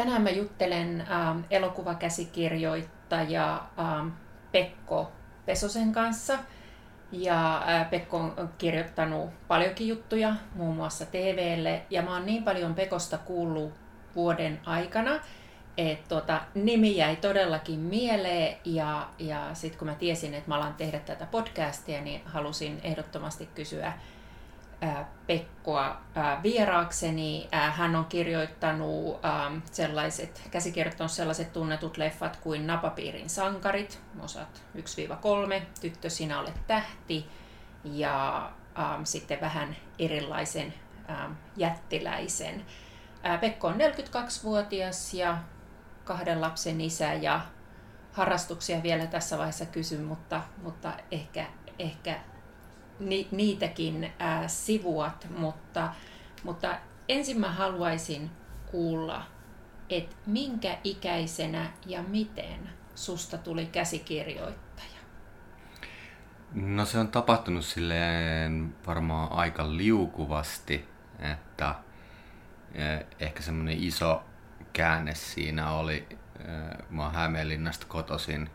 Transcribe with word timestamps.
Tänään 0.00 0.22
mä 0.22 0.30
juttelen 0.30 1.06
ähm, 1.10 1.38
elokuvakäsikirjoittaja 1.50 3.62
ähm, 3.78 4.08
Pekko 4.52 5.12
Pesosen 5.46 5.92
kanssa. 5.92 6.38
Ja 7.12 7.62
äh, 7.68 7.90
Pekko 7.90 8.16
on 8.16 8.50
kirjoittanut 8.58 9.30
paljonkin 9.48 9.88
juttuja, 9.88 10.34
muun 10.54 10.76
muassa 10.76 11.06
TVlle. 11.06 11.82
Ja 11.90 12.02
mä 12.02 12.12
oon 12.12 12.26
niin 12.26 12.44
paljon 12.44 12.74
Pekosta 12.74 13.18
kuullut 13.18 13.72
vuoden 14.16 14.60
aikana, 14.66 15.20
että 15.76 16.08
tota, 16.08 16.40
nimi 16.54 16.96
jäi 16.96 17.16
todellakin 17.16 17.80
mieleen. 17.80 18.56
Ja, 18.64 19.08
ja 19.18 19.54
sitten 19.54 19.78
kun 19.78 19.88
mä 19.88 19.94
tiesin, 19.94 20.34
että 20.34 20.48
mä 20.48 20.56
alan 20.56 20.74
tehdä 20.74 20.98
tätä 20.98 21.26
podcastia, 21.26 22.00
niin 22.00 22.22
halusin 22.24 22.80
ehdottomasti 22.82 23.48
kysyä 23.54 23.92
Pekkoa 25.26 26.00
vieraakseni. 26.42 27.48
Hän 27.52 27.96
on 27.96 28.04
kirjoittanut 28.04 29.20
sellaiset, 29.72 30.48
käsikirjoittanut 30.50 31.12
sellaiset 31.12 31.52
tunnetut 31.52 31.96
leffat 31.96 32.36
kuin 32.36 32.66
Napapiirin 32.66 33.30
sankarit, 33.30 34.00
osat 34.20 34.62
1-3, 34.76 34.80
Tyttö 35.80 36.10
sinä 36.10 36.40
olet 36.40 36.66
tähti 36.66 37.26
ja 37.84 38.50
sitten 39.04 39.40
vähän 39.40 39.76
erilaisen 39.98 40.74
jättiläisen. 41.56 42.64
Pekko 43.40 43.68
on 43.68 43.74
42-vuotias 43.74 45.14
ja 45.14 45.38
kahden 46.04 46.40
lapsen 46.40 46.80
isä 46.80 47.14
ja 47.14 47.40
harrastuksia 48.12 48.82
vielä 48.82 49.06
tässä 49.06 49.38
vaiheessa 49.38 49.66
kysyn, 49.66 50.04
mutta, 50.04 50.42
mutta 50.62 50.92
ehkä, 51.10 51.46
ehkä 51.78 52.20
ni, 53.00 53.28
niitäkin 53.30 54.12
ää, 54.18 54.48
sivuat, 54.48 55.26
mutta, 55.38 55.94
mutta 56.44 56.78
ensin 57.08 57.40
mä 57.40 57.52
haluaisin 57.52 58.30
kuulla, 58.70 59.26
että 59.90 60.16
minkä 60.26 60.78
ikäisenä 60.84 61.70
ja 61.86 62.02
miten 62.02 62.70
susta 62.94 63.38
tuli 63.38 63.66
käsikirjoittaja? 63.66 65.00
No 66.54 66.84
se 66.84 66.98
on 66.98 67.08
tapahtunut 67.08 67.64
silleen 67.64 68.74
varmaan 68.86 69.32
aika 69.32 69.76
liukuvasti, 69.76 70.88
että 71.32 71.74
ehkä 73.20 73.42
semmoinen 73.42 73.82
iso 73.82 74.22
käänne 74.72 75.14
siinä 75.14 75.70
oli, 75.70 76.08
mä 76.90 77.02
oon 77.02 77.14
Hämeenlinnasta 77.14 77.86
kotoisin, 77.86 78.50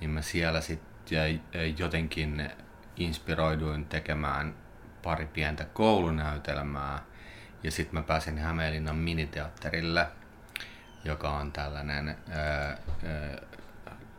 niin 0.00 0.10
mä 0.10 0.22
siellä 0.22 0.60
sitten 0.60 1.40
jotenkin 1.78 2.50
inspiroiduin 3.04 3.84
tekemään 3.84 4.54
pari 5.02 5.26
pientä 5.26 5.64
koulunäytelmää. 5.64 7.02
Ja 7.62 7.70
sitten 7.70 7.94
mä 7.94 8.02
pääsin 8.02 8.38
Hämeenlinnan 8.38 8.96
miniteatterille, 8.96 10.06
joka 11.04 11.30
on 11.30 11.52
tällainen 11.52 12.08
ää, 12.08 12.38
ää, 12.38 12.78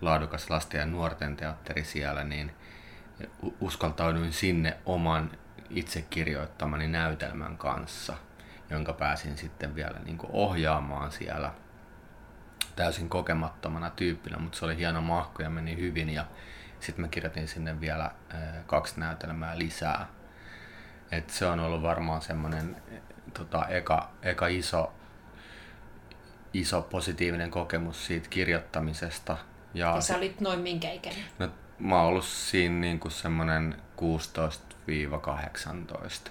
laadukas 0.02 0.50
lasten 0.50 0.80
ja 0.80 0.86
nuorten 0.86 1.36
teatteri 1.36 1.84
siellä, 1.84 2.24
niin 2.24 2.52
uskaltauduin 3.60 4.34
sinne 4.34 4.78
oman 4.86 5.32
itse 5.70 6.02
kirjoittamani 6.02 6.88
näytelmän 6.88 7.58
kanssa, 7.58 8.14
jonka 8.70 8.94
pääsin 8.94 9.38
sitten 9.38 9.76
vielä 9.76 10.00
niin 10.06 10.20
ohjaamaan 10.30 11.12
siellä 11.12 11.54
täysin 12.76 13.10
kokemattomana 13.10 13.90
tyyppinä, 13.90 14.38
mutta 14.38 14.58
se 14.58 14.66
oli 14.66 14.78
hieno 14.78 15.02
mahko 15.02 15.44
ja 15.44 15.50
meni 15.50 15.78
hyvin 15.78 16.10
ja 16.10 16.26
sitten 16.84 17.06
mä 17.06 17.08
kirjoitin 17.08 17.48
sinne 17.48 17.82
vielä 17.82 18.12
kaksi 18.66 19.00
näytelmää 19.00 19.58
lisää. 19.58 20.08
Et 21.12 21.30
se 21.30 21.46
on 21.46 21.60
ollut 21.60 21.82
varmaan 21.82 22.22
semmoinen 22.22 22.76
tota, 23.34 23.68
eka, 23.68 24.12
eka 24.22 24.48
iso, 24.48 24.94
iso 26.54 26.82
positiivinen 26.82 27.52
kokemus 27.52 28.06
siitä 28.06 28.30
kirjoittamisesta. 28.30 29.38
Ja, 29.74 29.96
ja 29.96 30.02
sä 30.02 30.18
olit 30.18 30.42
noin 30.42 30.60
minkä 30.60 30.92
ikäinen? 30.92 31.24
No, 31.40 31.50
mä 31.80 31.96
oon 31.98 32.08
ollut 32.08 32.26
siinä 32.26 32.80
niinku 32.80 33.10
semmoinen 33.10 33.82
16-18. 36.28 36.30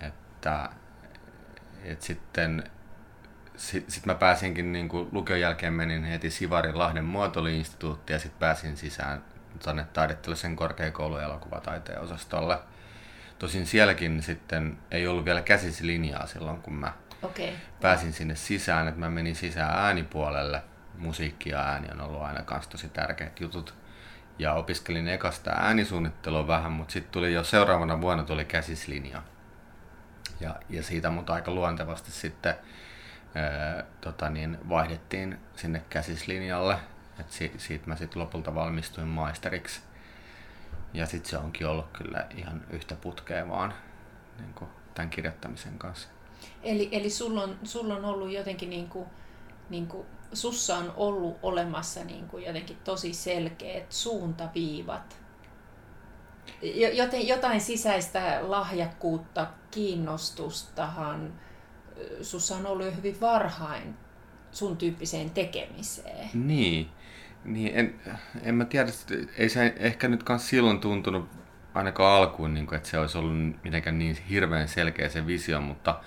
Että 0.00 0.68
et 1.84 2.02
sitten 2.02 2.70
sitten 3.58 3.92
sit 3.92 4.06
mä 4.06 4.14
pääsinkin 4.14 4.72
niin 4.72 4.88
kuin 4.88 5.08
lukion 5.12 5.40
jälkeen 5.40 5.72
menin 5.72 6.04
heti 6.04 6.30
Sivarin 6.30 6.78
Lahden 6.78 7.04
muotoiluinstituuttiin 7.04 8.14
ja 8.14 8.18
sitten 8.18 8.38
pääsin 8.38 8.76
sisään 8.76 9.24
tänne 9.64 9.86
taidettellisen 9.92 10.56
korkeakoulun 10.56 11.22
elokuvataiteen 11.22 12.00
osastolle. 12.00 12.58
Tosin 13.38 13.66
sielläkin 13.66 14.22
sitten 14.22 14.78
ei 14.90 15.06
ollut 15.06 15.24
vielä 15.24 15.42
käsisi 15.42 15.86
linjaa 15.86 16.26
silloin, 16.26 16.62
kun 16.62 16.74
mä 16.74 16.92
okay. 17.22 17.48
pääsin 17.80 18.12
sinne 18.12 18.36
sisään. 18.36 18.88
Että 18.88 19.00
mä 19.00 19.10
menin 19.10 19.36
sisään 19.36 19.78
äänipuolelle. 19.78 20.62
Musiikki 20.98 21.50
ja 21.50 21.60
ääni 21.60 21.88
on 21.92 22.00
ollut 22.00 22.22
aina 22.22 22.42
kans 22.42 22.68
tosi 22.68 22.88
tärkeät 22.88 23.40
jutut. 23.40 23.74
Ja 24.38 24.52
opiskelin 24.52 25.08
ekasta 25.08 25.50
äänisuunnittelua 25.50 26.46
vähän, 26.46 26.72
mutta 26.72 26.92
sitten 26.92 27.12
tuli 27.12 27.32
jo 27.32 27.44
seuraavana 27.44 28.00
vuonna 28.00 28.24
tuli 28.24 28.44
käsislinja. 28.44 29.22
Ja, 30.40 30.54
ja 30.68 30.82
siitä 30.82 31.10
mut 31.10 31.30
aika 31.30 31.50
luontevasti 31.50 32.10
sitten 32.10 32.54
tota 34.00 34.30
niin, 34.30 34.58
vaihdettiin 34.68 35.38
sinne 35.56 35.82
käsislinjalle. 35.90 36.78
Et 37.20 37.30
si, 37.30 37.52
siitä 37.56 37.86
mä 37.86 37.96
sitten 37.96 38.22
lopulta 38.22 38.54
valmistuin 38.54 39.08
maisteriksi. 39.08 39.80
Ja 40.94 41.06
sitten 41.06 41.30
se 41.30 41.38
onkin 41.38 41.66
ollut 41.66 41.92
kyllä 41.92 42.26
ihan 42.36 42.64
yhtä 42.70 42.94
putkea 42.94 43.48
vaan 43.48 43.74
niin 44.38 44.54
kuin 44.54 44.70
tämän 44.94 45.10
kirjoittamisen 45.10 45.78
kanssa. 45.78 46.08
Eli, 46.62 46.88
eli 46.92 47.10
sulla, 47.10 47.42
on, 47.42 47.58
sulla 47.64 47.94
on 47.94 48.04
ollut 48.04 48.30
jotenkin 48.30 48.70
niin 48.70 48.88
kuin, 48.88 49.06
niin 49.70 49.86
kuin, 49.86 50.06
sussa 50.32 50.76
on 50.76 50.92
ollut 50.96 51.38
olemassa 51.42 52.04
niin 52.04 52.28
kuin 52.28 52.44
jotenkin 52.44 52.76
tosi 52.84 53.14
selkeät 53.14 53.92
suuntaviivat. 53.92 55.16
Joten 56.94 57.28
jotain 57.28 57.60
sisäistä 57.60 58.38
lahjakkuutta, 58.42 59.46
kiinnostustahan, 59.70 61.32
sussa 62.22 62.56
on 62.56 62.66
ollut 62.66 62.86
jo 62.86 62.92
hyvin 62.92 63.20
varhain 63.20 63.94
sun 64.52 64.76
tyyppiseen 64.76 65.30
tekemiseen. 65.30 66.30
Niin, 66.34 66.88
niin 67.44 67.72
en, 67.74 68.00
en 68.42 68.54
mä 68.54 68.64
tiedä, 68.64 68.90
ei 69.38 69.48
se 69.48 69.74
ehkä 69.76 70.08
nyt 70.08 70.22
kans 70.22 70.48
silloin 70.48 70.80
tuntunut 70.80 71.28
ainakaan 71.74 72.16
alkuun, 72.16 72.54
niin 72.54 72.66
kuin, 72.66 72.76
että 72.76 72.88
se 72.88 72.98
olisi 72.98 73.18
ollut 73.18 73.62
mitenkään 73.64 73.98
niin 73.98 74.16
hirveän 74.30 74.68
selkeä 74.68 75.08
se 75.08 75.26
visio, 75.26 75.60
mutta, 75.60 76.00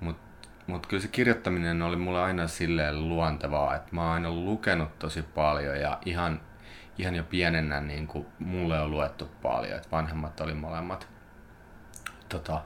mutta, 0.00 0.48
mutta 0.66 0.88
kyllä 0.88 1.02
se 1.02 1.08
kirjoittaminen 1.08 1.82
oli 1.82 1.96
mulle 1.96 2.22
aina 2.22 2.48
silleen 2.48 3.08
luontevaa, 3.08 3.76
että 3.76 3.88
mä 3.92 4.02
oon 4.02 4.12
aina 4.12 4.30
lukenut 4.30 4.98
tosi 4.98 5.22
paljon 5.22 5.80
ja 5.80 5.98
ihan, 6.04 6.40
ihan 6.98 7.14
jo 7.14 7.24
pienenä 7.24 7.80
niin 7.80 8.06
kuin 8.06 8.26
mulle 8.38 8.80
on 8.80 8.90
luettu 8.90 9.30
paljon, 9.42 9.76
että 9.76 9.90
vanhemmat 9.92 10.40
oli 10.40 10.54
molemmat 10.54 11.08
tota, 12.28 12.62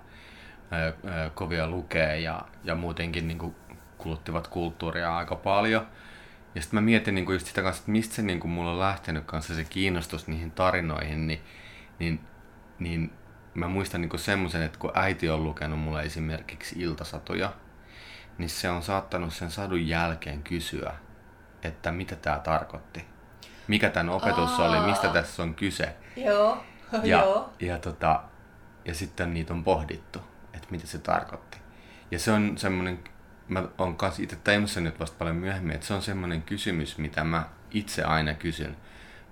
kovia 1.35 1.67
lukea 1.67 2.15
ja, 2.15 2.43
ja 2.65 2.75
muutenkin 2.75 3.29
niin 3.29 3.39
kuin 3.39 3.55
kuluttivat 3.99 4.49
kulttuuria 4.49 5.17
aika 5.17 5.37
paljon. 5.37 5.87
Ja 6.55 6.63
sitten 6.63 6.77
mä 6.77 6.81
mietin 6.81 7.15
niin 7.15 7.27
kuin 7.27 7.35
just 7.35 7.47
sitä 7.47 7.63
kanssa, 7.63 7.81
että 7.81 7.93
mistä 7.93 8.15
se 8.15 8.23
niin 8.23 8.41
kuin 8.41 8.51
mulla 8.51 8.71
on 8.71 8.79
lähtenyt 8.79 9.25
kanssa 9.25 9.55
se 9.55 9.65
kiinnostus 9.65 10.29
niihin 10.29 10.51
tarinoihin, 10.51 11.27
niin, 11.27 11.41
niin, 11.99 12.21
niin 12.79 13.13
mä 13.55 13.69
muistan 13.69 14.01
niin 14.01 14.19
semmoisen, 14.19 14.63
että 14.63 14.79
kun 14.79 14.93
äiti 14.95 15.31
on 15.31 15.45
lukenut 15.45 15.79
mulle 15.79 16.03
esimerkiksi 16.03 16.81
iltasatuja, 16.83 17.53
niin 18.39 18.49
se 18.49 18.71
on 18.71 18.83
saattanut 18.83 19.35
sen 19.35 19.51
sadun 19.51 19.89
jälkeen 19.89 20.43
kysyä, 20.43 20.95
että 21.63 21.93
mitä 21.93 22.17
tämä 22.17 22.39
tarkoitti. 22.39 23.05
Mikä 23.69 23.91
tämän 23.91 24.09
opetus 24.09 24.61
Aa. 24.61 24.69
oli, 24.69 24.87
mistä 24.91 25.09
tässä 25.09 25.43
on 25.43 25.55
kyse. 25.55 25.95
Joo, 26.17 26.65
ja, 26.93 27.19
joo. 27.19 27.53
Ja, 27.61 27.79
tota, 27.79 28.23
ja 28.85 28.95
sitten 28.95 29.35
niitä 29.35 29.53
on 29.53 29.65
pohdittu 29.65 30.21
mitä 30.71 30.87
se 30.87 30.99
tarkoitti. 30.99 31.59
Ja 32.11 32.19
se 32.19 32.33
on 32.33 32.59
semmoinen, 32.59 33.05
mä 33.49 33.69
oon 33.79 33.97
kanssa 33.97 34.23
itse 34.23 34.37
tajunnut 34.37 34.71
sen 34.71 34.85
nyt 34.85 35.01
vasta 35.01 35.17
paljon 35.19 35.37
myöhemmin, 35.37 35.75
että 35.75 35.87
se 35.87 35.95
on 35.95 36.03
semmoinen 36.03 36.43
kysymys, 36.43 36.99
mitä 36.99 37.25
mä 37.25 37.49
itse 37.71 38.03
aina 38.03 38.35
kysyn 38.35 38.77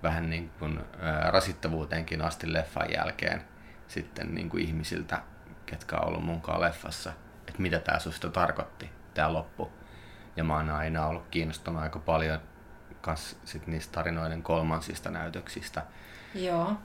vähän 0.02 0.30
niin 0.30 0.50
kuin 0.58 0.80
rasittavuuteenkin 1.28 2.22
asti 2.22 2.52
leffan 2.52 2.92
jälkeen 2.92 3.42
sitten 3.88 4.34
niin 4.34 4.48
kuin 4.48 4.64
ihmisiltä, 4.64 5.22
ketkä 5.66 5.96
on 5.96 6.08
ollut 6.08 6.24
munkaan 6.24 6.60
leffassa. 6.60 7.12
että 7.48 7.62
mitä 7.62 7.78
tämä 7.78 7.98
susta 7.98 8.30
tarkoitti, 8.30 8.90
tämä 9.14 9.32
loppu. 9.32 9.72
Ja 10.36 10.44
mä 10.44 10.56
oon 10.56 10.70
aina 10.70 11.06
ollut 11.06 11.28
kiinnostunut 11.30 11.82
aika 11.82 11.98
paljon 11.98 12.40
kas 13.00 13.38
sit 13.44 13.66
niistä 13.66 13.92
tarinoiden 13.92 14.42
kolmansista 14.42 15.10
näytöksistä. 15.10 15.82
Joo. 16.34 16.76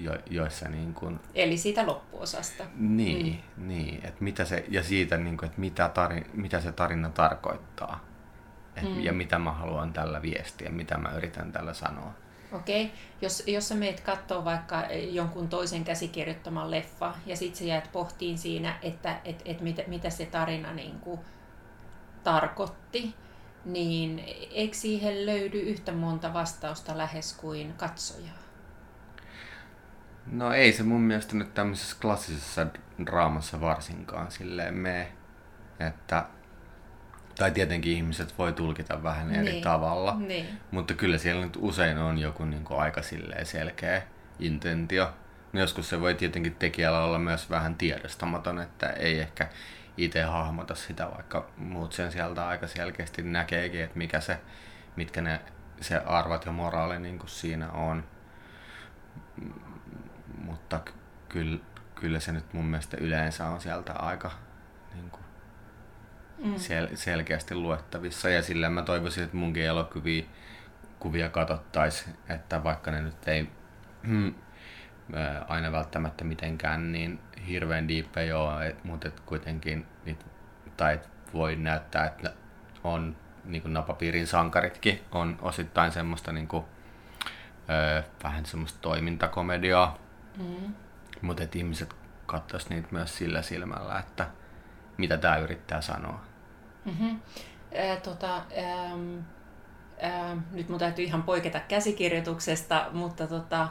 Jo, 0.00 0.12
joissa 0.30 0.68
niin 0.68 0.94
kun, 0.94 1.20
Eli 1.34 1.58
siitä 1.58 1.86
loppuosasta. 1.86 2.64
Niin, 2.74 3.42
mm. 3.56 3.68
niin 3.68 3.94
että 3.94 4.24
mitä 4.24 4.44
se, 4.44 4.64
ja 4.68 4.82
siitä, 4.82 5.16
niin 5.16 5.36
kun, 5.36 5.46
että 5.46 5.60
mitä, 5.60 5.88
tarin, 5.88 6.26
mitä 6.32 6.60
se 6.60 6.72
tarina 6.72 7.10
tarkoittaa. 7.10 8.04
Et, 8.76 8.82
mm. 8.82 9.00
Ja 9.00 9.12
mitä 9.12 9.38
mä 9.38 9.52
haluan 9.52 9.92
tällä 9.92 10.22
viestiä, 10.22 10.70
mitä 10.70 10.98
mä 10.98 11.12
yritän 11.16 11.52
tällä 11.52 11.74
sanoa. 11.74 12.12
Okei, 12.52 12.84
okay. 12.84 12.96
jos, 13.20 13.42
jos 13.46 13.68
sä 13.68 13.74
meet 13.74 14.00
katsoa 14.00 14.44
vaikka 14.44 14.82
jonkun 15.10 15.48
toisen 15.48 15.84
käsikirjoittaman 15.84 16.70
leffa 16.70 17.14
ja 17.26 17.36
sit 17.36 17.54
sä 17.54 17.64
jäät 17.64 17.92
pohtiin 17.92 18.38
siinä, 18.38 18.78
että 18.82 19.20
et, 19.24 19.42
et 19.44 19.60
mitä, 19.60 19.82
mitä 19.86 20.10
se 20.10 20.26
tarina 20.26 20.72
niin 20.72 21.00
kuin 21.00 21.20
tarkoitti, 22.24 23.14
niin 23.64 24.24
eikö 24.50 24.76
siihen 24.76 25.26
löydy 25.26 25.60
yhtä 25.60 25.92
monta 25.92 26.32
vastausta 26.32 26.98
lähes 26.98 27.32
kuin 27.32 27.72
katsojaa? 27.72 28.49
No 30.32 30.52
ei 30.52 30.72
se 30.72 30.82
mun 30.82 31.00
mielestä 31.00 31.36
nyt 31.36 31.54
tämmöisessä 31.54 31.96
klassisessa 32.00 32.66
draamassa 33.06 33.60
varsinkaan 33.60 34.30
silleen 34.30 34.74
me, 34.74 35.12
että 35.80 36.24
tai 37.38 37.50
tietenkin 37.50 37.92
ihmiset 37.92 38.38
voi 38.38 38.52
tulkita 38.52 39.02
vähän 39.02 39.34
eri 39.34 39.50
niin. 39.50 39.64
tavalla, 39.64 40.16
niin. 40.18 40.46
mutta 40.70 40.94
kyllä 40.94 41.18
siellä 41.18 41.44
nyt 41.44 41.56
usein 41.60 41.98
on 41.98 42.18
joku 42.18 42.44
niin 42.44 42.64
kuin 42.64 42.80
aika 42.80 43.00
selkeä 43.42 44.02
intentio. 44.38 45.12
No 45.52 45.60
joskus 45.60 45.88
se 45.88 46.00
voi 46.00 46.14
tietenkin 46.14 46.54
tekijällä 46.54 47.04
olla 47.04 47.18
myös 47.18 47.50
vähän 47.50 47.74
tiedostamaton, 47.74 48.58
että 48.58 48.88
ei 48.88 49.20
ehkä 49.20 49.48
itse 49.96 50.22
hahmota 50.22 50.74
sitä, 50.74 51.10
vaikka 51.14 51.50
muut 51.56 51.92
sen 51.92 52.12
sieltä 52.12 52.48
aika 52.48 52.66
selkeästi 52.66 53.22
näkeekin, 53.22 53.80
että 53.80 53.98
mikä 53.98 54.20
se, 54.20 54.38
mitkä 54.96 55.20
ne 55.20 55.40
se 55.80 55.96
arvat 55.96 56.46
ja 56.46 56.52
moraali 56.52 56.98
niin 56.98 57.18
kuin 57.18 57.30
siinä 57.30 57.72
on. 57.72 58.04
Mutta 60.38 60.80
kyllä, 61.28 61.58
kyllä 61.94 62.20
se 62.20 62.32
nyt 62.32 62.52
mun 62.52 62.64
mielestä 62.64 62.96
yleensä 63.00 63.46
on 63.46 63.60
sieltä 63.60 63.92
aika 63.92 64.30
niin 64.94 65.10
kuin 65.10 65.22
mm. 66.44 66.54
sel- 66.54 66.96
selkeästi 66.96 67.54
luettavissa. 67.54 68.28
Ja 68.30 68.42
sillä 68.42 68.70
mä 68.70 68.82
toivoisin, 68.82 69.24
että 69.24 69.36
munkin 69.36 69.64
elokuvia 69.64 70.24
kuvia 71.00 71.28
katsottaisiin, 71.28 72.16
että 72.28 72.64
vaikka 72.64 72.90
ne 72.90 73.02
nyt 73.02 73.28
ei 73.28 73.50
mm, 74.02 74.34
aina 75.48 75.72
välttämättä 75.72 76.24
mitenkään 76.24 76.92
niin 76.92 77.20
hirveän 77.48 77.88
diippejä 77.88 78.38
ole, 78.38 78.76
mutta 78.84 79.08
et 79.08 79.20
kuitenkin 79.20 79.86
niitä, 80.04 80.24
tai 80.76 81.00
voi 81.32 81.56
näyttää, 81.56 82.06
että 82.06 82.32
on 82.84 83.16
niin 83.44 83.62
kuin 83.62 83.74
napapiirin 83.74 84.26
sankaritkin 84.26 85.00
on 85.12 85.38
osittain 85.42 85.92
semmoista 85.92 86.32
niin 86.32 86.48
kuin, 86.48 86.64
ö, 87.70 88.02
vähän 88.24 88.46
semmoista 88.46 88.78
toimintakomediaa, 88.82 89.98
mm. 90.40 90.74
mutta 91.22 91.42
että 91.42 91.58
ihmiset 91.58 91.96
katsoisivat 92.26 92.70
niitä 92.70 92.88
myös 92.90 93.16
sillä 93.18 93.42
silmällä, 93.42 93.98
että 93.98 94.30
mitä 94.96 95.16
tämä 95.16 95.36
yrittää 95.36 95.80
sanoa. 95.80 96.20
Mm-hmm. 96.84 97.20
Äh, 97.78 98.02
tota, 98.02 98.36
ähm, 98.36 99.18
äh, 100.04 100.38
nyt 100.52 100.68
mun 100.68 100.78
täytyy 100.78 101.04
ihan 101.04 101.22
poiketa 101.22 101.60
käsikirjoituksesta, 101.60 102.86
mutta 102.92 103.26
tota, 103.26 103.68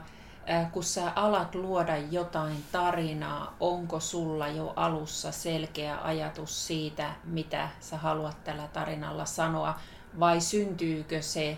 äh, 0.50 0.72
kun 0.72 0.84
sä 0.84 1.12
alat 1.16 1.56
luoda 1.56 1.98
jotain 1.98 2.64
tarinaa, 2.72 3.56
onko 3.60 4.00
sulla 4.00 4.48
jo 4.48 4.74
alussa 4.76 5.32
selkeä 5.32 5.98
ajatus 6.02 6.68
siitä, 6.68 7.12
mitä 7.24 7.70
sä 7.80 7.98
haluat 7.98 8.44
tällä 8.44 8.68
tarinalla 8.68 9.26
sanoa, 9.26 9.80
vai 10.20 10.42
syntyykö 10.42 11.22
se, 11.22 11.58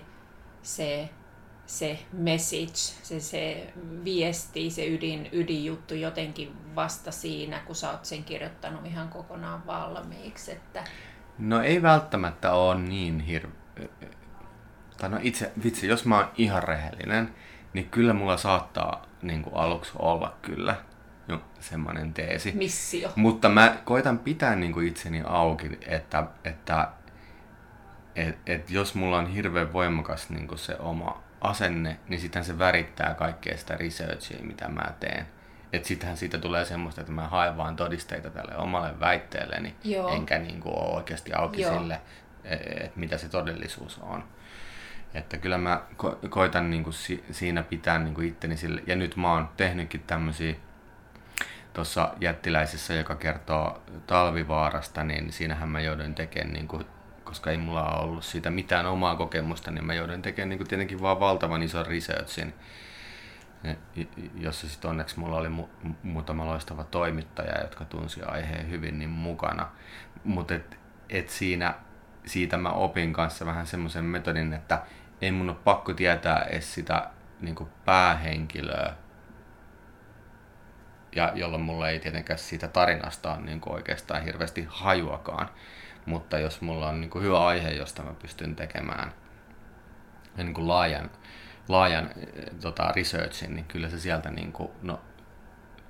se, 0.64 1.10
se 1.66 2.00
message, 2.14 2.76
se, 3.04 3.20
se 3.20 3.74
viesti, 4.04 4.70
se 4.70 4.88
ydin, 4.88 5.30
ydinjuttu 5.32 5.96
jotenkin 5.96 6.76
vasta 6.76 7.12
siinä, 7.12 7.60
kun 7.60 7.76
sä 7.76 7.92
oot 7.92 8.06
sen 8.06 8.24
kirjoittanut 8.24 8.86
ihan 8.86 9.10
kokonaan 9.10 9.68
valmiiksi, 9.68 10.52
että 10.52 10.84
No 11.42 11.62
ei 11.62 11.82
välttämättä 11.82 12.52
ole 12.52 12.80
niin 12.80 13.20
hirveä. 13.20 13.88
Tai 14.98 15.10
no 15.10 15.18
itse, 15.22 15.52
vitsi, 15.64 15.88
jos 15.88 16.06
mä 16.06 16.18
oon 16.18 16.32
ihan 16.38 16.64
rehellinen, 16.64 17.34
niin 17.74 17.90
kyllä 17.90 18.14
mulla 18.14 18.38
saattaa 18.38 19.06
niin 19.22 19.44
kuin 19.44 19.56
aluksi 19.56 19.92
olla 20.00 20.38
kyllä 20.42 20.76
no, 21.28 21.42
semmoinen 21.60 22.14
teesi. 22.14 22.52
Missio. 22.52 23.10
Mutta 23.16 23.50
mä 23.50 23.78
koitan 23.86 24.20
pitää 24.20 24.56
niin 24.56 24.74
kuin 24.74 24.88
itseni 24.88 25.24
auki, 25.26 25.80
että, 25.88 26.28
että 26.44 26.88
et, 28.16 28.38
et 28.46 28.70
jos 28.70 28.96
mulla 28.96 29.18
on 29.18 29.28
hirveän 29.28 29.74
voimakas 29.74 30.30
niin 30.30 30.48
kuin 30.48 30.60
se 30.60 30.76
oma 30.80 31.24
asenne, 31.42 32.00
niin 32.08 32.20
sitten 32.20 32.44
se 32.44 32.60
värittää 32.60 33.14
kaikkea 33.14 33.58
sitä 33.58 33.76
researchia, 33.76 34.38
mitä 34.42 34.68
mä 34.68 34.94
teen 35.00 35.28
että 35.74 35.88
sittenhän 35.88 36.18
siitä 36.18 36.38
tulee 36.38 36.66
semmoista, 36.66 37.02
että 37.02 37.14
mä 37.14 37.28
haen 37.28 37.58
vaan 37.58 37.76
todisteita 37.76 38.30
tälle 38.30 38.58
omalle 38.58 39.00
väitteelleni, 39.00 39.76
Joo. 39.84 40.10
enkä 40.10 40.38
niin 40.38 40.60
kuin 40.60 40.76
ole 40.76 40.96
oikeasti 40.96 41.34
auki 41.34 41.62
Joo. 41.62 41.74
sille, 41.74 42.02
e, 42.44 42.56
että 42.56 43.00
mitä 43.00 43.18
se 43.18 43.30
todellisuus 43.30 44.00
on. 44.00 44.24
Että 45.14 45.38
kyllä 45.38 45.58
mä 45.58 45.82
ko- 46.04 46.30
koitan 46.30 46.70
niin 46.70 46.84
kuin 46.84 46.94
si- 46.94 47.24
siinä 47.32 47.64
pitää 47.64 48.00
niin 48.00 48.14
kuin 48.14 48.28
itteni 48.28 48.58
sille, 48.58 48.84
ja 48.88 48.96
nyt 48.96 49.16
mä 49.16 49.34
oon 49.34 49.50
tehnytkin 49.58 50.04
tämmöisiä 50.08 50.56
tuossa 51.74 52.14
jättiläisessä, 52.22 52.94
joka 52.94 53.16
kertoo 53.16 53.82
talvivaarasta, 54.08 55.04
niin 55.04 55.32
siinähän 55.32 55.70
mä 55.70 55.82
jouduin 55.82 56.16
tekemään, 56.16 56.54
niin 56.54 56.68
kuin, 56.68 56.86
koska 57.32 57.52
ei 57.52 57.58
mulla 57.58 58.00
ollut 58.00 58.26
siitä 58.26 58.50
mitään 58.50 58.86
omaa 58.86 59.16
kokemusta, 59.16 59.72
niin 59.72 59.86
mä 59.86 59.94
jouduin 59.94 60.22
tekemään 60.22 60.50
niin 60.50 60.58
kuin 60.58 60.68
tietenkin 60.68 61.02
vaan 61.02 61.20
valtavan 61.20 61.64
ison 61.64 61.86
researchin 61.86 62.54
jossa 64.36 64.70
sitten 64.70 64.92
onneksi 64.92 65.20
mulla 65.20 65.38
oli 65.38 65.48
mu- 65.48 65.90
muutama 66.04 66.46
loistava 66.46 66.84
toimittaja, 66.84 67.62
jotka 67.62 67.86
tunsi 67.86 68.22
aiheen 68.24 68.70
hyvin 68.70 69.00
niin 69.00 69.10
mukana. 69.10 69.68
Mutta 70.24 70.56
et, 70.56 70.78
et 71.10 71.30
siinä, 71.30 71.74
siitä 72.26 72.58
mä 72.58 72.70
opin 72.70 73.14
kanssa 73.14 73.46
vähän 73.46 73.68
semmoisen 73.68 74.06
metodin, 74.06 74.54
että 74.54 74.82
ei 75.22 75.32
mun 75.32 75.50
ole 75.50 75.58
pakko 75.64 75.94
tietää 75.94 76.44
edes 76.44 76.74
sitä 76.74 77.10
niin 77.42 77.56
päähenkilöä, 77.86 78.94
ja 81.16 81.32
jolloin 81.36 81.64
mulla 81.64 81.90
ei 81.90 82.00
tietenkään 82.00 82.40
siitä 82.40 82.68
tarinasta 82.68 83.34
ole 83.34 83.42
niin 83.42 83.62
oikeastaan 83.66 84.24
hirveästi 84.24 84.66
hajuakaan. 84.70 85.50
Mutta 86.06 86.40
jos 86.40 86.62
mulla 86.62 86.90
on 86.90 87.02
niin 87.02 87.22
hyvä 87.22 87.46
aihe, 87.46 87.70
josta 87.70 88.04
mä 88.04 88.14
pystyn 88.14 88.56
tekemään 88.56 89.14
niin 90.38 90.68
laajan 90.68 91.10
laajan 91.68 92.10
eh, 92.18 92.46
tota, 92.62 92.92
researchin, 92.96 93.56
niin 93.56 93.66
kyllä 93.66 93.90
se 93.90 94.00
sieltä 94.00 94.32
niin 94.32 94.52
kuin, 94.52 94.70
no, 94.82 95.00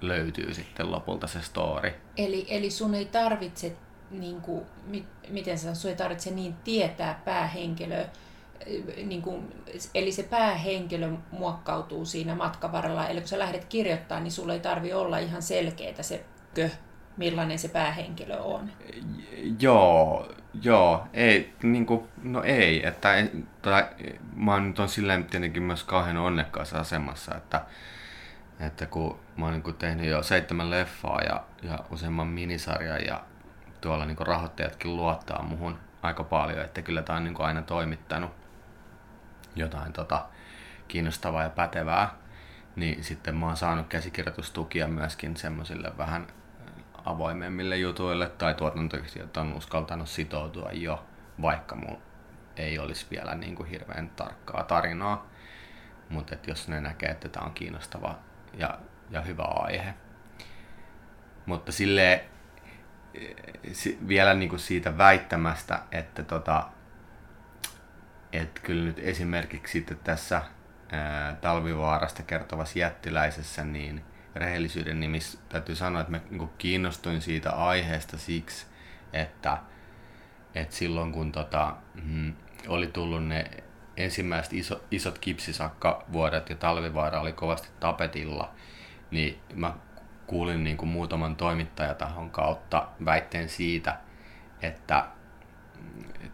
löytyy 0.01 0.53
sitten 0.53 0.91
lopulta 0.91 1.27
se 1.27 1.41
story. 1.41 1.93
Eli, 2.17 2.45
eli 2.49 2.71
sun 2.71 2.95
ei 2.95 3.05
tarvitse, 3.05 3.75
niin 4.11 4.41
kuin, 4.41 4.65
mi, 4.85 5.05
miten 5.29 5.57
sä, 5.57 5.75
sun 5.75 5.91
ei 5.91 5.97
tarvitse 5.97 6.31
niin 6.31 6.53
tietää 6.53 7.21
päähenkilöä, 7.25 8.05
eh, 8.65 9.05
niin 9.05 9.21
kuin, 9.21 9.53
eli 9.93 10.11
se 10.11 10.23
päähenkilö 10.23 11.11
muokkautuu 11.31 12.05
siinä 12.05 12.35
matkan 12.35 12.71
varrella. 12.71 13.07
Eli 13.07 13.19
kun 13.19 13.27
sä 13.27 13.39
lähdet 13.39 13.65
kirjoittaa, 13.65 14.19
niin 14.19 14.31
sulla 14.31 14.53
ei 14.53 14.59
tarvi 14.59 14.93
olla 14.93 15.17
ihan 15.17 15.41
selkeää 15.41 16.03
se 16.03 16.25
kö, 16.53 16.69
millainen 17.17 17.59
se 17.59 17.67
päähenkilö 17.67 18.37
on. 18.37 18.71
Joo, 19.59 20.31
joo, 20.61 21.07
ei, 21.13 21.53
niin 21.63 21.85
kuin, 21.85 22.07
no 22.23 22.43
ei, 22.43 22.87
että 22.87 23.09
tai, 23.61 23.85
mä 24.35 24.53
oon 24.53 24.67
nyt 24.67 24.79
on 24.79 24.89
silleen 24.89 25.25
tietenkin 25.25 25.63
myös 25.63 25.83
kauhean 25.83 26.17
onnekkaassa 26.17 26.79
asemassa, 26.79 27.35
että, 27.35 27.61
että 28.59 28.85
kun 28.85 29.19
mä 29.37 29.45
oon 29.45 29.53
niin 29.53 29.75
tehnyt 29.75 30.05
jo 30.05 30.23
seitsemän 30.23 30.69
leffaa 30.69 31.21
ja, 31.21 31.43
ja 31.63 31.79
useamman 31.89 32.27
minisarjan 32.27 33.05
ja 33.05 33.23
tuolla 33.81 34.05
niin 34.05 34.17
rahoittajatkin 34.19 34.95
luottaa 34.95 35.43
muhun 35.43 35.77
aika 36.01 36.23
paljon, 36.23 36.65
että 36.65 36.81
kyllä 36.81 37.01
tää 37.01 37.15
on 37.15 37.23
niin 37.23 37.41
aina 37.41 37.61
toimittanut 37.61 38.31
jotain 39.55 39.93
tota, 39.93 40.25
kiinnostavaa 40.87 41.43
ja 41.43 41.49
pätevää, 41.49 42.09
niin 42.75 43.03
sitten 43.03 43.35
mä 43.35 43.45
oon 43.45 43.57
saanut 43.57 43.87
käsikirjoitustukia 43.87 44.87
myöskin 44.87 45.37
semmoisille 45.37 45.91
vähän 45.97 46.27
avoimemmille 47.05 47.77
jutuille 47.77 48.29
tai 48.29 48.53
tuotantoyhtiöt 48.53 49.37
on 49.37 49.53
uskaltanut 49.53 50.09
sitoutua 50.09 50.69
jo, 50.71 51.05
vaikka 51.41 51.75
mulla 51.75 52.01
ei 52.55 52.79
olisi 52.79 53.05
vielä 53.11 53.35
niin 53.35 53.55
kuin 53.55 53.69
hirveän 53.69 54.09
tarkkaa 54.09 54.63
tarinaa. 54.63 55.27
Mutta 56.09 56.35
jos 56.47 56.67
ne 56.67 56.81
näkee, 56.81 57.09
että 57.09 57.29
tämä 57.29 57.45
on 57.45 57.53
kiinnostava 57.53 58.19
ja, 58.53 58.79
ja 59.09 59.21
hyvä 59.21 59.43
aihe. 59.43 59.93
Mutta 61.45 61.71
sille 61.71 62.25
vielä 64.07 64.33
niin 64.33 64.49
kuin 64.49 64.59
siitä 64.59 64.97
väittämästä, 64.97 65.79
että 65.91 66.23
tota, 66.23 66.69
et 68.33 68.59
kyllä 68.59 68.85
nyt 68.85 68.99
esimerkiksi 68.99 69.71
sitten 69.71 69.97
tässä 70.03 70.41
ää, 70.91 71.35
talvivaarasta 71.35 72.23
kertovassa 72.23 72.79
jättiläisessä, 72.79 73.63
niin 73.63 74.03
rehellisyyden 74.35 74.99
nimissä. 74.99 75.39
Täytyy 75.49 75.75
sanoa, 75.75 76.01
että 76.01 76.11
mä 76.11 76.19
niin 76.29 76.49
kiinnostuin 76.57 77.21
siitä 77.21 77.51
aiheesta 77.51 78.17
siksi, 78.17 78.65
että, 79.13 79.57
että 80.55 80.75
silloin 80.75 81.11
kun 81.11 81.31
tota, 81.31 81.75
mm, 82.03 82.33
oli 82.67 82.87
tullut 82.87 83.27
ne 83.27 83.51
ensimmäiset 83.97 84.53
iso, 84.53 84.83
isot 84.91 85.17
kipsisakkavuodet 85.19 86.49
ja 86.49 86.55
talvivaara 86.55 87.19
oli 87.19 87.33
kovasti 87.33 87.69
tapetilla, 87.79 88.51
niin 89.11 89.39
mä 89.53 89.73
kuulin 90.27 90.63
niin 90.63 90.77
kuin 90.77 90.89
muutaman 90.89 91.35
toimittajatahon 91.35 92.29
kautta 92.29 92.87
väitteen 93.05 93.49
siitä, 93.49 93.97
että 94.61 95.07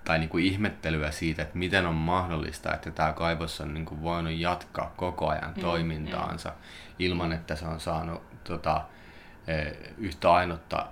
tai 0.04 0.20
niin 0.20 0.30
kuin 0.30 0.46
ihmettelyä 0.46 1.12
siitä, 1.12 1.42
että 1.42 1.58
miten 1.58 1.86
on 1.86 1.96
mahdollista, 1.96 2.74
että 2.74 2.92
tämä 2.92 3.13
kaivos 3.13 3.62
on 3.62 3.74
niin 3.74 3.86
kuin 3.86 4.01
voinut 4.01 4.34
jatkaa 4.34 4.94
koko 4.98 5.27
ajan 5.30 5.54
mm, 5.56 5.62
toimintaansa 5.62 6.50
mm. 6.50 6.56
ilman, 7.00 7.34
että 7.34 7.56
se 7.56 7.66
on 7.66 7.80
saanut 7.80 8.44
tota, 8.44 8.82
e, 9.48 9.72
yhtä 9.98 10.34
ainutta 10.34 10.88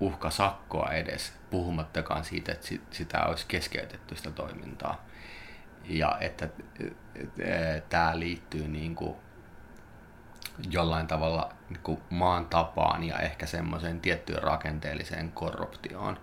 uhkasakkoa 0.00 0.90
edes, 0.90 1.32
puhumattakaan 1.50 2.24
siitä, 2.24 2.52
että 2.52 2.68
sitä 2.90 3.24
olisi 3.24 3.44
keskeytetty 3.48 4.16
sitä 4.16 4.30
toimintaa. 4.30 5.04
Ja 5.84 6.18
että 6.20 6.48
e, 7.38 7.80
tämä 7.88 8.18
liittyy 8.18 8.68
niin 8.68 8.94
kuin 8.94 9.16
jollain 10.70 11.06
tavalla 11.06 11.52
niin 11.68 11.80
kuin 11.82 12.00
maan 12.10 12.46
tapaan 12.46 13.04
ja 13.04 13.18
ehkä 13.18 13.46
semmoiseen 13.46 14.00
tiettyyn 14.00 14.42
rakenteelliseen 14.42 15.32
korruptioon 15.32 16.18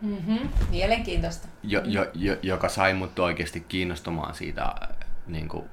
Mm-hmm. 0.00 0.48
Mielenkiintoista. 0.70 1.48
Jo, 1.62 1.82
jo, 1.84 2.10
jo, 2.14 2.36
joka 2.42 2.68
sai 2.68 2.94
mut 2.94 3.18
oikeasti 3.18 3.60
kiinnostumaan 3.60 4.34
siitä, 4.34 4.74
niin 5.26 5.48
kuin, 5.48 5.64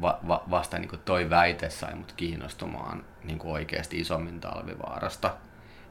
va, 0.00 0.18
va, 0.28 0.44
vasta 0.50 0.78
niin 0.78 0.88
kuin 0.88 1.02
toi 1.04 1.30
väite 1.30 1.70
sai 1.70 1.94
mut 1.94 2.12
kiinnostumaan 2.12 3.04
niin 3.24 3.38
kuin 3.38 3.52
oikeasti 3.52 4.00
isommin 4.00 4.40
talvivaarasta. 4.40 5.36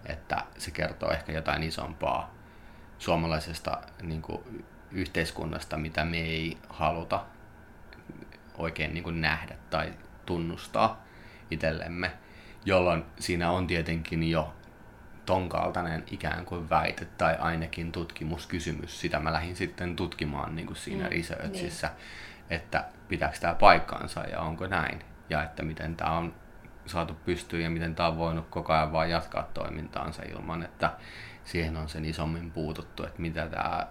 Että 0.05 0.43
se 0.57 0.71
kertoo 0.71 1.11
ehkä 1.11 1.31
jotain 1.31 1.63
isompaa 1.63 2.33
suomalaisesta 2.97 3.77
niin 4.01 4.21
kuin, 4.21 4.65
yhteiskunnasta, 4.91 5.77
mitä 5.77 6.05
me 6.05 6.17
ei 6.17 6.57
haluta 6.69 7.23
oikein 8.57 8.93
niin 8.93 9.03
kuin 9.03 9.21
nähdä 9.21 9.55
tai 9.69 9.93
tunnustaa 10.25 11.05
itsellemme, 11.51 12.11
jolloin 12.65 13.03
siinä 13.19 13.51
on 13.51 13.67
tietenkin 13.67 14.29
jo 14.29 14.53
ton 15.25 15.49
kaltainen 15.49 16.03
ikään 16.11 16.45
kuin 16.45 16.69
väite 16.69 17.05
tai 17.05 17.35
ainakin 17.39 17.91
tutkimuskysymys. 17.91 19.01
Sitä 19.01 19.19
mä 19.19 19.33
lähdin 19.33 19.55
sitten 19.55 19.95
tutkimaan 19.95 20.55
niin 20.55 20.67
kuin 20.67 20.77
siinä 20.77 21.03
mm, 21.03 21.09
researchissa, 21.09 21.87
niin. 21.87 21.97
että 22.49 22.85
pitääkö 23.07 23.37
tämä 23.39 23.55
paikkaansa 23.55 24.21
ja 24.21 24.39
onko 24.39 24.67
näin. 24.67 25.03
Ja 25.29 25.43
että 25.43 25.63
miten 25.63 25.95
tämä 25.95 26.11
on 26.11 26.33
saatu 26.85 27.13
pystyyn 27.25 27.63
ja 27.63 27.69
miten 27.69 27.95
tämä 27.95 28.09
on 28.09 28.17
voinut 28.17 28.47
koko 28.49 28.73
ajan 28.73 28.91
vaan 28.91 29.09
jatkaa 29.09 29.49
toimintaansa 29.53 30.23
ilman, 30.23 30.63
että 30.63 30.91
siihen 31.43 31.77
on 31.77 31.89
sen 31.89 32.05
isommin 32.05 32.51
puututtu, 32.51 33.03
että 33.03 33.21
mitä 33.21 33.47
tämä, 33.47 33.87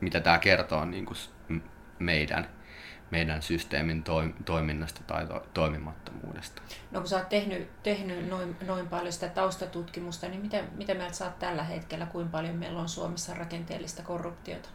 mitä 0.00 0.20
tämä 0.20 0.38
kertoo 0.38 0.84
niin 0.84 1.06
kuin 1.06 1.18
meidän 1.98 2.48
meidän 3.10 3.42
systeemin 3.42 4.04
toiminnasta 4.44 5.00
tai 5.06 5.26
to, 5.26 5.46
toimimattomuudesta. 5.54 6.62
No 6.90 7.00
kun 7.00 7.08
sä 7.08 7.16
oot 7.16 7.28
tehnyt, 7.28 7.82
tehnyt 7.82 8.28
noin, 8.28 8.56
noin 8.66 8.88
paljon 8.88 9.12
sitä 9.12 9.28
taustatutkimusta, 9.28 10.28
niin 10.28 10.40
mitä, 10.40 10.62
mitä 10.76 10.94
mieltä 10.94 11.14
saat 11.14 11.38
tällä 11.38 11.64
hetkellä, 11.64 12.06
kuinka 12.06 12.30
paljon 12.30 12.56
meillä 12.56 12.80
on 12.80 12.88
Suomessa 12.88 13.34
rakenteellista 13.34 14.02
korruptiota? 14.02 14.68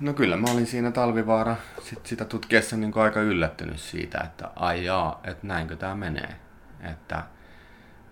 No 0.00 0.12
kyllä, 0.12 0.36
mä 0.36 0.50
olin 0.52 0.66
siinä 0.66 0.90
Talvivaara 0.90 1.56
sit 1.82 2.06
sitä 2.06 2.24
tutkiessa 2.24 2.76
niin 2.76 2.92
aika 2.94 3.20
yllättynyt 3.20 3.80
siitä, 3.80 4.20
että 4.24 4.50
ai 4.56 4.84
jaa, 4.84 5.20
että 5.24 5.46
näinkö 5.46 5.76
tämä 5.76 5.94
menee. 5.94 6.36
Että, 6.80 7.22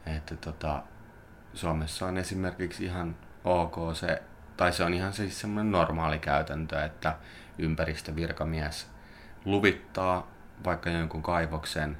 että 0.06 0.36
tota, 0.36 0.82
Suomessa 1.54 2.06
on 2.06 2.18
esimerkiksi 2.18 2.84
ihan 2.84 3.16
ok 3.44 3.76
se, 3.94 4.22
tai 4.56 4.72
se 4.72 4.84
on 4.84 4.94
ihan 4.94 5.12
siis 5.12 5.40
semmoinen 5.40 5.72
normaali 5.72 6.18
käytäntö, 6.18 6.84
että 6.84 7.16
ympäristövirkamies 7.58 8.90
luvittaa 9.44 10.28
vaikka 10.64 10.90
jonkun 10.90 11.22
kaivoksen 11.22 11.96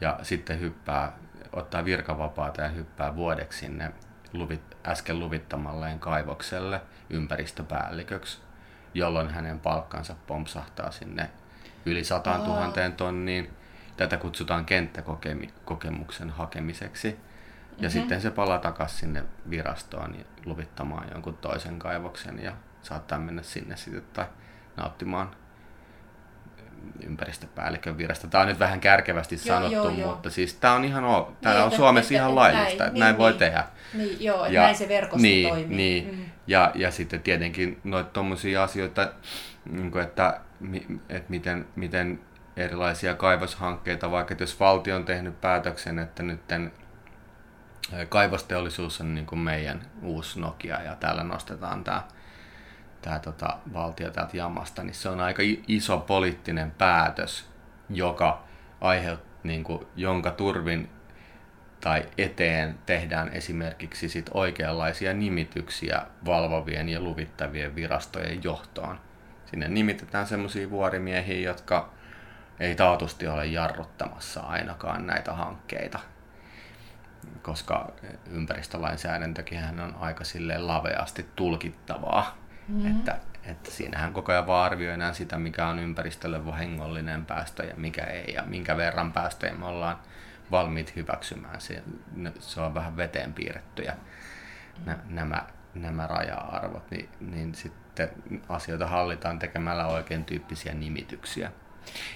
ja 0.00 0.18
sitten 0.22 0.60
hyppää, 0.60 1.12
ottaa 1.52 1.84
virkavapaata 1.84 2.62
ja 2.62 2.68
hyppää 2.68 3.16
vuodeksi 3.16 3.58
sinne 3.58 3.92
luvit, 4.32 4.76
äsken 4.86 5.18
luvittamalleen 5.18 6.00
kaivokselle 6.00 6.80
ympäristöpäälliköksi, 7.10 8.38
jolloin 8.94 9.30
hänen 9.30 9.60
palkkansa 9.60 10.14
pompsahtaa 10.26 10.90
sinne 10.90 11.30
yli 11.86 12.04
100 12.04 12.38
000 12.38 12.72
tonniin. 12.96 13.50
Tätä 13.96 14.16
kutsutaan 14.16 14.64
kenttäkokemuksen 14.64 16.30
hakemiseksi. 16.30 17.08
Ja 17.08 17.14
mm-hmm. 17.74 17.90
sitten 17.90 18.20
se 18.20 18.30
palaa 18.30 18.58
takaisin 18.58 18.98
sinne 18.98 19.24
virastoon 19.50 20.16
luvittamaan 20.44 21.08
jonkun 21.12 21.36
toisen 21.36 21.78
kaivoksen 21.78 22.42
ja 22.42 22.52
saattaa 22.82 23.18
mennä 23.18 23.42
sinne 23.42 23.76
sitten 23.76 24.02
tai 24.12 24.26
nauttimaan 24.78 25.30
ympäristöpäällikön 27.06 27.98
virasta. 27.98 28.28
Tämä 28.28 28.42
on 28.42 28.48
nyt 28.48 28.58
vähän 28.58 28.80
kärkevästi 28.80 29.34
joo, 29.34 29.44
sanottu, 29.44 29.74
joo, 29.74 29.90
joo. 29.90 30.10
mutta 30.10 30.30
siis 30.30 30.54
tämä 30.54 30.74
on 30.74 30.84
ihan 30.84 31.04
tämä 31.40 31.54
niin, 31.54 31.64
on 31.64 31.72
Suomessa 31.72 32.14
ihan 32.14 32.34
laillista, 32.34 32.70
että 32.70 32.84
näin, 32.84 33.00
näin 33.00 33.12
niin, 33.12 33.18
voi 33.18 33.30
niin, 33.30 33.38
tehdä. 33.38 33.64
Niin, 33.94 34.16
joo, 34.24 34.46
ja, 34.46 34.62
näin 34.62 34.76
se 34.76 34.88
verkosto 34.88 35.22
niin, 35.22 35.48
toimii. 35.48 35.76
Niin, 35.76 36.14
mm. 36.14 36.24
ja, 36.46 36.72
ja 36.74 36.90
sitten 36.90 37.22
tietenkin 37.22 37.80
noita 37.84 38.10
tuommoisia 38.10 38.62
asioita, 38.62 39.12
niin 39.70 39.98
että, 39.98 40.40
että 41.08 41.30
miten, 41.30 41.66
miten 41.76 42.20
erilaisia 42.56 43.14
kaivoshankkeita, 43.14 44.10
vaikka 44.10 44.34
jos 44.40 44.60
valtio 44.60 44.96
on 44.96 45.04
tehnyt 45.04 45.40
päätöksen, 45.40 45.98
että 45.98 46.22
nyt 46.22 46.40
kaivosteollisuus 48.08 49.00
on 49.00 49.14
niin 49.14 49.26
kuin 49.26 49.38
meidän 49.38 49.80
uusi 50.02 50.40
Nokia 50.40 50.82
ja 50.82 50.94
täällä 50.94 51.24
nostetaan 51.24 51.84
tämä 51.84 52.02
tämä 53.02 53.18
tota, 53.18 53.58
valtio 53.72 54.10
täältä 54.10 54.36
jamasta, 54.36 54.82
niin 54.82 54.94
se 54.94 55.08
on 55.08 55.20
aika 55.20 55.42
iso 55.68 55.98
poliittinen 55.98 56.70
päätös, 56.70 57.46
joka 57.90 58.42
aiheut, 58.80 59.20
niin 59.42 59.64
kuin, 59.64 59.86
jonka 59.96 60.30
turvin 60.30 60.90
tai 61.80 62.08
eteen 62.18 62.78
tehdään 62.86 63.28
esimerkiksi 63.28 64.08
sit 64.08 64.30
oikeanlaisia 64.34 65.14
nimityksiä 65.14 66.02
valvovien 66.24 66.88
ja 66.88 67.00
luvittavien 67.00 67.74
virastojen 67.74 68.44
johtoon. 68.44 69.00
Sinne 69.46 69.68
nimitetään 69.68 70.26
semmoisia 70.26 70.70
vuorimiehiä, 70.70 71.50
jotka 71.50 71.92
ei 72.60 72.74
taatusti 72.74 73.26
ole 73.26 73.46
jarruttamassa 73.46 74.40
ainakaan 74.40 75.06
näitä 75.06 75.32
hankkeita, 75.32 75.98
koska 77.42 77.92
ympäristölainsäädäntökin 78.30 79.80
on 79.80 79.96
aika 80.00 80.24
silleen 80.24 80.66
laveasti 80.66 81.26
tulkittavaa 81.36 82.47
Mm-hmm. 82.68 82.90
Että, 82.90 83.18
että 83.44 83.70
siinähän 83.70 84.12
koko 84.12 84.32
ajan 84.32 84.46
vaan 84.46 84.66
arvioidaan 84.66 85.14
sitä, 85.14 85.38
mikä 85.38 85.66
on 85.66 85.78
ympäristölle 85.78 86.46
vahingollinen 86.46 87.24
päästö 87.26 87.64
ja 87.64 87.74
mikä 87.76 88.04
ei, 88.04 88.34
ja 88.34 88.42
minkä 88.42 88.76
verran 88.76 89.12
päästöjä 89.12 89.54
me 89.54 89.66
ollaan 89.66 89.98
valmiit 90.50 90.96
hyväksymään. 90.96 91.60
Se, 91.60 91.82
se 92.38 92.60
on 92.60 92.74
vähän 92.74 92.96
veteen 92.96 93.32
piirrettyjä 93.32 93.92
mm-hmm. 93.92 95.14
nämä, 95.14 95.42
nämä 95.74 96.06
raja-arvot, 96.06 96.90
niin, 96.90 97.08
niin 97.20 97.54
sitten 97.54 98.10
asioita 98.48 98.86
hallitaan 98.86 99.38
tekemällä 99.38 99.86
oikein 99.86 100.24
tyyppisiä 100.24 100.74
nimityksiä. 100.74 101.52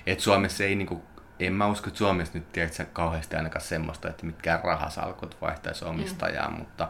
Et 0.07 0.21
Suomessa 0.21 0.65
ei 0.65 0.75
niinku, 0.75 1.05
en 1.41 1.53
mä 1.53 1.67
usko, 1.67 1.89
että 1.89 1.99
Suomessa 1.99 2.39
nyt 2.39 2.53
tiedätkö, 2.53 2.85
kauheasti 2.93 3.37
ainakaan 3.37 3.65
semmoista, 3.65 4.09
että 4.09 4.27
mitkään 4.27 4.61
rahasalkut 4.65 5.41
vaihtaisi 5.41 5.85
omistajaa, 5.85 6.51
mm. 6.51 6.59
mutta 6.59 6.89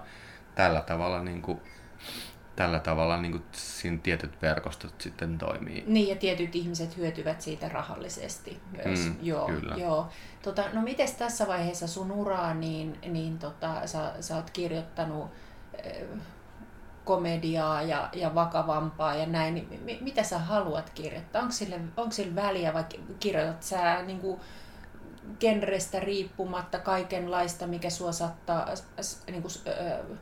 tällä 0.54 0.80
tavalla 0.80 1.22
niin 1.22 1.42
kuin, 1.42 1.60
tällä 2.56 2.78
tavalla 2.78 3.16
niin 3.16 3.32
kuin 3.32 3.44
siinä 3.52 3.98
tietyt 4.02 4.42
verkostot 4.42 5.00
sitten 5.00 5.38
toimii. 5.38 5.84
Niin, 5.86 6.08
ja 6.08 6.16
tietyt 6.16 6.56
ihmiset 6.56 6.96
hyötyvät 6.96 7.40
siitä 7.40 7.68
rahallisesti 7.68 8.60
myös. 8.72 9.00
Mm, 9.00 9.16
joo, 9.22 9.46
kyllä. 9.46 9.74
joo. 9.76 10.08
Tota, 10.42 10.64
no 10.72 10.82
miten 10.82 11.08
tässä 11.18 11.46
vaiheessa 11.46 11.86
sun 11.86 12.12
uraa, 12.12 12.54
niin, 12.54 12.98
niin 13.06 13.38
tota, 13.38 13.86
sä, 13.86 14.12
sä 14.20 14.36
oot 14.36 14.50
kirjoittanut 14.50 15.30
äh, 15.86 16.18
komediaa 17.04 17.82
ja, 17.82 18.08
ja 18.12 18.34
vakavampaa 18.34 19.14
ja 19.14 19.26
näin, 19.26 19.54
niin 19.54 19.80
m- 19.82 20.04
mitä 20.04 20.22
sä 20.22 20.38
haluat 20.38 20.90
kirjoittaa? 20.90 21.42
Onko 21.42 21.52
sille, 21.52 21.80
onko 21.96 22.12
sille 22.12 22.34
väliä 22.34 22.74
vai 22.74 22.84
kirjoitat 23.20 23.62
sä 23.62 24.02
niin 24.02 24.20
kuin, 24.20 24.40
genrestä 25.40 26.00
riippumatta 26.00 26.78
kaikenlaista, 26.78 27.66
mikä 27.66 27.90
sua 27.90 28.12
sattaa, 28.12 28.68
niin 29.26 29.42
kuin, 29.42 29.52
äh, 29.68 30.18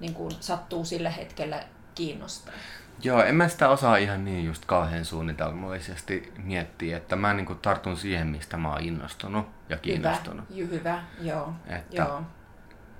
niin 0.00 0.14
kuin 0.14 0.30
sattuu 0.40 0.84
sillä 0.84 1.10
hetkellä 1.10 1.64
kiinnostaa. 1.94 2.54
Joo, 3.02 3.22
en 3.22 3.34
mä 3.34 3.48
sitä 3.48 3.68
osaa 3.68 3.96
ihan 3.96 4.24
niin 4.24 4.44
just 4.44 4.64
kauhean 4.64 5.04
suunnitelmallisesti 5.04 6.32
miettiä, 6.36 6.96
että 6.96 7.16
mä 7.16 7.34
niin 7.34 7.58
tartun 7.62 7.96
siihen, 7.96 8.26
mistä 8.26 8.56
mä 8.56 8.72
oon 8.72 8.82
innostunut 8.82 9.46
ja 9.68 9.76
kiinnostunut. 9.76 10.44
Hyvä, 10.56 10.70
hyvä 10.70 11.02
joo. 11.20 11.52
Että, 11.66 11.96
joo. 11.96 12.22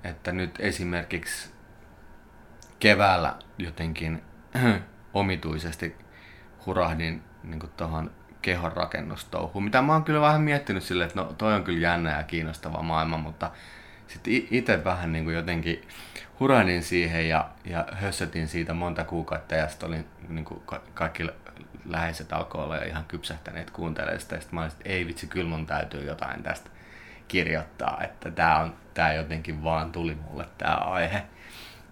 että 0.04 0.32
nyt 0.32 0.54
esimerkiksi 0.58 1.50
keväällä 2.78 3.34
jotenkin 3.58 4.22
omituisesti 5.14 5.96
hurahdin 6.66 7.22
niin 7.42 7.60
tuohon 7.76 8.10
kehonrakennustouhu, 8.42 9.60
mitä 9.60 9.82
mä 9.82 9.92
oon 9.92 10.04
kyllä 10.04 10.20
vähän 10.20 10.40
miettinyt 10.40 10.82
silleen, 10.82 11.08
että 11.08 11.20
no 11.20 11.32
toi 11.38 11.54
on 11.54 11.64
kyllä 11.64 11.88
jännä 11.88 12.16
ja 12.16 12.22
kiinnostava 12.22 12.82
maailma, 12.82 13.18
mutta 13.18 13.50
sitten 14.06 14.32
itse 14.50 14.84
vähän 14.84 15.12
niin 15.12 15.34
jotenkin 15.34 15.88
hurahdin 16.40 16.82
siihen 16.82 17.28
ja, 17.28 17.48
ja 17.64 17.86
hössötin 17.92 18.48
siitä 18.48 18.74
monta 18.74 19.04
kuukautta 19.04 19.54
ja 19.54 19.68
sitten 19.68 19.88
olin 19.88 20.06
niin 20.28 20.44
kuin 20.44 20.62
kaikki 20.94 21.26
läheiset 21.84 22.32
alkoi 22.32 22.64
olla 22.64 22.76
ihan 22.76 23.04
kypsähtäneet 23.04 23.70
kuuntelemaan 23.70 24.20
sitä. 24.20 24.40
Sitten 24.40 24.54
mä 24.54 24.60
olin, 24.60 24.72
että 24.72 24.88
ei 24.88 25.06
vitsi, 25.06 25.26
kyllä 25.26 25.48
mun 25.48 25.66
täytyy 25.66 26.04
jotain 26.04 26.42
tästä 26.42 26.70
kirjoittaa, 27.28 28.02
että 28.02 28.30
tämä, 28.30 28.58
on, 28.58 28.74
tämä 28.94 29.12
jotenkin 29.12 29.64
vaan 29.64 29.92
tuli 29.92 30.14
mulle 30.14 30.48
tämä 30.58 30.74
aihe. 30.74 31.22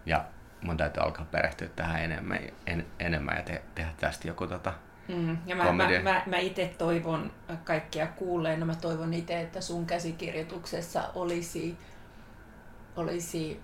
Ja 0.07 0.25
mun 0.63 0.77
täytyy 0.77 1.03
alkaa 1.03 1.27
perehtyä 1.31 1.69
tähän 1.77 2.03
enemmän, 2.03 2.39
en, 2.67 2.87
enemmän 2.99 3.37
ja 3.37 3.43
te, 3.43 3.63
tehdä 3.75 3.91
tästä 4.01 4.29
joku 4.29 4.47
tota, 4.47 4.73
Mm, 5.09 5.39
ja 5.47 5.57
mä, 5.57 5.73
mä, 5.73 5.89
mä, 6.03 6.23
mä 6.27 6.37
itse 6.37 6.75
toivon 6.79 7.33
kaikkia 7.65 8.07
kuulleena, 8.07 8.67
mä 8.67 8.75
toivon 8.75 9.15
itse, 9.15 9.41
että 9.41 9.61
sun 9.61 9.87
käsikirjoituksessa 9.87 11.03
olisi, 11.15 11.79
olisi, 12.97 13.61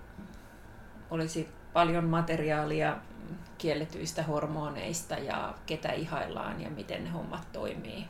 olisi 1.11 1.49
paljon 1.73 2.03
materiaalia 2.03 2.97
kielletyistä 3.57 4.23
hormoneista 4.23 5.15
ja 5.15 5.53
ketä 5.65 5.91
ihaillaan 5.91 6.61
ja 6.61 6.69
miten 6.69 7.03
ne 7.03 7.09
hommat 7.09 7.51
toimii. 7.51 8.07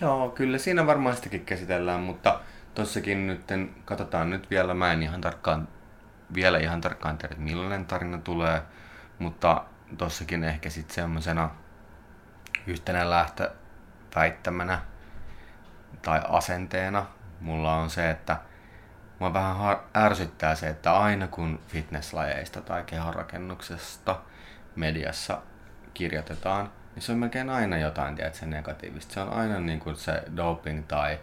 Joo, 0.00 0.30
kyllä 0.30 0.58
siinä 0.58 0.86
varmaan 0.86 1.16
sitäkin 1.16 1.44
käsitellään, 1.44 2.00
mutta 2.00 2.40
tossakin 2.74 3.26
nyt 3.26 3.40
katsotaan 3.84 4.30
nyt 4.30 4.50
vielä, 4.50 4.74
mä 4.74 4.92
en 4.92 5.02
ihan 5.02 5.20
tarkkaan, 5.20 5.68
vielä 6.34 6.58
ihan 6.58 6.80
tarkkaan 6.80 7.18
tiedä, 7.18 7.32
että 7.32 7.44
millainen 7.44 7.86
tarina 7.86 8.18
tulee, 8.18 8.62
mutta 9.18 9.64
tossakin 9.98 10.44
ehkä 10.44 10.70
sitten 10.70 10.94
semmoisena 10.94 11.50
yhtenä 12.66 13.10
lähtöväittämänä 13.10 14.80
tai 16.02 16.20
asenteena 16.28 17.06
mulla 17.40 17.74
on 17.74 17.90
se, 17.90 18.10
että 18.10 18.36
mua 19.20 19.32
vähän 19.32 19.76
ärsyttää 19.96 20.54
se, 20.54 20.68
että 20.68 20.98
aina 20.98 21.28
kun 21.28 21.60
fitnesslajeista 21.68 22.60
tai 22.60 22.82
kehonrakennuksesta 22.82 24.20
mediassa 24.76 25.42
kirjoitetaan, 25.94 26.70
niin 26.94 27.02
se 27.02 27.12
on 27.12 27.18
melkein 27.18 27.50
aina 27.50 27.78
jotain 27.78 28.16
tiedätkö, 28.16 28.46
negatiivista. 28.46 29.14
Se 29.14 29.20
on 29.20 29.32
aina 29.32 29.60
niin 29.60 29.80
kuin 29.80 29.96
se 29.96 30.22
doping 30.36 30.86
tai 30.86 31.18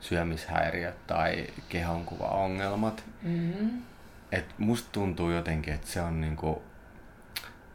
syömishäiriöt 0.00 1.06
tai 1.06 1.46
kehonkuvaongelmat. 1.68 3.04
Mm-hmm. 3.22 3.82
Et 4.32 4.58
musta 4.58 4.88
tuntuu 4.92 5.30
jotenkin, 5.30 5.74
että 5.74 5.86
se 5.86 6.00
on 6.00 6.20
niin 6.20 6.36
kuin 6.36 6.58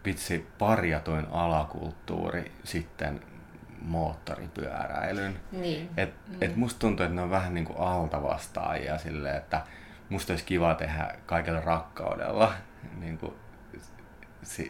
vitsi 0.05 0.47
parjatoin 0.59 1.27
alakulttuuri 1.31 2.51
sitten 2.63 3.21
moottoripyöräilyn. 3.83 5.39
Niin. 5.51 5.89
Et, 5.97 6.13
mm. 6.27 6.35
et 6.41 6.55
musta 6.55 6.79
tuntuu, 6.79 7.03
että 7.03 7.15
ne 7.15 7.21
on 7.21 7.29
vähän 7.29 7.53
niin 7.53 7.65
kuin 7.65 7.79
altavastaajia 7.79 8.97
silleen, 8.97 9.37
että 9.37 9.61
musta 10.09 10.33
olisi 10.33 10.45
kiva 10.45 10.75
tehdä 10.75 11.15
kaikella 11.25 11.59
rakkaudella 11.59 12.53
niin 12.99 13.17
kuin 13.17 13.33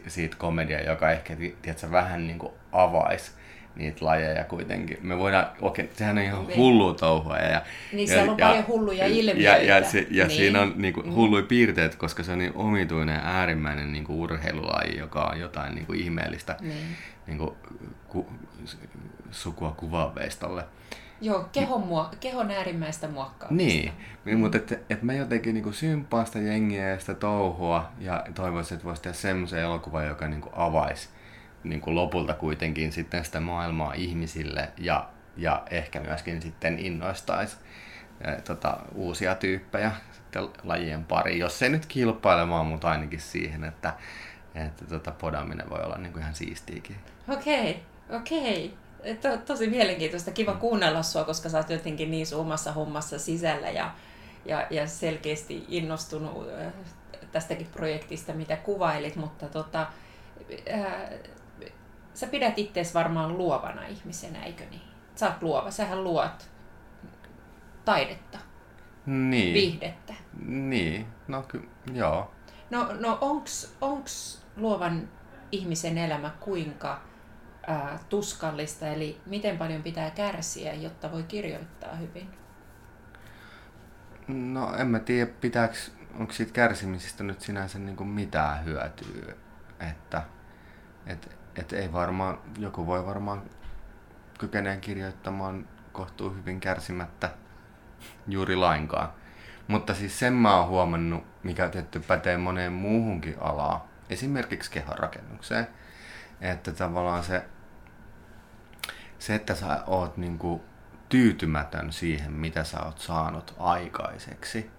siitä 0.06 0.36
komedia, 0.36 0.82
joka 0.82 1.10
ehkä 1.10 1.36
tiedätkö, 1.36 1.90
vähän 1.90 2.26
niin 2.26 2.38
kuin 2.38 2.52
avaisi 2.72 3.32
niitä 3.76 4.04
lajeja 4.04 4.44
kuitenkin. 4.44 4.98
Me 5.02 5.18
voidaan, 5.18 5.46
okei, 5.60 5.90
sehän 5.92 6.18
on 6.18 6.24
ihan 6.24 6.46
niin. 6.46 6.56
hullu 6.56 6.94
touhua. 6.94 7.36
Ja, 7.36 7.62
niin 7.92 8.08
ja, 8.08 8.14
siellä 8.14 8.32
on 8.32 8.38
ja, 8.38 8.46
paljon 8.46 8.66
hulluja 8.66 9.06
ilmiöitä. 9.06 9.62
Ja, 9.62 9.76
ja, 9.78 9.84
se, 9.84 10.06
ja 10.10 10.26
niin. 10.26 10.36
siinä 10.36 10.60
on 10.60 10.72
niin 10.76 10.94
kuin, 10.94 11.06
mm. 11.06 11.12
hulluja 11.12 11.42
piirteet, 11.42 11.94
koska 11.94 12.22
se 12.22 12.32
on 12.32 12.38
niin 12.38 12.52
omituinen 12.54 13.20
äärimmäinen 13.24 13.92
niin 13.92 14.04
kuin 14.04 14.18
urheilulaji, 14.18 14.98
joka 14.98 15.22
on 15.22 15.40
jotain 15.40 15.74
niin 15.74 15.86
kuin 15.86 16.00
ihmeellistä 16.00 16.56
niin. 16.60 16.96
Niin 17.26 17.38
kuin, 17.38 17.50
ku, 18.08 18.32
sukua 19.30 19.70
kuvaveistolle. 19.70 20.64
Joo, 21.20 21.48
kehon, 21.52 21.82
muo- 21.82 22.16
kehon 22.20 22.50
äärimmäistä 22.50 23.08
muokkaamista. 23.08 23.54
Niin, 23.54 23.92
mm. 24.24 24.38
mutta 24.38 24.58
et, 24.58 24.84
et 24.90 25.02
mä 25.02 25.12
jotenkin 25.12 25.54
niinku 25.54 25.72
sympaan 25.72 26.26
sitä 26.26 26.38
jengiä 26.38 26.88
ja 26.88 27.00
sitä 27.00 27.14
touhua 27.14 27.92
ja 27.98 28.24
toivoisin, 28.34 28.74
että 28.74 28.84
voisi 28.86 29.02
tehdä 29.02 29.16
semmoisen 29.16 29.60
elokuvan, 29.60 30.06
joka 30.06 30.28
niinku 30.28 30.50
avaisi 30.52 31.08
niinku 31.64 31.94
lopulta 31.94 32.34
kuitenkin 32.34 32.92
sitten 32.92 33.24
sitä 33.24 33.40
maailmaa 33.40 33.94
ihmisille 33.94 34.72
ja, 34.78 35.08
ja 35.36 35.62
ehkä 35.70 36.00
myöskin 36.00 36.42
sitten 36.42 36.78
innoistaisi 36.78 37.56
ja, 38.24 38.40
tota, 38.40 38.76
uusia 38.94 39.34
tyyppejä 39.34 39.92
sitten 40.12 40.48
lajien 40.64 41.04
pari, 41.04 41.38
jos 41.38 41.62
ei 41.62 41.68
nyt 41.68 41.86
kilpailemaan, 41.86 42.66
mutta 42.66 42.88
ainakin 42.88 43.20
siihen, 43.20 43.64
että, 43.64 43.94
että 44.54 44.84
tota, 44.84 45.10
podaminen 45.10 45.70
voi 45.70 45.80
olla 45.84 45.98
niinku 45.98 46.18
ihan 46.18 46.34
siistiäkin. 46.34 46.96
Okei, 47.28 47.70
okay, 47.70 47.82
okei. 48.10 48.74
To, 49.20 49.36
tosi 49.36 49.66
mielenkiintoista. 49.66 50.30
Kiva 50.30 50.54
kuunnella 50.54 51.02
sua, 51.02 51.24
koska 51.24 51.48
sä 51.48 51.58
oot 51.58 51.70
jotenkin 51.70 52.10
niin 52.10 52.26
omassa 52.36 52.72
hommassa 52.72 53.18
sisällä 53.18 53.70
ja, 53.70 53.90
ja, 54.44 54.66
ja 54.70 54.86
selkeästi 54.86 55.64
innostunut 55.68 56.48
äh, 56.60 56.72
tästäkin 57.32 57.66
projektista, 57.66 58.32
mitä 58.32 58.56
kuvailit, 58.56 59.16
mutta 59.16 59.48
tota, 59.48 59.86
ää, 60.70 60.86
äh, 60.86 61.72
sä 62.14 62.26
pidät 62.26 62.58
itseäsi 62.58 62.94
varmaan 62.94 63.38
luovana 63.38 63.86
ihmisenä, 63.86 64.44
eikö 64.44 64.64
niin? 64.70 64.82
Sä 65.14 65.26
oot 65.26 65.42
luova, 65.42 65.70
sähän 65.70 66.04
luot 66.04 66.50
taidetta, 67.84 68.38
niin. 69.06 69.54
viihdettä. 69.54 70.14
Niin, 70.46 71.06
no 71.28 71.42
kyllä, 71.42 71.66
joo. 71.92 72.30
No, 72.70 72.88
no 73.00 73.18
onks, 73.20 73.76
onks 73.80 74.42
luovan 74.56 75.08
ihmisen 75.52 75.98
elämä 75.98 76.30
kuinka 76.40 77.00
ää, 77.66 77.98
tuskallista, 78.08 78.86
eli 78.86 79.20
miten 79.26 79.58
paljon 79.58 79.82
pitää 79.82 80.10
kärsiä, 80.10 80.74
jotta 80.74 81.12
voi 81.12 81.22
kirjoittaa 81.22 81.94
hyvin? 81.94 82.28
No 84.28 84.76
en 84.76 84.86
mä 84.86 84.98
tiedä, 84.98 85.30
pitääkö, 85.40 85.74
onko 86.18 86.32
siitä 86.32 86.52
kärsimisestä 86.52 87.24
nyt 87.24 87.40
sinänsä 87.40 87.78
niin 87.78 87.96
kuin 87.96 88.08
mitään 88.08 88.64
hyötyä, 88.64 89.34
että 89.80 90.22
et, 91.06 91.36
et 91.56 91.72
ei 91.72 91.92
varmaan, 91.92 92.38
joku 92.58 92.86
voi 92.86 93.06
varmaan 93.06 93.42
kykeneen 94.38 94.80
kirjoittamaan 94.80 95.68
kohtuu 95.92 96.30
hyvin 96.30 96.60
kärsimättä 96.60 97.30
juuri 98.26 98.56
lainkaan. 98.56 99.12
Mutta 99.68 99.94
siis 99.94 100.18
sen 100.18 100.32
mä 100.32 100.56
oon 100.56 100.68
huomannut, 100.68 101.24
mikä 101.42 101.68
tietty 101.68 102.00
pätee 102.00 102.36
moneen 102.36 102.72
muuhunkin 102.72 103.36
alaan, 103.40 103.80
esimerkiksi 104.10 104.70
kehonrakennukseen, 104.70 105.66
että 106.40 106.72
tavallaan 106.72 107.24
se 107.24 107.44
se, 109.18 109.34
että 109.34 109.54
sä 109.54 109.82
oot 109.86 110.16
niinku 110.16 110.64
tyytymätön 111.08 111.92
siihen, 111.92 112.32
mitä 112.32 112.64
sä 112.64 112.82
oot 112.82 112.98
saanut 112.98 113.54
aikaiseksi, 113.58 114.70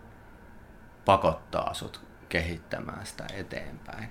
pakottaa 1.06 1.74
sut 1.74 2.06
kehittämään 2.30 3.06
sitä 3.06 3.26
eteenpäin. 3.34 4.10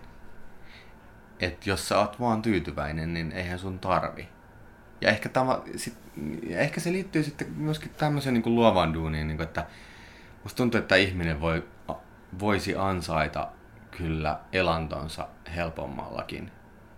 Et 1.41 1.67
jos 1.67 1.89
sä 1.89 1.99
oot 1.99 2.21
vaan 2.21 2.43
tyytyväinen, 2.43 3.15
niin 3.15 3.33
eihän 3.33 3.59
sun 3.59 3.79
tarvi. 3.79 4.29
Ja 5.01 5.11
ehkä, 5.11 5.29
tava, 5.29 5.63
sit, 5.77 5.99
ja 6.49 6.59
ehkä 6.59 6.81
se 6.81 6.93
liittyy 6.93 7.23
sitten 7.23 7.51
myöskin 7.57 7.91
tämmöiseen 7.91 8.35
niin 8.35 8.55
luovaan 8.55 8.95
duuniin, 8.95 9.27
niin 9.27 9.37
kuin, 9.37 9.47
että 9.47 9.67
musta 10.43 10.57
tuntuu, 10.57 10.81
että 10.81 10.97
ihminen 10.97 11.41
voi, 11.41 11.69
voisi 12.39 12.77
ansaita 12.77 13.49
kyllä 13.91 14.41
elantonsa 14.53 15.29
helpommallakin 15.57 16.53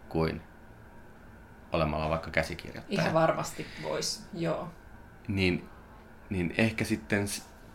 kuin 0.09 0.43
olemalla 1.77 2.09
vaikka 2.09 2.31
käsikirjoittaja. 2.31 3.01
Ihan 3.01 3.15
varmasti 3.15 3.67
voisi, 3.83 4.23
joo. 4.35 4.69
Niin, 5.29 5.69
niin 6.31 6.55
ehkä 6.59 6.85
sitten, 6.85 7.27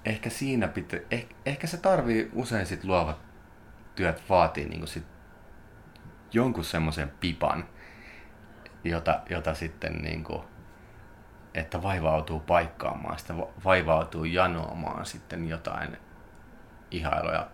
ehkä 0.05 0.29
siinä 0.29 0.67
pitää, 0.67 0.99
ehkä, 1.11 1.35
ehkä 1.45 1.67
se 1.67 1.77
tarvii 1.77 2.29
usein 2.33 2.65
sit 2.65 2.83
luovat 2.83 3.17
työt 3.95 4.23
vaatii 4.29 4.65
niin 4.65 4.87
sit 4.87 5.03
jonkun 6.33 6.63
semmoisen 6.63 7.11
pipan, 7.19 7.65
jota, 8.83 9.19
jota 9.29 9.53
sitten 9.53 9.97
niin 9.97 10.23
kuin, 10.23 10.41
että 11.53 11.83
vaivautuu 11.83 12.39
paikkaamaan 12.39 13.19
sitä, 13.19 13.33
vaivautuu 13.65 14.25
janoamaan 14.25 15.05
sitten 15.05 15.47
jotain 15.47 15.97
ihailuja 16.91 17.47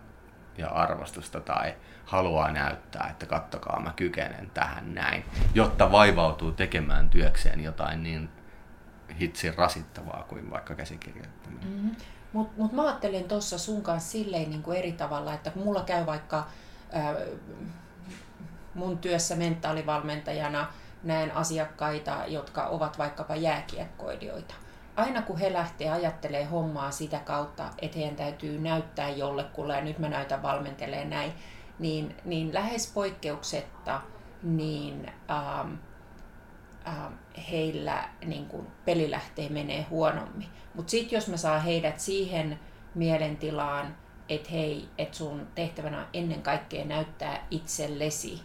ja 0.58 0.68
arvostusta 0.68 1.40
tai 1.40 1.74
haluaa 2.04 2.52
näyttää, 2.52 3.08
että 3.10 3.26
kattokaa 3.26 3.80
mä 3.80 3.92
kykenen 3.96 4.50
tähän 4.54 4.94
näin, 4.94 5.24
jotta 5.54 5.92
vaivautuu 5.92 6.52
tekemään 6.52 7.08
työkseen 7.10 7.60
jotain 7.60 8.02
niin 8.02 8.28
hitsin 9.20 9.54
rasittavaa 9.54 10.24
kuin 10.28 10.50
vaikka 10.50 10.74
käsikirjoittaminen. 10.74 11.68
Mm-hmm. 11.68 11.96
Mutta 12.32 12.54
mut 12.56 12.72
mä 12.72 12.82
ajattelen 12.82 13.24
tuossa 13.24 13.58
sun 13.58 13.82
kanssa 13.82 14.10
silleen 14.10 14.50
niin 14.50 14.62
kuin 14.62 14.78
eri 14.78 14.92
tavalla, 14.92 15.34
että 15.34 15.50
kun 15.50 15.62
mulla 15.62 15.82
käy 15.82 16.06
vaikka 16.06 16.38
äh, 16.96 17.14
mun 18.74 18.98
työssä 18.98 19.36
mentaalivalmentajana 19.36 20.66
näen 21.02 21.36
asiakkaita, 21.36 22.16
jotka 22.26 22.66
ovat 22.66 22.98
vaikkapa 22.98 23.36
jääkiekkoilijoita– 23.36 24.54
aina 24.98 25.22
kun 25.22 25.38
he 25.38 25.52
lähtee 25.52 25.90
ajattelee 25.90 26.44
hommaa 26.44 26.90
sitä 26.90 27.18
kautta, 27.18 27.70
että 27.82 27.98
heidän 27.98 28.16
täytyy 28.16 28.60
näyttää 28.60 29.10
jollekulle, 29.10 29.74
ja 29.74 29.80
nyt 29.80 29.98
mä 29.98 30.08
näytän 30.08 30.42
valmentelee 30.42 31.04
näin, 31.04 31.32
niin, 31.78 32.16
niin 32.24 32.54
lähes 32.54 32.92
poikkeuksetta 32.94 34.00
niin 34.42 35.12
ähm, 35.30 35.72
äh, 36.88 37.12
heillä 37.50 38.08
niin 38.24 38.46
kuin 38.46 38.66
pelilähtee 38.84 39.48
menee 39.48 39.82
huonommin. 39.82 40.48
Mutta 40.74 40.90
sitten 40.90 41.16
jos 41.16 41.28
mä 41.28 41.36
saan 41.36 41.62
heidät 41.62 42.00
siihen 42.00 42.58
mielentilaan, 42.94 43.96
että 44.28 44.50
hei, 44.50 44.88
että 44.98 45.16
sun 45.16 45.46
tehtävänä 45.54 45.98
on 45.98 46.06
ennen 46.12 46.42
kaikkea 46.42 46.84
näyttää 46.84 47.46
itsellesi, 47.50 48.42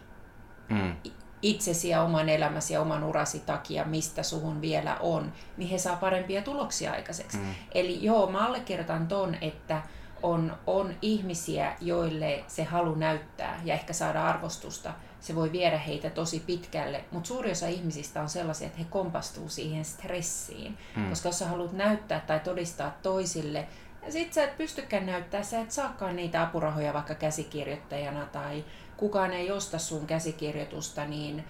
mm. 0.68 0.96
Itsesi 1.44 1.88
ja 1.88 2.02
oman 2.02 2.28
elämäsi 2.28 2.74
ja 2.74 2.80
oman 2.80 3.04
urasi 3.04 3.40
takia, 3.40 3.84
mistä 3.84 4.22
suhun 4.22 4.60
vielä 4.60 4.96
on, 5.00 5.32
niin 5.56 5.70
he 5.70 5.78
saa 5.78 5.96
parempia 5.96 6.42
tuloksia 6.42 6.92
aikaiseksi. 6.92 7.36
Mm. 7.36 7.54
Eli 7.74 8.04
joo, 8.04 8.30
mä 8.30 8.46
allekirjoitan 8.46 9.06
ton, 9.06 9.36
että 9.40 9.82
on, 10.22 10.56
on 10.66 10.94
ihmisiä, 11.02 11.76
joille 11.80 12.44
se 12.46 12.64
halu 12.64 12.94
näyttää 12.94 13.60
ja 13.64 13.74
ehkä 13.74 13.92
saada 13.92 14.28
arvostusta, 14.28 14.92
se 15.20 15.34
voi 15.34 15.52
viedä 15.52 15.78
heitä 15.78 16.10
tosi 16.10 16.40
pitkälle, 16.46 17.04
mutta 17.10 17.28
suuri 17.28 17.50
osa 17.50 17.66
ihmisistä 17.66 18.22
on 18.22 18.28
sellaisia, 18.28 18.66
että 18.66 18.78
he 18.78 18.86
kompastuu 18.90 19.48
siihen 19.48 19.84
stressiin. 19.84 20.78
Hmm. 20.96 21.08
Koska 21.08 21.28
jos 21.28 21.38
sä 21.38 21.48
haluat 21.48 21.72
näyttää 21.72 22.20
tai 22.20 22.40
todistaa 22.40 22.96
toisille, 23.02 23.68
ja 24.06 24.12
sit 24.12 24.32
sä 24.32 24.44
et 24.44 24.56
pystykään 24.56 25.06
näyttää, 25.06 25.42
sä 25.42 25.60
et 25.60 25.70
saakaan 25.70 26.16
niitä 26.16 26.42
apurahoja 26.42 26.92
vaikka 26.92 27.14
käsikirjoittajana 27.14 28.26
tai 28.26 28.64
kukaan 29.04 29.32
ei 29.32 29.50
osta 29.50 29.78
sun 29.78 30.06
käsikirjoitusta, 30.06 31.04
niin, 31.04 31.44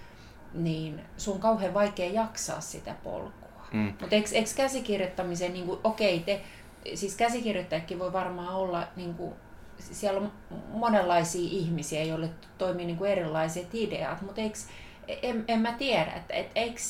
niin 0.55 1.01
sun 1.17 1.35
on 1.35 1.41
kauhean 1.41 1.75
vaikea 1.75 2.13
jaksaa 2.13 2.61
sitä 2.61 2.95
polkua. 3.05 3.67
Hmm. 3.73 3.93
Mutta 4.01 4.17
eikö, 4.17 4.29
eikö 4.33 4.51
käsikirjoittamisen, 4.57 5.53
niin 5.53 5.71
okei, 5.85 6.17
okay, 6.17 6.25
te 6.25 6.45
siis 6.97 7.17
käsikirjoittajakin 7.17 7.99
voi 7.99 8.13
varmaan 8.13 8.55
olla, 8.55 8.87
niin 8.97 9.15
kuin, 9.15 9.35
siellä 9.79 10.21
on 10.21 10.33
monenlaisia 10.69 11.49
ihmisiä, 11.51 12.03
joille 12.03 12.29
toimii 12.59 12.87
niin 12.87 12.99
kuin 12.99 13.11
erilaiset 13.11 13.75
ideat, 13.75 14.23
mutta 14.23 14.41
eikö, 14.41 14.59
en, 15.09 15.45
en 15.49 15.61
mä 15.61 15.73
tiedä, 15.73 16.13
että 16.13 16.35
et, 16.35 16.51
eikö, 16.55 16.81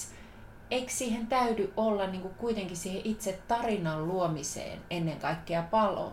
eikö 0.71 0.93
siihen 0.93 1.27
täydy 1.27 1.73
olla 1.77 2.07
niin 2.07 2.23
kuin 2.23 2.35
kuitenkin 2.35 2.77
siihen 2.77 3.01
itse 3.05 3.39
tarinan 3.49 4.09
luomiseen 4.09 4.79
ennen 4.91 5.19
kaikkea 5.19 5.63
palo? 5.63 6.13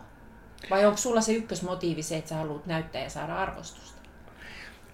Vai 0.70 0.86
onko 0.86 0.98
sulla 0.98 1.22
se 1.22 1.34
ykkösmotiivi 1.34 2.04
se, 2.04 2.18
että 2.18 2.30
sä 2.30 2.36
haluat 2.36 2.66
näyttää 2.66 3.04
ja 3.04 3.10
saada 3.10 3.36
arvostusta? 3.36 4.01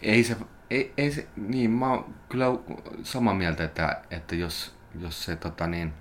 Ei 0.02 0.24
se, 0.24 0.38
ei, 0.70 0.94
ei 0.98 1.12
se 1.12 1.28
niin 1.36 1.72
mä 1.72 1.90
oon 1.90 2.16
kyllä 2.30 2.46
samaa 3.04 3.34
mieltä, 3.34 3.64
että, 3.64 4.02
että 4.12 4.36
jos, 4.36 4.78
jos 5.00 5.26
se 5.26 5.36
tota 5.36 5.68
niin, 5.68 5.94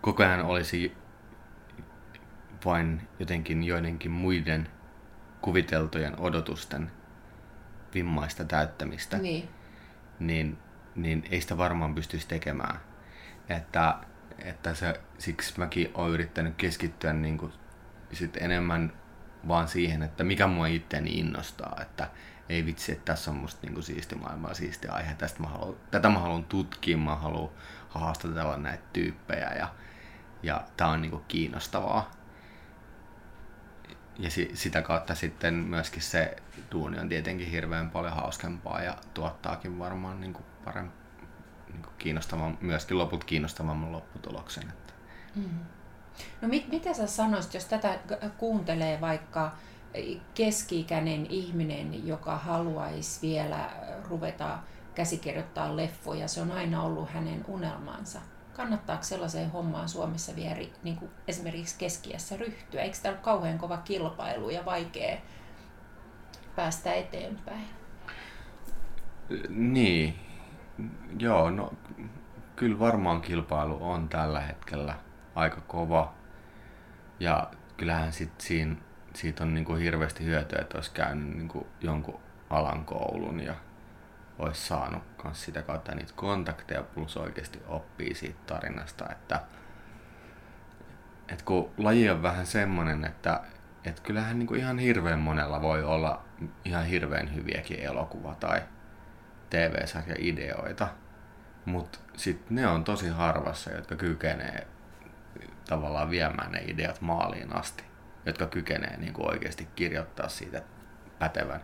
koko 0.00 0.22
ajan 0.22 0.44
olisi 0.44 0.96
vain 2.64 3.08
jotenkin 3.18 3.64
joidenkin 3.64 4.10
muiden 4.10 4.68
kuviteltujen 5.40 6.20
odotusten 6.20 6.90
vimmaista 7.94 8.44
täyttämistä, 8.44 9.18
niin, 9.18 9.48
niin, 10.18 10.58
niin 10.94 11.24
ei 11.30 11.40
sitä 11.40 11.58
varmaan 11.58 11.94
pystyisi 11.94 12.28
tekemään. 12.28 12.80
Että, 13.48 13.94
että 14.38 14.74
se, 14.74 15.00
siksi 15.18 15.58
mäkin 15.58 15.90
olen 15.94 16.12
yrittänyt 16.12 16.54
keskittyä 16.56 17.12
niin 17.12 17.38
kuin 17.38 17.52
sit 18.12 18.36
enemmän 18.36 18.92
vaan 19.48 19.68
siihen, 19.68 20.02
että 20.02 20.24
mikä 20.24 20.46
mua 20.46 20.66
itteeni 20.66 21.10
innostaa, 21.10 21.78
että 21.82 22.10
ei 22.48 22.66
vitsi, 22.66 22.92
että 22.92 23.04
tässä 23.04 23.30
on 23.30 23.36
musta 23.36 23.60
niin 23.62 23.74
kuin 23.74 23.84
siisti 23.84 24.14
maailma 24.14 24.54
siisti 24.54 24.88
aihe, 24.88 25.14
tästä 25.14 25.40
mä 25.40 25.48
haluan, 25.48 25.76
tätä 25.90 26.08
mä 26.08 26.18
haluan 26.18 26.44
tutkia, 26.44 26.96
mä 26.96 27.16
haluan 27.16 27.50
haastatella 27.88 28.56
näitä 28.56 28.84
tyyppejä 28.92 29.50
ja, 29.50 29.68
ja 30.42 30.64
tää 30.76 30.88
on 30.88 31.02
niin 31.02 31.10
kuin 31.10 31.24
kiinnostavaa 31.28 32.10
ja 34.18 34.30
si- 34.30 34.50
sitä 34.54 34.82
kautta 34.82 35.14
sitten 35.14 35.54
myöskin 35.54 36.02
se 36.02 36.36
duuni 36.72 36.98
on 36.98 37.08
tietenkin 37.08 37.50
hirveän 37.50 37.90
paljon 37.90 38.12
hauskempaa 38.12 38.82
ja 38.82 38.96
tuottaakin 39.14 39.78
varmaan 39.78 40.20
niin 40.20 40.32
kuin 40.32 40.44
paremmin 40.64 40.92
niin 41.72 41.82
kuin 41.82 41.94
kiinnostavan, 41.98 42.58
myöskin 42.60 42.98
loput 42.98 43.24
kiinnostavamman 43.24 43.92
lopputuloksen. 43.92 44.68
Että. 44.68 44.92
Mm. 45.34 45.58
No 46.40 46.48
mit, 46.48 46.68
mitä 46.68 46.94
sä 46.94 47.06
sanoisit, 47.06 47.54
jos 47.54 47.64
tätä 47.64 47.98
kuuntelee 48.38 49.00
vaikka 49.00 49.52
keski-ikäinen 50.34 51.26
ihminen, 51.26 52.06
joka 52.06 52.36
haluaisi 52.36 53.26
vielä 53.26 53.70
ruveta 54.08 54.58
käsikirjoittaa 54.94 55.76
leffoja, 55.76 56.28
se 56.28 56.40
on 56.40 56.52
aina 56.52 56.82
ollut 56.82 57.10
hänen 57.10 57.44
unelmansa 57.48 58.20
kannattaako 58.56 59.02
sellaiseen 59.02 59.50
hommaan 59.50 59.88
Suomessa 59.88 60.36
vielä 60.36 60.60
niin 60.82 60.96
kuin 60.96 61.10
esimerkiksi 61.28 61.78
keskiässä 61.78 62.36
ryhtyä? 62.36 62.82
Eikö 62.82 62.96
tämä 63.02 63.12
ole 63.12 63.22
kauhean 63.22 63.58
kova 63.58 63.76
kilpailu 63.76 64.50
ja 64.50 64.64
vaikea 64.64 65.16
päästä 66.56 66.92
eteenpäin? 66.92 67.66
Niin, 69.48 70.14
joo, 71.18 71.50
no 71.50 71.72
kyllä 72.56 72.78
varmaan 72.78 73.20
kilpailu 73.20 73.78
on 73.80 74.08
tällä 74.08 74.40
hetkellä 74.40 74.94
aika 75.34 75.60
kova. 75.60 76.14
Ja 77.20 77.50
kyllähän 77.76 78.12
sit 78.12 78.40
siinä, 78.40 78.76
siitä 79.14 79.44
on 79.44 79.54
niin 79.54 79.64
kuin 79.64 79.82
hirveästi 79.82 80.24
hyötyä, 80.24 80.58
että 80.60 80.78
olisi 80.78 80.92
käynyt 80.92 81.36
niin 81.36 81.48
kuin 81.48 81.66
jonkun 81.80 82.20
alan 82.50 82.84
koulun 82.84 83.40
ja 83.40 83.54
olisi 84.38 84.66
saanut 84.66 85.02
myös 85.24 85.44
sitä 85.44 85.62
kautta 85.62 85.94
niitä 85.94 86.12
kontakteja 86.16 86.82
plus 86.82 87.16
oikeasti 87.16 87.62
oppii 87.66 88.14
siitä 88.14 88.40
tarinasta, 88.46 89.10
että 89.10 89.40
et 91.28 91.42
kun 91.42 91.70
laji 91.78 92.10
on 92.10 92.22
vähän 92.22 92.46
semmonen, 92.46 93.04
että 93.04 93.40
et 93.84 94.00
kyllähän 94.00 94.38
niinku 94.38 94.54
ihan 94.54 94.78
hirveän 94.78 95.18
monella 95.18 95.62
voi 95.62 95.82
olla 95.82 96.24
ihan 96.64 96.84
hirveän 96.84 97.34
hyviäkin 97.34 97.78
elokuva- 97.78 98.34
tai 98.40 98.62
TV-sarja-ideoita, 99.50 100.88
mutta 101.64 101.98
sitten 102.16 102.54
ne 102.54 102.66
on 102.66 102.84
tosi 102.84 103.08
harvassa, 103.08 103.70
jotka 103.70 103.96
kykenee 103.96 104.66
tavallaan 105.68 106.10
viemään 106.10 106.52
ne 106.52 106.62
ideat 106.66 107.00
maaliin 107.00 107.56
asti, 107.56 107.84
jotka 108.26 108.46
kykenee 108.46 108.96
niinku 108.96 109.26
oikeasti 109.26 109.68
kirjoittaa 109.76 110.28
siitä 110.28 110.62
pätevän 111.18 111.60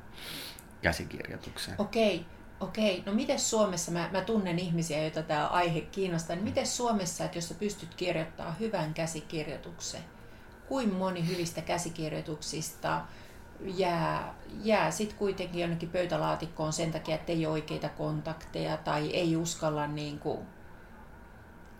käsikirjoituksen. 0.82 1.74
Okei. 1.78 2.26
Okei, 2.60 3.02
no 3.06 3.12
miten 3.12 3.40
Suomessa, 3.40 3.92
mä, 3.92 4.08
mä 4.12 4.20
tunnen 4.20 4.58
ihmisiä, 4.58 5.02
joita 5.02 5.22
tämä 5.22 5.46
aihe 5.46 5.80
kiinnostaa, 5.80 6.36
niin 6.36 6.44
miten 6.44 6.66
Suomessa, 6.66 7.24
että 7.24 7.38
jos 7.38 7.48
sä 7.48 7.54
pystyt 7.54 7.94
kirjoittamaan 7.94 8.58
hyvän 8.60 8.94
käsikirjoituksen, 8.94 10.00
kuin 10.68 10.94
moni 10.94 11.28
hyvistä 11.28 11.60
käsikirjoituksista 11.60 13.02
jää, 13.60 14.34
jää 14.62 14.90
sitten 14.90 15.18
kuitenkin 15.18 15.60
jonnekin 15.60 15.90
pöytälaatikkoon 15.90 16.72
sen 16.72 16.92
takia, 16.92 17.14
että 17.14 17.32
ei 17.32 17.46
ole 17.46 17.52
oikeita 17.52 17.88
kontakteja 17.88 18.76
tai 18.76 19.10
ei 19.10 19.36
uskalla 19.36 19.86
niin 19.86 20.18
kuin 20.18 20.46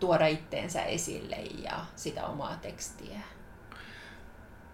tuoda 0.00 0.26
itteensä 0.26 0.82
esille 0.82 1.36
ja 1.36 1.86
sitä 1.96 2.26
omaa 2.26 2.56
tekstiä? 2.56 3.20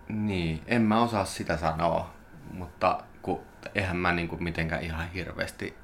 Niin, 0.08 0.62
en 0.66 0.82
mä 0.82 1.02
osaa 1.02 1.24
sitä 1.24 1.56
sanoa, 1.56 2.10
mutta 2.52 3.00
kun, 3.22 3.40
eihän 3.74 3.96
mä 3.96 4.12
niin 4.12 4.28
kuin 4.28 4.44
mitenkään 4.44 4.82
ihan 4.82 5.10
hirveästi 5.10 5.76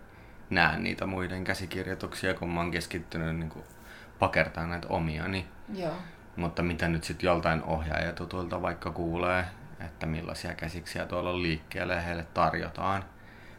näe 0.51 0.79
niitä 0.79 1.07
muiden 1.07 1.45
käsikirjoituksia, 1.45 2.35
kun 2.35 2.51
mä 2.51 2.61
oon 2.61 2.71
keskittynyt 2.71 3.37
niin 3.37 3.51
kuin 3.51 3.65
pakertaa 4.19 4.67
näitä 4.67 4.89
omiani. 4.89 5.47
Joo. 5.75 5.95
Mutta 6.37 6.63
mitä 6.63 6.89
nyt 6.89 7.05
sitten 7.05 7.27
joltain 7.27 7.63
ohjaajatutulta 7.63 8.63
vaikka 8.63 8.91
kuulee, 8.91 9.45
että 9.81 10.07
millaisia 10.07 10.55
käsiksiä 10.55 11.07
tuolla 11.07 11.43
liikkeelle 11.43 12.05
heille 12.05 12.27
tarjotaan, 12.35 13.05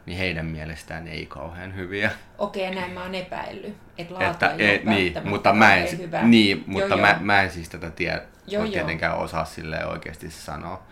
niin 0.06 0.18
heidän 0.18 0.46
mielestään 0.46 1.08
ei 1.08 1.26
kauhean 1.26 1.76
hyviä. 1.76 2.12
Okei, 2.38 2.76
näin 2.76 2.92
mä 2.92 3.04
oon 3.04 3.16
epäillyt, 3.16 3.78
että 3.98 4.14
laatu 4.14 4.32
että, 4.32 4.56
ei 4.58 4.76
e, 4.76 4.82
niin, 4.84 5.14
mutta 5.24 5.54
mä 5.54 5.76
en, 5.76 5.98
hyvä. 5.98 6.22
Niin, 6.22 6.64
mutta 6.68 6.88
joo, 6.88 6.98
mä, 7.02 7.10
joo. 7.10 7.20
mä 7.20 7.42
en 7.42 7.52
siis 7.52 7.70
tätä 7.70 7.90
tie, 7.90 8.22
joo, 8.48 8.68
tietenkään 8.68 9.18
osaa 9.18 9.46
sille 9.46 9.86
oikeasti 9.86 10.30
sanoa 10.30 10.84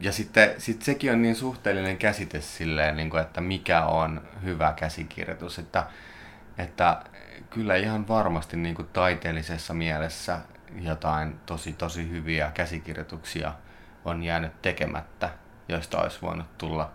ja 0.00 0.12
sitten 0.12 0.54
sit 0.58 0.82
sekin 0.82 1.12
on 1.12 1.22
niin 1.22 1.36
suhteellinen 1.36 1.98
käsite 1.98 2.40
silleen, 2.40 2.96
niin 2.96 3.10
kuin, 3.10 3.22
että 3.22 3.40
mikä 3.40 3.84
on 3.84 4.22
hyvä 4.42 4.74
käsikirjoitus. 4.76 5.58
Että, 5.58 5.86
että 6.58 7.02
kyllä 7.50 7.76
ihan 7.76 8.08
varmasti 8.08 8.56
niin 8.56 8.74
kuin 8.74 8.88
taiteellisessa 8.92 9.74
mielessä 9.74 10.38
jotain 10.80 11.40
tosi 11.46 11.72
tosi 11.72 12.10
hyviä 12.10 12.50
käsikirjoituksia 12.54 13.52
on 14.04 14.22
jäänyt 14.22 14.62
tekemättä, 14.62 15.30
joista 15.68 15.98
olisi 15.98 16.22
voinut 16.22 16.58
tulla 16.58 16.92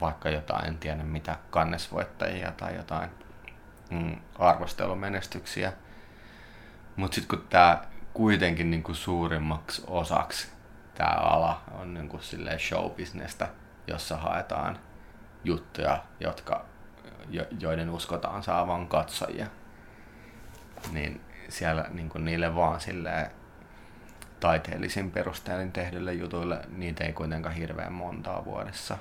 vaikka 0.00 0.30
jotain, 0.30 0.66
en 0.66 0.78
tiedä 0.78 1.02
mitä, 1.02 1.36
kannesvoittajia 1.50 2.52
tai 2.52 2.76
jotain 2.76 3.10
mm, 3.90 4.16
arvostelumenestyksiä. 4.38 5.72
Mutta 6.96 7.14
sitten 7.14 7.38
kun 7.38 7.48
tämä 7.48 7.82
kuitenkin 8.12 8.70
niin 8.70 8.82
kuin 8.82 8.96
suurimmaksi 8.96 9.82
osaksi 9.86 10.48
tämä 10.94 11.10
ala 11.10 11.62
on 11.72 11.94
niin 11.94 12.08
kuin 12.08 12.22
silleen 12.22 12.60
showbisnestä, 12.60 13.48
jossa 13.86 14.16
haetaan 14.16 14.78
juttuja, 15.44 16.04
jotka, 16.20 16.64
jo, 17.30 17.46
joiden 17.60 17.90
uskotaan 17.90 18.42
saavan 18.42 18.88
katsojia. 18.88 19.46
Niin 20.92 21.20
siellä 21.48 21.84
niin 21.90 22.08
kuin 22.08 22.24
niille 22.24 22.54
vaan 22.54 22.80
silleen 22.80 23.30
taiteellisin 24.40 25.10
perusteelin 25.10 25.72
tehdyille 25.72 26.12
jutuille, 26.12 26.60
niitä 26.68 27.04
ei 27.04 27.12
kuitenkaan 27.12 27.54
hirveän 27.54 27.92
montaa 27.92 28.44
vuodessa 28.44 28.98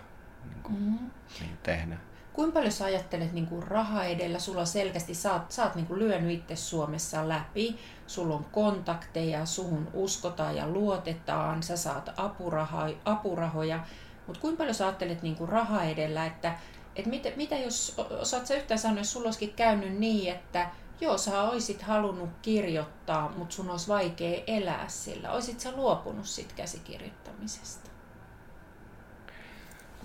niin 0.50 0.64
kuin, 0.64 0.80
mm-hmm. 0.80 1.12
niin 1.40 1.58
tehdä. 1.64 1.98
kuinka 2.34 2.54
paljon 2.54 2.72
sä 2.72 2.86
ajattelet 2.86 3.34
niin 3.34 3.48
kuin 3.48 3.64
raha 3.64 4.04
edellä? 4.04 4.40
Sulla 4.40 4.66
selkeästi, 4.66 5.14
sä 5.14 5.34
oot, 5.34 5.52
sä 5.52 5.64
oot 5.64 5.76
niin 5.76 5.88
kuin 5.88 6.00
lyönyt 6.00 6.32
itse 6.32 6.56
Suomessa 6.56 7.30
läpi, 7.30 7.80
sulla 8.08 8.36
on 8.36 8.46
kontakteja, 8.52 9.46
suhun 9.46 9.88
uskotaan 9.94 10.56
ja 10.56 10.68
luotetaan, 10.68 11.64
sä 11.64 11.78
saat 11.78 12.10
apuraha, 12.18 12.90
apurahoja, 13.06 13.86
mutta 14.28 14.42
kuinka 14.42 14.58
paljon 14.58 14.76
sä 14.76 14.86
ajattelet 14.86 15.22
niin 15.22 15.36
kuin 15.36 15.50
raha 15.50 15.84
edellä, 15.84 16.26
että 16.26 16.58
et 16.96 17.06
mitä, 17.06 17.30
mitä 17.36 17.56
jos, 17.58 17.96
osaat 18.22 18.46
sä 18.46 18.56
yhtään 18.56 18.80
sanoa, 18.80 18.98
jos 19.00 19.14
sulla 19.14 19.28
olisikin 19.28 19.54
käynyt 19.54 19.98
niin, 19.98 20.34
että 20.34 20.70
joo, 21.02 21.18
sä 21.18 21.42
olisit 21.42 21.82
halunnut 21.82 22.30
kirjoittaa, 22.42 23.34
mutta 23.38 23.56
sun 23.56 23.70
olisi 23.70 23.88
vaikea 23.88 24.44
elää 24.48 24.88
sillä. 24.88 25.32
Oisit 25.32 25.60
sä 25.60 25.72
luopunut 25.72 26.26
siitä 26.26 26.54
käsikirjoittamisesta? 26.56 27.85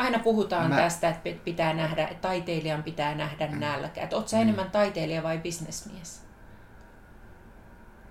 Aina 0.01 0.19
puhutaan 0.19 0.71
Mä... 0.71 0.77
tästä, 0.77 1.09
että 1.09 1.31
pitää 1.45 1.75
nähdä, 1.75 2.03
että 2.07 2.29
taiteilijan 2.29 2.83
pitää 2.83 3.15
nähdä 3.15 3.47
mm. 3.47 3.61
nälkä. 3.61 4.03
Että 4.03 4.17
sä 4.27 4.37
mm. 4.37 4.43
enemmän 4.43 4.71
taiteilija 4.71 5.23
vai 5.23 5.39
bisnesmies? 5.39 6.27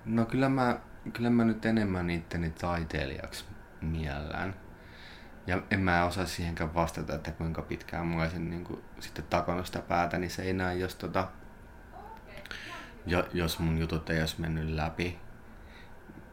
No 0.05 0.25
kyllä 0.25 0.49
mä, 0.49 0.79
kyllä 1.13 1.29
mä 1.29 1.45
nyt 1.45 1.65
enemmän 1.65 2.09
itteni 2.09 2.49
taiteilijaksi 2.49 3.45
miellään. 3.81 4.55
Ja 5.47 5.61
en 5.71 5.79
mä 5.79 6.05
osaa 6.05 6.25
siihenkään 6.25 6.73
vastata, 6.73 7.15
että 7.15 7.31
kuinka 7.31 7.61
pitkään 7.61 8.07
mä 8.07 8.21
olisin 8.21 8.49
niin 8.49 8.63
kuin, 8.63 8.83
sitten 8.99 9.25
takonut 9.29 9.65
sitä 9.65 9.79
päätä, 9.79 10.17
niin 10.17 10.31
se 10.31 10.41
ei 10.41 10.53
näe, 10.53 10.75
jos, 10.75 10.95
tota, 10.95 11.27
jo, 13.05 13.27
jos 13.33 13.59
mun 13.59 13.77
jutut 13.77 14.09
ei 14.09 14.19
olisi 14.19 14.41
mennyt 14.41 14.69
läpi. 14.69 15.19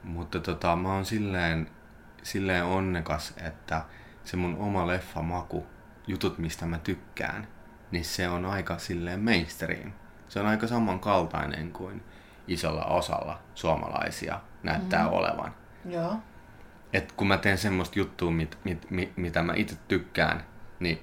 Mutta 0.02 0.40
tota, 0.40 0.76
mä 0.76 0.92
oon 0.92 1.04
silleen, 1.04 1.70
silleen 2.22 2.64
onnekas, 2.64 3.34
että 3.36 3.82
se 4.26 4.36
mun 4.36 4.56
oma 4.58 4.86
leffamaku, 4.86 5.66
jutut 6.06 6.38
mistä 6.38 6.66
mä 6.66 6.78
tykkään, 6.78 7.48
niin 7.90 8.04
se 8.04 8.28
on 8.28 8.44
aika 8.44 8.78
silleen 8.78 9.20
mainstream. 9.20 9.92
Se 10.28 10.40
on 10.40 10.46
aika 10.46 10.66
samankaltainen 10.66 11.72
kuin 11.72 12.02
isolla 12.48 12.84
osalla 12.84 13.40
suomalaisia 13.54 14.40
näyttää 14.62 15.02
mm. 15.02 15.12
olevan. 15.12 15.54
Joo. 15.84 16.16
Et 16.92 17.12
kun 17.12 17.28
mä 17.28 17.38
teen 17.38 17.58
semmoista 17.58 17.98
juttua, 17.98 18.30
mit, 18.30 18.58
mit, 18.64 18.90
mit, 18.90 19.16
mitä 19.16 19.42
mä 19.42 19.52
itse 19.56 19.76
tykkään, 19.88 20.44
niin 20.80 21.02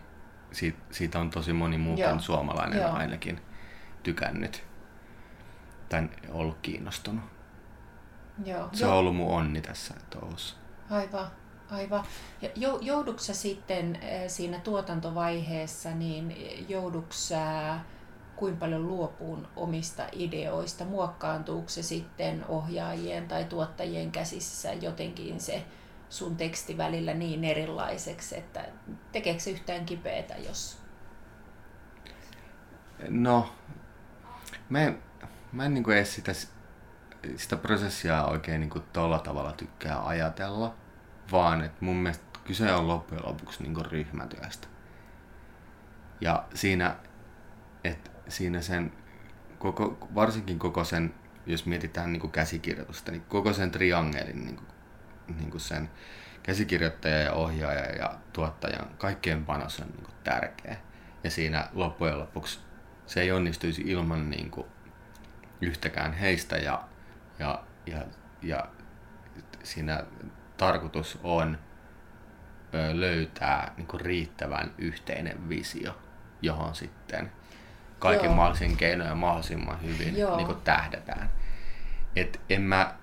siitä, 0.51 0.77
siitä 0.91 1.19
on 1.19 1.29
tosi 1.29 1.53
moni 1.53 1.77
muukin 1.77 2.19
suomalainen 2.19 2.81
Joo. 2.81 2.91
ainakin 2.91 3.41
tykännyt 4.03 4.63
tai 5.89 6.09
ollut 6.29 6.57
kiinnostunut. 6.61 7.25
Joo. 8.45 8.69
Se 8.71 8.85
on 8.85 8.93
ollut 8.93 9.15
mun 9.15 9.31
onni 9.31 9.61
tässä 9.61 9.93
touhussa. 10.09 10.55
Aivan. 10.89 11.27
Aivan. 11.71 12.03
Jouduksa 12.81 13.33
sitten 13.33 13.95
eh, 13.95 14.29
siinä 14.29 14.59
tuotantovaiheessa, 14.59 15.91
niin 15.91 16.35
jouduksä 16.69 17.39
kuinka 18.35 18.59
paljon 18.59 18.87
luopuun 18.87 19.47
omista 19.55 20.07
ideoista? 20.11 20.85
Muokkaantuuko 20.85 21.69
se 21.69 21.83
sitten 21.83 22.45
ohjaajien 22.47 23.27
tai 23.27 23.45
tuottajien 23.45 24.11
käsissä 24.11 24.73
jotenkin 24.73 25.39
se 25.39 25.65
sun 26.09 26.35
teksti 26.35 26.77
välillä 26.77 27.13
niin 27.13 27.43
erilaiseksi, 27.43 28.37
että 28.37 28.65
tekeekö 29.11 29.39
se 29.39 29.51
yhtään 29.51 29.85
kipeätä, 29.85 30.35
jos... 30.37 30.77
No, 33.09 33.53
mä 34.69 34.81
en, 34.81 35.03
mä 35.51 35.65
en 35.65 35.73
niin 35.73 35.83
kuin 35.83 35.97
edes 35.97 36.15
sitä, 36.15 36.31
sitä 37.35 37.57
prosessia 37.57 38.25
oikein 38.25 38.59
niin 38.59 38.69
kuin 38.69 38.83
tolla 38.93 39.19
tavalla 39.19 39.51
tykkää 39.51 40.05
ajatella, 40.05 40.75
vaan 41.31 41.63
että 41.63 41.85
mun 41.85 41.95
mielestä 41.95 42.39
kyse 42.43 42.73
on 42.73 42.87
loppujen 42.87 43.25
lopuksi 43.25 43.63
niin 43.63 43.85
ryhmätyöstä. 43.85 44.67
Ja 46.21 46.45
siinä, 46.53 46.95
että 47.83 48.09
siinä 48.27 48.61
sen, 48.61 48.93
koko, 49.59 50.07
varsinkin 50.15 50.59
koko 50.59 50.83
sen, 50.83 51.13
jos 51.45 51.65
mietitään 51.65 52.13
niin 52.13 52.19
kuin 52.21 52.31
käsikirjoitusta, 52.31 53.11
niin 53.11 53.21
koko 53.21 53.53
sen 53.53 53.71
triangelin, 53.71 54.45
niin 54.45 54.55
kuin, 54.55 54.67
niin 55.37 55.51
kuin 55.51 55.61
sen 55.61 55.89
käsikirjoittaja 56.43 57.17
ja 57.17 57.33
ohjaaja 57.33 57.95
ja 57.95 58.13
tuottajan, 58.33 58.89
kaikkien 58.97 59.45
panos 59.45 59.79
on 59.79 59.87
niin 59.87 60.03
kuin 60.03 60.15
tärkeä. 60.23 60.77
Ja 61.23 61.31
siinä 61.31 61.67
loppujen 61.73 62.19
lopuksi 62.19 62.59
se 63.05 63.21
ei 63.21 63.31
onnistuisi 63.31 63.81
ilman 63.85 64.29
niin 64.29 64.51
kuin 64.51 64.67
yhtäkään 65.61 66.13
heistä 66.13 66.57
ja, 66.57 66.83
ja, 67.39 67.63
ja, 67.85 68.05
ja 68.41 68.67
siinä 69.63 70.03
tarkoitus 70.63 71.19
on 71.23 71.57
löytää 72.93 73.73
niin 73.77 73.87
kuin 73.87 74.01
riittävän 74.01 74.71
yhteinen 74.77 75.49
visio, 75.49 75.97
johon 76.41 76.75
sitten 76.75 77.31
kaiken 77.99 78.25
Joo. 78.25 78.35
mahdollisin 78.35 78.77
keinoin 78.77 79.17
mahdollisimman 79.17 79.81
hyvin 79.81 80.13
niin 80.13 80.45
kuin 80.45 80.61
tähdätään. 80.63 81.31
Et 82.15 82.41
en 82.49 82.61
mä, 82.61 82.93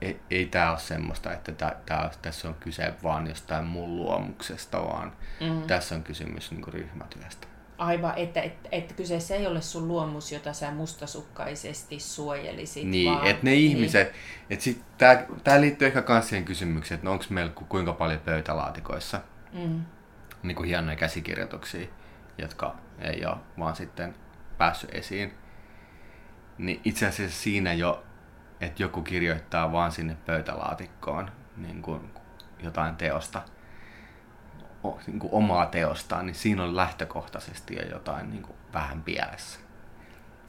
ei, 0.00 0.20
ei 0.30 0.46
tämä 0.46 0.70
ole 0.70 0.78
semmoista, 0.78 1.32
että 1.32 1.52
tää, 1.52 1.76
tää, 1.86 2.10
tässä 2.22 2.48
on 2.48 2.54
kyse 2.54 2.94
vaan 3.02 3.26
jostain 3.26 3.64
mun 3.64 3.96
luomuksesta, 3.96 4.84
vaan 4.84 5.12
mm. 5.40 5.62
tässä 5.62 5.94
on 5.94 6.02
kysymys 6.02 6.50
niin 6.50 6.62
kuin 6.62 6.74
ryhmätyöstä. 6.74 7.46
Aivan, 7.78 8.12
että, 8.16 8.40
että, 8.40 8.68
että 8.72 8.94
kyseessä 8.94 9.34
ei 9.34 9.46
ole 9.46 9.62
sun 9.62 9.88
luomus, 9.88 10.32
jota 10.32 10.52
sä 10.52 10.70
mustasukkaisesti 10.70 12.00
suojelisit. 12.00 12.84
Niin, 12.84 13.12
vaan, 13.12 13.26
että 13.26 13.44
ne 13.44 13.50
niin. 13.50 13.70
ihmiset, 13.70 14.12
että 14.50 14.64
sit, 14.64 14.82
tää, 14.98 15.26
tää 15.44 15.60
liittyy 15.60 15.86
ehkä 15.86 16.04
myös 16.08 16.28
siihen 16.28 16.44
kysymykseen, 16.44 16.96
että 16.96 17.04
no 17.04 17.12
onko 17.12 17.24
meillä 17.30 17.52
kuinka 17.68 17.92
paljon 17.92 18.20
pöytälaatikoissa 18.20 19.20
mm. 19.52 19.84
niin 20.42 20.56
kuin 20.56 20.68
hienoja 20.68 20.96
käsikirjoituksia, 20.96 21.88
jotka 22.38 22.76
ei 23.00 23.26
ole 23.26 23.36
vaan 23.58 23.76
sitten 23.76 24.14
päässyt 24.58 24.94
esiin. 24.94 25.34
Niin 26.58 26.80
itse 26.84 27.06
asiassa 27.06 27.42
siinä 27.42 27.72
jo, 27.72 28.04
että 28.60 28.82
joku 28.82 29.02
kirjoittaa 29.02 29.72
vaan 29.72 29.92
sinne 29.92 30.16
pöytälaatikkoon 30.26 31.30
niin 31.56 31.82
kuin 31.82 32.00
jotain 32.62 32.96
teosta, 32.96 33.42
niin 35.06 35.18
kuin 35.18 35.32
omaa 35.32 35.66
teostaan, 35.66 36.26
niin 36.26 36.34
siinä 36.34 36.62
on 36.62 36.76
lähtökohtaisesti 36.76 37.76
jo 37.76 37.82
jotain 37.82 38.30
niin 38.30 38.42
kuin 38.42 38.56
vähän 38.72 39.02
pielessä. 39.02 39.60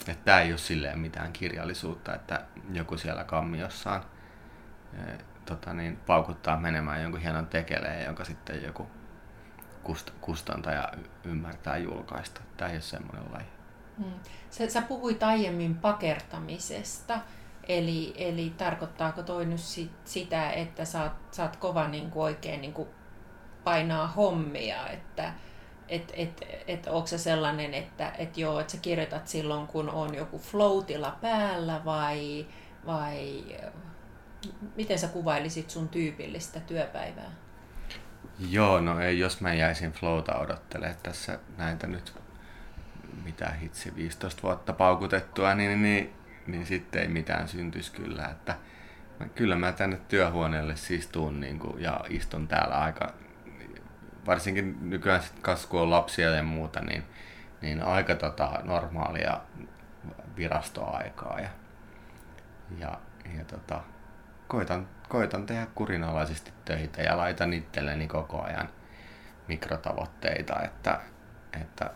Että 0.08 0.24
tämä 0.26 0.42
ei 0.42 0.52
ole 0.52 0.58
silleen 0.58 1.00
mitään 1.00 1.34
kirjallisuutta, 1.34 2.16
että 2.16 2.42
joku 2.74 2.98
siellä 2.98 3.24
kammiossaan 3.24 4.04
e, 4.94 5.00
tota 5.46 5.74
niin, 5.74 5.98
paukuttaa 5.98 6.58
menemään 6.58 7.02
jonkun 7.02 7.22
hienon 7.22 7.48
tekeleen, 7.48 8.06
jonka 8.06 8.26
sitten 8.26 8.64
joku 8.64 8.88
kust, 9.84 10.12
kustantaja 10.22 10.90
ymmärtää 11.24 11.78
julkaista. 11.78 12.42
Tämä 12.58 12.70
ei 12.70 12.76
ole 12.76 12.82
semmoinen 12.82 13.32
laji. 13.32 13.46
Hmm. 13.98 14.20
Sä, 14.50 14.70
sä 14.70 14.82
puhuit 14.82 15.24
aiemmin 15.24 15.76
pakertamisesta. 15.76 17.20
Eli, 17.68 18.14
eli 18.18 18.54
tarkoittaako 18.58 19.24
toi 19.24 19.46
nyt 19.46 19.60
sit, 19.60 19.92
sitä, 20.06 20.52
että 20.52 20.86
sä 20.86 21.04
oot, 21.04 21.14
sä 21.32 21.44
oot 21.44 21.56
kova 21.56 21.88
niin 21.88 22.12
kuin 22.12 22.24
oikein 22.24 22.62
niin 22.62 22.74
kuin 22.74 22.90
painaa 23.64 24.08
hommia, 24.08 24.88
että 24.88 25.34
et, 25.88 26.14
et, 26.16 26.44
et 26.68 26.88
onko 26.88 27.08
se 27.08 27.18
sellainen, 27.18 27.74
että 27.74 28.12
et 28.18 28.38
joo, 28.38 28.60
että 28.60 28.72
sä 28.72 28.78
kirjoitat 28.82 29.28
silloin, 29.28 29.68
kun 29.68 29.90
on 29.90 30.16
joku 30.16 30.40
floatilla 30.40 31.18
päällä 31.22 31.82
vai, 31.86 32.46
vai 32.86 33.44
miten 34.76 35.00
sä 35.00 35.08
kuvailisit 35.08 35.70
sun 35.70 35.90
tyypillistä 35.90 36.60
työpäivää? 36.60 37.32
Joo, 38.50 38.82
no 38.82 39.00
ei, 39.00 39.20
jos 39.20 39.42
mä 39.42 39.54
jäisin 39.54 39.92
flowta 39.92 40.36
odottelemaan 40.36 41.00
tässä 41.04 41.40
näitä 41.58 41.88
nyt 41.88 42.14
mitä 43.24 43.52
hitsi 43.62 43.96
15 43.96 44.44
vuotta 44.44 44.74
paukutettua, 44.74 45.56
niin, 45.56 45.82
niin, 45.82 46.14
niin 46.48 46.66
sitten 46.66 47.02
ei 47.02 47.08
mitään 47.08 47.48
syntyisi 47.48 47.92
kyllä. 47.92 48.26
Että 48.26 48.56
kyllä 49.36 49.56
mä 49.56 49.72
tänne 49.72 50.00
työhuoneelle 50.08 50.76
siis 50.76 51.08
tuun 51.08 51.40
niin 51.40 51.60
kuin, 51.60 51.82
ja 51.82 52.00
istun 52.10 52.48
täällä 52.48 52.76
aika 52.76 53.14
varsinkin 54.30 54.90
nykyään 54.90 55.22
sit 55.22 55.42
on 55.72 55.90
lapsia 55.90 56.30
ja 56.30 56.44
muuta, 56.44 56.80
niin, 56.82 57.04
niin 57.62 57.84
aika 57.84 58.16
tota, 58.16 58.60
normaalia 58.64 59.42
virastoaikaa. 60.38 61.40
Ja, 61.40 61.50
ja, 62.78 63.00
ja 63.38 63.46
tota, 63.46 63.82
koitan, 64.48 64.88
koitan 65.10 65.46
tehdä 65.46 65.68
kurinalaisesti 65.76 66.54
töitä 66.66 67.02
ja 67.02 67.18
laitan 67.18 67.54
itselleni 67.54 68.08
koko 68.08 68.42
ajan 68.42 68.70
mikrotavoitteita, 69.48 70.62
että, 70.62 71.02
että, 71.62 71.92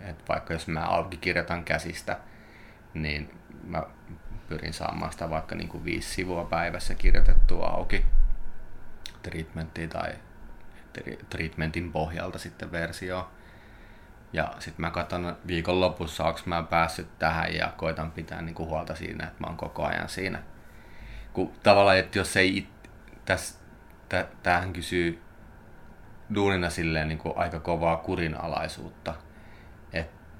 että 0.00 0.24
vaikka 0.28 0.52
jos 0.52 0.68
mä 0.68 0.80
auki 0.80 1.16
kirjoitan 1.16 1.64
käsistä, 1.64 2.16
niin 2.94 3.40
mä 3.64 3.82
pyrin 4.48 4.72
saamaan 4.72 5.12
sitä 5.12 5.30
vaikka 5.30 5.54
niin 5.54 5.68
kuin 5.68 5.84
viisi 5.84 6.14
sivua 6.14 6.44
päivässä 6.44 6.94
kirjoitettua 6.94 7.66
auki 7.66 8.04
treatmenttia 9.22 9.88
tai 9.88 10.14
treatmentin 11.30 11.92
pohjalta 11.92 12.38
sitten 12.38 12.72
versio. 12.72 13.30
Ja 14.32 14.54
sitten 14.58 14.80
mä 14.80 14.90
katson 14.90 15.36
viikon 15.46 15.80
lopussa, 15.80 16.24
onko 16.24 16.40
mä 16.46 16.62
päässyt 16.62 17.18
tähän 17.18 17.54
ja 17.54 17.72
koitan 17.76 18.10
pitää 18.10 18.42
niinku 18.42 18.66
huolta 18.66 18.94
siinä, 18.94 19.24
että 19.24 19.40
mä 19.40 19.46
oon 19.46 19.56
koko 19.56 19.84
ajan 19.84 20.08
siinä. 20.08 20.42
Kun 21.32 21.52
tavallaan, 21.62 21.98
että 21.98 22.18
jos 22.18 22.36
ei 22.36 22.56
it, 22.56 22.68
täs, 23.24 23.60
tä, 24.08 24.26
tämähän 24.42 24.72
kysyy 24.72 25.22
duunina 26.34 26.70
silleen 26.70 27.08
niin 27.08 27.18
kuin 27.18 27.38
aika 27.38 27.60
kovaa 27.60 27.96
kurinalaisuutta. 27.96 29.14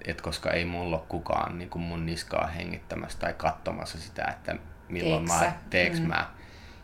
et 0.07 0.21
koska 0.21 0.51
ei 0.51 0.64
mulla 0.64 0.97
ole 0.97 1.05
kukaan 1.09 1.59
niin 1.59 1.71
kuin 1.71 1.83
mun 1.83 2.07
niskaa 2.07 2.47
hengittämässä 2.47 3.19
tai 3.19 3.33
katsomassa 3.33 3.99
sitä, 3.99 4.25
että 4.25 4.57
milloin 4.88 5.25
Teeksä? 5.27 5.45
mä 5.45 5.53
teeks 5.71 6.01
Mm. 6.01 6.07
mä. 6.07 6.31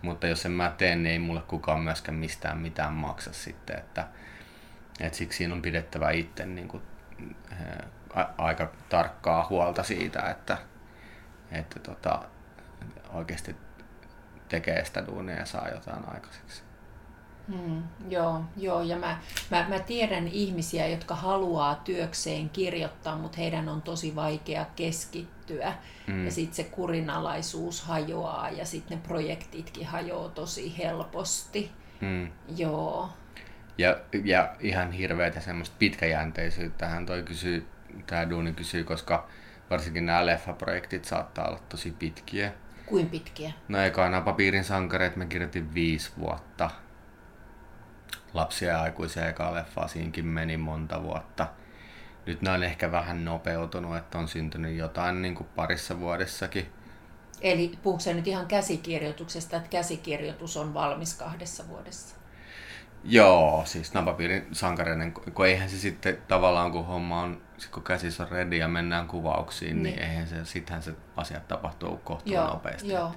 Mutta 0.03 0.27
jos 0.27 0.47
en 0.47 0.53
mä 0.53 0.75
tee, 0.79 0.97
niin 0.97 1.07
ei 1.07 1.19
mulle 1.19 1.41
kukaan 1.41 1.81
myöskään 1.81 2.19
mistään 2.19 2.59
mitään 2.59 2.93
maksa 2.93 3.33
sitten, 3.33 3.79
että 3.79 4.09
et 5.01 5.15
siksi 5.15 5.39
siinä 5.39 5.55
on 5.55 5.63
pidettävä 5.63 6.11
itse 6.11 6.47
niin 6.47 6.69
kuin, 6.69 6.83
eh, 7.53 7.87
a- 8.15 8.35
aika 8.39 8.73
tarkkaa 8.89 9.47
huolta 9.51 9.83
siitä, 9.83 10.31
että, 10.31 10.59
että 11.53 11.81
tota, 11.81 12.23
oikeasti 13.13 13.57
tekee 14.49 14.85
sitä 14.85 15.07
duunia 15.07 15.37
ja 15.37 15.47
saa 15.47 15.69
jotain 15.69 16.09
aikaiseksi. 16.09 16.63
Mm, 17.49 17.83
joo, 18.09 18.45
joo, 18.57 18.83
ja 18.83 18.97
mä, 18.97 19.19
mä, 19.51 19.67
mä 19.69 19.79
tiedän 19.79 20.29
ihmisiä, 20.29 20.87
jotka 20.87 21.15
haluaa 21.15 21.75
työkseen 21.75 22.51
kirjoittaa, 22.51 23.17
mutta 23.17 23.37
heidän 23.37 23.69
on 23.69 23.83
tosi 23.83 24.15
vaikea 24.15 24.67
keskittyä. 24.77 25.40
Mm. 26.07 26.25
Ja 26.25 26.31
sitten 26.31 26.55
se 26.57 26.65
kurinalaisuus 26.65 27.81
hajoaa 27.83 28.51
ja 28.51 28.65
sitten 28.65 28.99
ne 28.99 29.05
projektitkin 29.09 29.87
hajoaa 29.87 30.29
tosi 30.29 30.79
helposti. 30.79 31.71
Mm. 32.01 32.29
Joo, 32.57 33.11
Ja, 33.79 33.97
ja 34.25 34.55
ihan 34.61 34.93
hirveätä 34.93 35.41
semmoista 35.41 35.77
pitkäjänteisyyttähän 35.79 37.07
toi 37.07 37.23
kysyy, 37.23 37.67
tää 38.07 38.31
duuni 38.31 38.53
kysyy, 38.53 38.85
koska 38.85 39.29
varsinkin 39.71 40.07
nämä 40.07 40.27
leffaprojektit 40.27 41.05
saattaa 41.05 41.49
olla 41.49 41.61
tosi 41.69 41.91
pitkiä. 41.91 42.53
kuin 42.87 43.09
pitkiä? 43.11 43.53
No 43.69 43.81
ekana 43.81 44.21
papiirin 44.21 44.65
sankareet 44.65 45.17
mä 45.17 45.27
kirjoitin 45.27 45.75
viisi 45.75 46.11
vuotta. 46.19 46.71
Lapsia 48.35 48.69
ja 48.69 48.83
aikuisia 48.83 49.29
eka 49.29 49.55
leffaa 49.55 49.89
siinkin 49.89 50.27
meni 50.27 50.57
monta 50.57 51.03
vuotta. 51.03 51.47
Nyt 52.31 52.43
ne 52.43 52.51
on 52.51 52.63
ehkä 52.63 52.93
vähän 52.93 53.25
nopeutunut, 53.25 53.97
että 53.97 54.19
on 54.19 54.29
syntynyt 54.29 54.77
jotain 54.77 55.23
niin 55.23 55.35
kuin 55.35 55.49
parissa 55.57 56.01
vuodessakin. 56.01 56.73
Eli 57.41 57.79
puhuuko 57.83 58.01
se 58.01 58.15
nyt 58.15 58.27
ihan 58.27 58.47
käsikirjoituksesta, 58.47 59.57
että 59.57 59.69
käsikirjoitus 59.69 60.57
on 60.57 60.75
valmis 60.75 61.15
kahdessa 61.15 61.69
vuodessa? 61.69 62.17
Joo, 63.05 63.63
siis 63.67 63.95
napapiirin 63.95 64.47
sankareiden, 64.53 65.13
kun 65.13 65.47
eihän 65.47 65.69
se 65.71 65.79
sitten 65.79 66.19
tavallaan 66.29 66.73
kun 66.73 66.87
homma 66.87 67.21
on, 67.23 67.43
kun 67.73 67.83
käsissä 67.83 68.23
on 68.23 68.29
ready 68.31 68.57
ja 68.57 68.69
mennään 68.69 69.07
kuvauksiin, 69.09 69.83
niin, 69.83 69.97
Niin. 69.97 70.09
eihän 70.09 70.29
se, 70.29 70.45
sittenhän 70.45 70.83
se 70.83 70.95
asiat 71.17 71.49
tapahtuu 71.49 71.97
kohtuun 71.97 72.35
Joo, 72.37 72.47
nopeasti. 72.51 72.89
joo. 72.89 73.15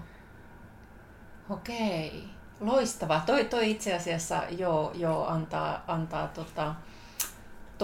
Okei, 1.49 2.23
loistavaa. 2.59 3.23
Toi, 3.25 3.45
toi 3.45 3.71
itse 3.71 3.95
asiassa 3.95 4.43
joo, 4.49 4.91
joo, 4.95 5.27
antaa, 5.27 5.83
antaa 5.87 6.27
tota, 6.27 6.75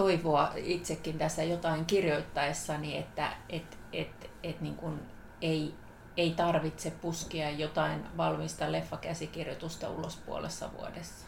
toivoa 0.00 0.52
itsekin 0.56 1.18
tässä 1.18 1.42
jotain 1.42 1.84
kirjoittaessani, 1.86 2.96
että 2.96 3.32
et, 3.48 3.78
et, 3.92 4.30
et 4.42 4.60
niin 4.60 4.76
kun 4.76 5.00
ei, 5.42 5.74
ei 6.16 6.30
tarvitse 6.30 6.90
puskia 6.90 7.50
jotain 7.50 8.04
valmista 8.16 8.72
leffakäsikirjoitusta 8.72 9.88
ulos 9.88 10.16
puolessa 10.16 10.70
vuodessa. 10.78 11.26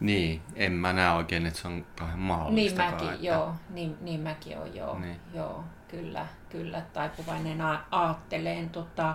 Niin, 0.00 0.42
en 0.54 0.72
mä 0.72 0.92
näe 0.92 1.12
oikein, 1.12 1.46
että 1.46 1.58
se 1.60 1.68
on 1.68 1.86
kauhean 1.98 2.18
Niin 2.18 2.26
mahdollista. 2.26 2.82
mäkin, 2.82 3.24
joo, 3.24 3.54
niin, 3.70 3.96
niin 4.00 4.20
mäkin 4.20 4.58
on, 4.58 4.74
joo, 4.76 4.98
Niin. 4.98 5.20
joo, 5.34 5.64
kyllä, 5.88 6.26
kyllä, 6.48 6.82
taipuvainen 6.92 7.58
aatteleen. 7.90 8.70
Tota, 8.70 9.14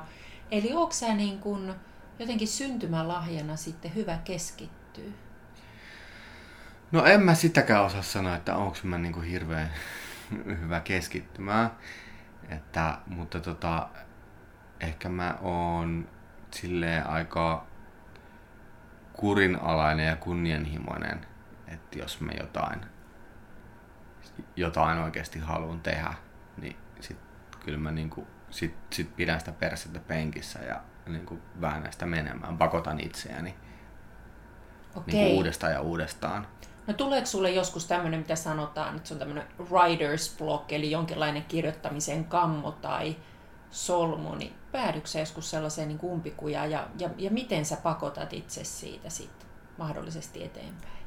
eli 0.51 0.73
onko 0.73 0.91
sä 0.93 1.13
niin 1.15 1.39
kun 1.39 1.75
jotenkin 2.19 2.47
syntymälahjana 2.47 3.55
sitten 3.55 3.95
hyvä 3.95 4.17
keskittyä? 4.23 5.11
No 6.91 7.05
en 7.05 7.21
mä 7.21 7.35
sitäkään 7.35 7.85
osaa 7.85 8.01
sanoa, 8.01 8.35
että 8.35 8.55
onko 8.55 8.77
mä 8.83 8.97
niinku 8.97 9.21
hirveän 9.21 9.71
hyvä 10.61 10.79
keskittymään. 10.79 11.71
Että, 12.49 12.97
mutta 13.07 13.39
tota, 13.39 13.89
ehkä 14.79 15.09
mä 15.09 15.37
oon 15.41 16.09
silleen 16.51 17.07
aika 17.07 17.65
kurinalainen 19.13 20.07
ja 20.07 20.15
kunnianhimoinen, 20.15 21.27
että 21.67 21.99
jos 21.99 22.21
mä 22.21 22.31
jotain, 22.39 22.81
jotain 24.55 24.99
oikeasti 24.99 25.39
haluan 25.39 25.79
tehdä, 25.79 26.13
niin 26.57 26.75
sit 26.99 27.17
kyllä 27.65 27.77
mä 27.77 27.91
niinku, 27.91 28.27
sit, 28.49 28.75
sit 28.89 29.15
pidän 29.15 29.39
sitä 29.39 29.51
persettä 29.51 29.99
penkissä 29.99 30.59
ja 30.59 30.81
niinku 31.07 31.39
väännän 31.61 31.93
sitä 31.93 32.05
menemään, 32.05 32.57
pakotan 32.57 32.99
itseäni 32.99 33.55
Okei. 34.95 35.13
niinku 35.13 35.35
uudestaan 35.37 35.73
ja 35.73 35.81
uudestaan. 35.81 36.47
No 36.87 36.93
tuleeko 36.93 37.25
sulle 37.25 37.51
joskus 37.51 37.85
tämmöinen, 37.85 38.19
mitä 38.19 38.35
sanotaan, 38.35 38.95
että 38.95 39.07
se 39.07 39.13
on 39.13 39.19
tämmöinen 39.19 39.47
writer's 39.59 40.37
block, 40.37 40.71
eli 40.71 40.91
jonkinlainen 40.91 41.43
kirjoittamisen 41.43 42.25
kammo 42.25 42.71
tai 42.71 43.15
solmu, 43.71 44.35
niin 44.35 44.53
päädytkö 44.71 45.09
sä 45.09 45.19
joskus 45.19 45.49
sellaiseen 45.49 45.87
niin 45.87 45.99
umpikujaan 46.03 46.71
ja, 46.71 46.87
ja, 46.99 47.09
ja 47.17 47.31
miten 47.31 47.65
sä 47.65 47.77
pakotat 47.83 48.33
itse 48.33 48.63
siitä 48.63 49.09
sitten 49.09 49.47
mahdollisesti 49.77 50.43
eteenpäin? 50.43 51.01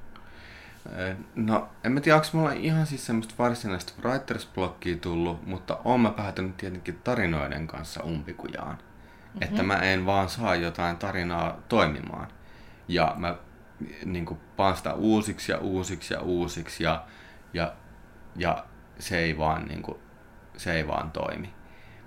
Ö, 0.98 1.16
No, 1.34 1.68
en 1.84 1.92
mä 1.92 2.00
tiedä, 2.00 2.16
onko 2.16 2.28
mulla 2.32 2.52
ihan 2.52 2.86
siis 2.86 3.06
semmoista 3.06 3.34
varsinaista 3.38 3.92
writers 4.02 4.48
blockia 4.54 4.96
tullut, 4.96 5.46
mutta 5.46 5.78
oon 5.84 6.00
mä 6.00 6.10
päätynyt 6.10 6.56
tietenkin 6.56 7.00
tarinoiden 7.04 7.66
kanssa 7.66 8.02
umpikujaan. 8.02 8.76
Mm-hmm. 8.76 9.42
Että 9.42 9.62
mä 9.62 9.74
en 9.74 10.06
vaan 10.06 10.28
saa 10.28 10.54
jotain 10.54 10.96
tarinaa 10.96 11.58
toimimaan. 11.68 12.28
Ja 12.88 13.14
mä 13.16 13.36
niin 14.04 14.26
kuin, 14.26 14.40
paan 14.56 14.76
sitä 14.76 14.94
uusiksi 14.94 15.52
ja 15.52 15.58
uusiksi 15.58 16.14
ja 16.14 16.20
uusiksi 16.20 16.84
ja, 16.84 17.04
ja, 17.52 17.72
ja 18.36 18.64
se 18.98 19.18
ei 19.18 19.38
vaan 19.38 19.64
niin 19.64 19.82
kuin, 19.82 19.98
se 20.56 20.72
ei 20.72 20.86
vaan 20.86 21.10
toimi. 21.10 21.54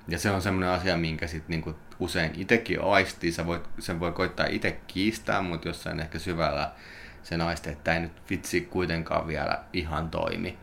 Ja 0.07 0.19
se 0.19 0.31
on 0.31 0.41
semmoinen 0.41 0.69
asia, 0.69 0.97
minkä 0.97 1.27
sit 1.27 1.47
niinku 1.47 1.75
usein 1.99 2.31
itsekin 2.35 2.81
aistii. 2.81 3.31
Sä 3.31 3.45
voit, 3.45 3.69
sen 3.79 3.99
voi 3.99 4.11
koittaa 4.11 4.45
itse 4.49 4.79
kiistää, 4.87 5.41
mutta 5.41 5.67
jossain 5.67 5.99
ehkä 5.99 6.19
syvällä 6.19 6.71
sen 7.23 7.41
aistii, 7.41 7.71
että 7.71 7.93
ei 7.93 7.99
nyt 7.99 8.29
vitsi 8.29 8.61
kuitenkaan 8.61 9.27
vielä 9.27 9.63
ihan 9.73 10.09
toimi. 10.09 10.57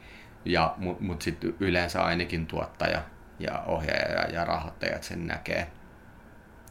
Ja, 0.45 0.75
Mutta 0.77 1.05
mut 1.05 1.23
sitten 1.23 1.55
yleensä 1.61 2.03
ainakin 2.03 2.47
tuottaja 2.47 3.03
ja 3.39 3.63
ohjaaja 3.67 4.13
ja, 4.13 4.31
ja 4.31 4.45
rahoittajat 4.45 5.03
sen 5.03 5.27
näkee. 5.27 5.71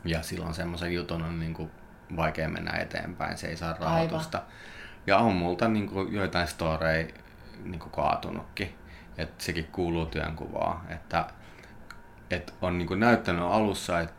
Ja 0.05 0.23
silloin 0.23 0.53
semmoisen 0.53 0.93
jutun 0.93 1.21
on 1.21 1.39
niinku 1.39 1.71
vaikea 2.15 2.49
mennä 2.49 2.71
eteenpäin, 2.71 3.37
se 3.37 3.47
ei 3.47 3.57
saa 3.57 3.75
rahoitusta. 3.79 4.41
Ja 5.07 5.17
on 5.17 5.33
multa 5.33 5.67
niinku 5.67 6.01
joitain 6.01 6.47
storeja 6.47 7.07
niinku 7.63 7.89
kaatunutkin. 7.89 8.75
Et 9.17 9.41
sekin 9.41 9.67
kuuluu 9.71 10.05
työnkuvaan, 10.05 10.91
että 10.91 11.25
et 12.29 12.53
on 12.61 12.77
niinku 12.77 12.95
näyttänyt 12.95 13.43
alussa, 13.43 13.99
että 13.99 14.15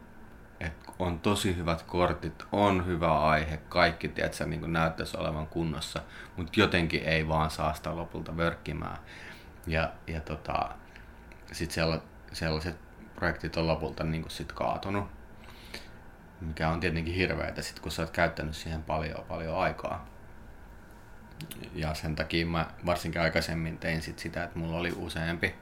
et 0.61 0.73
on 0.99 1.21
tosi 1.21 1.57
hyvät 1.57 1.83
kortit, 1.83 2.43
on 2.53 2.87
hyvä 2.87 3.21
aihe, 3.21 3.57
kaikki 3.57 4.09
tiedätkö, 4.09 4.47
niin 4.47 4.73
näyttäisi 4.73 5.17
olevan 5.17 5.47
kunnossa, 5.47 6.03
mutta 6.37 6.61
jotenkin 6.61 7.03
ei 7.05 7.29
vaan 7.29 7.51
saa 7.51 7.75
sitä 7.75 7.97
lopulta 7.97 8.37
vörkkimään. 8.37 8.99
Ja, 9.67 9.93
ja 10.07 10.21
tota, 10.21 10.69
sitten 11.53 11.75
sella, 11.75 12.01
sellaiset 12.33 12.77
projektit 13.15 13.57
on 13.57 13.67
lopulta 13.67 14.05
niin 14.05 14.25
sit 14.29 14.53
kaatunut, 14.53 15.05
mikä 16.47 16.69
on 16.69 16.81
tietenkin 16.81 17.15
hirveätä, 17.15 17.63
sit, 17.63 17.81
kun 17.81 17.93
sä 17.93 18.03
oot 18.03 18.11
käyttänyt 18.11 18.55
siihen 18.55 18.83
paljon, 18.83 19.25
paljon 19.29 19.59
aikaa. 19.59 20.07
Ja 21.75 21.95
sen 21.95 22.17
takia 22.17 22.47
mä 22.47 22.67
varsinkin 22.87 23.21
aikaisemmin 23.21 23.79
tein 23.79 24.03
sit 24.03 24.19
sitä, 24.19 24.45
että 24.45 24.59
mulla 24.59 24.77
oli 24.77 24.93
useampi 24.97 25.55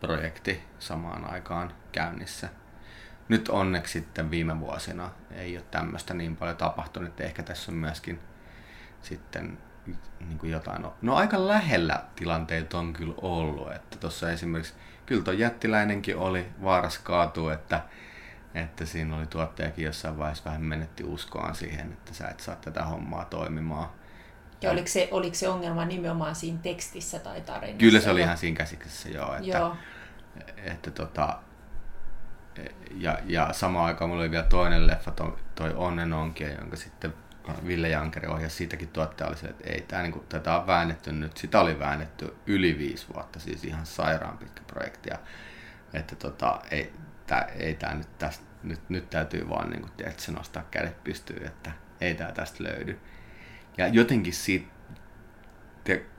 projekti 0.00 0.62
samaan 0.78 1.30
aikaan 1.30 1.72
käynnissä. 1.92 2.48
Nyt 3.28 3.48
onneksi 3.48 3.92
sitten 3.92 4.30
viime 4.30 4.60
vuosina 4.60 5.10
ei 5.30 5.56
ole 5.56 5.64
tämmöistä 5.70 6.14
niin 6.14 6.36
paljon 6.36 6.56
tapahtunut, 6.56 7.08
että 7.08 7.24
ehkä 7.24 7.42
tässä 7.42 7.72
on 7.72 7.78
myöskin 7.78 8.20
sitten 9.02 9.58
niin 10.20 10.38
kuin 10.38 10.52
jotain, 10.52 10.86
no 11.02 11.14
aika 11.14 11.48
lähellä 11.48 12.02
tilanteita 12.16 12.78
on 12.78 12.92
kyllä 12.92 13.14
ollut, 13.16 13.72
että 13.72 13.98
tuossa 13.98 14.30
esimerkiksi, 14.30 14.74
kyllä 15.06 15.22
tuo 15.22 15.32
jättiläinenkin 15.32 16.16
oli 16.16 16.46
vaaras 16.62 16.98
kaatua, 16.98 17.52
että, 17.52 17.80
että 18.56 18.86
siinä 18.86 19.16
oli 19.16 19.26
tuottajakin 19.26 19.84
jossain 19.84 20.18
vaiheessa 20.18 20.44
vähän 20.44 20.62
menetti 20.62 21.04
uskoaan 21.04 21.54
siihen, 21.54 21.92
että 21.92 22.14
sä 22.14 22.28
et 22.28 22.40
saa 22.40 22.56
tätä 22.56 22.84
hommaa 22.84 23.24
toimimaan. 23.24 23.88
Ja 24.62 24.70
oliko 24.70 24.88
se, 24.88 25.08
oliko 25.10 25.34
se 25.34 25.48
ongelma 25.48 25.84
nimenomaan 25.84 26.34
siinä 26.34 26.58
tekstissä 26.62 27.18
tai 27.18 27.40
tarinassa? 27.40 27.78
Kyllä 27.78 28.00
se 28.00 28.10
oli 28.10 28.20
ihan 28.20 28.38
siinä 28.38 28.56
käsiksessä 28.56 29.08
joo, 29.08 29.34
että, 29.34 29.58
Joo. 29.58 29.76
että 30.56 30.90
tota, 30.90 31.38
ja, 32.90 33.18
ja 33.24 33.52
samaan 33.52 33.86
aikaan 33.86 34.10
mulla 34.10 34.22
oli 34.22 34.30
vielä 34.30 34.46
toinen 34.46 34.86
leffa, 34.86 35.10
toi, 35.10 35.36
toi 35.54 35.74
Onnen 35.74 36.12
onkia, 36.12 36.52
jonka 36.52 36.76
sitten 36.76 37.14
Ville 37.66 37.88
Jankeri 37.88 38.28
ohjasi, 38.28 38.56
siitäkin 38.56 38.88
tuottaja 38.88 39.28
oli 39.28 39.36
se, 39.36 39.46
että 39.46 39.70
ei 39.70 39.80
tää, 39.80 40.02
niinku, 40.02 40.24
tätä 40.28 40.56
on 40.56 40.66
väännetty 40.66 41.12
nyt, 41.12 41.36
sitä 41.36 41.60
oli 41.60 41.78
väännetty 41.78 42.36
yli 42.46 42.78
viisi 42.78 43.06
vuotta, 43.14 43.40
siis 43.40 43.64
ihan 43.64 43.86
sairaan 43.86 44.38
pitkä 44.38 44.62
projekti, 44.66 45.10
ja, 45.10 45.18
että 45.92 46.16
tota, 46.16 46.60
ei, 46.70 46.92
tää, 47.26 47.42
ei 47.42 47.74
tää 47.74 47.94
nyt 47.94 48.18
tästä, 48.18 48.45
nyt, 48.68 48.90
nyt 48.90 49.10
täytyy 49.10 49.48
vaan 49.48 49.70
niinku, 49.70 49.88
tiedätkö, 49.96 50.32
nostaa 50.32 50.64
kädet 50.70 51.04
pystyyn, 51.04 51.46
että 51.46 51.72
ei 52.00 52.14
tää 52.14 52.32
tästä 52.32 52.64
löydy. 52.64 53.00
Ja 53.76 53.86
jotenkin 53.86 54.32
siitä, 54.32 54.66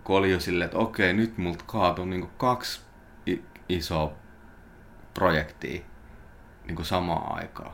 kun 0.04 0.16
oli 0.18 0.32
jo 0.32 0.40
silleen, 0.40 0.66
että 0.66 0.78
okei, 0.78 1.14
nyt 1.14 1.38
multa 1.38 1.64
kaatui 1.68 2.08
niinku 2.08 2.28
kaksi 2.28 2.82
iso 3.70 4.14
projektia 5.14 5.82
niin 6.66 6.76
kuin 6.76 6.86
samaan 6.86 7.38
aikaan. 7.38 7.72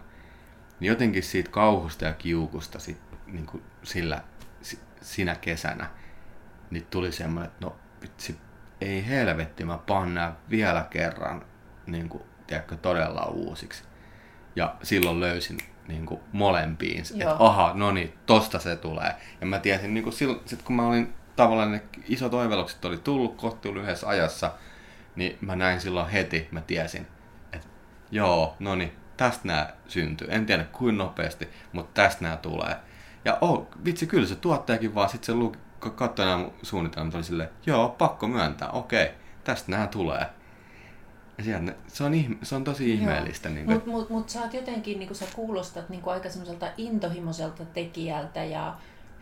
Niin 0.79 0.89
jotenkin 0.89 1.23
siitä 1.23 1.51
kauhusta 1.51 2.05
ja 2.05 2.13
kiukusta 2.13 2.79
sit, 2.79 3.01
niin 3.27 3.45
kuin 3.45 3.63
sillä, 3.83 4.23
sinä 5.01 5.35
kesänä 5.35 5.89
niin 6.69 6.87
tuli 6.89 7.11
semmoinen, 7.11 7.51
että 7.51 7.65
no 7.65 7.75
vitsi, 8.01 8.37
ei 8.81 9.07
helvetti, 9.07 9.65
mä 9.65 9.77
pannaan 9.77 10.37
vielä 10.49 10.87
kerran 10.89 11.45
niin 11.87 12.09
kuin, 12.09 12.23
tiedätkö, 12.47 12.75
todella 12.75 13.25
uusiksi. 13.25 13.83
Ja 14.55 14.75
silloin 14.83 15.19
löysin 15.19 15.57
niin 15.87 16.05
kuin, 16.05 16.21
molempiin, 16.31 17.03
että 17.13 17.35
aha, 17.39 17.71
no 17.75 17.91
niin, 17.91 18.13
tosta 18.25 18.59
se 18.59 18.75
tulee. 18.75 19.15
Ja 19.41 19.47
mä 19.47 19.59
tiesin, 19.59 19.93
niin 19.93 20.03
kuin, 20.03 20.13
silloin, 20.13 20.39
sit 20.45 20.61
kun 20.61 20.75
mä 20.75 20.87
olin 20.87 21.13
tavallaan 21.35 21.71
ne 21.71 21.81
isot 22.07 22.33
oivallukset 22.33 22.85
oli 22.85 22.97
tullut 22.97 23.35
kohti 23.35 23.73
lyhyessä 23.73 24.07
ajassa, 24.07 24.51
niin 25.15 25.37
mä 25.41 25.55
näin 25.55 25.81
silloin 25.81 26.09
heti, 26.09 26.47
mä 26.51 26.61
tiesin, 26.61 27.07
että 27.53 27.67
joo, 28.11 28.55
no 28.59 28.75
niin, 28.75 28.91
tästä 29.17 29.47
nämä 29.47 29.69
syntyy. 29.87 30.27
En 30.31 30.45
tiedä 30.45 30.63
kuinka 30.63 31.03
nopeasti, 31.03 31.49
mutta 31.71 32.01
tästä 32.01 32.23
nämä 32.23 32.37
tulee. 32.37 32.75
Ja 33.25 33.37
oh, 33.41 33.67
vitsi, 33.85 34.07
kyllä 34.07 34.27
se 34.27 34.35
tuottajakin 34.35 34.95
vaan 34.95 35.09
sitten 35.09 35.25
se 35.25 35.33
luki, 35.33 35.59
katsoi 35.79 36.25
nämä 36.25 36.49
suunnitelmat, 36.61 37.15
oli 37.15 37.23
silleen, 37.23 37.49
joo, 37.65 37.89
pakko 37.89 38.27
myöntää, 38.27 38.69
okei, 38.69 39.11
tästä 39.43 39.71
nämä 39.71 39.87
tulee. 39.87 40.25
Sieltä, 41.41 41.75
se, 41.87 42.03
on 42.03 42.13
ihme, 42.13 42.37
se 42.43 42.55
on 42.55 42.63
tosi 42.63 42.93
ihmeellistä. 42.93 43.49
Niin 43.49 43.71
Mutta 43.71 43.89
mut, 43.89 44.09
mut 44.09 44.29
sä 44.29 44.41
oot 44.41 44.53
jotenkin, 44.53 44.99
niin 44.99 45.15
sä 45.15 45.25
kuulostat 45.35 45.89
niin 45.89 46.01
aika 46.05 46.29
semmoiselta 46.29 46.71
intohimoiselta 46.77 47.65
tekijältä 47.65 48.43
ja 48.43 48.75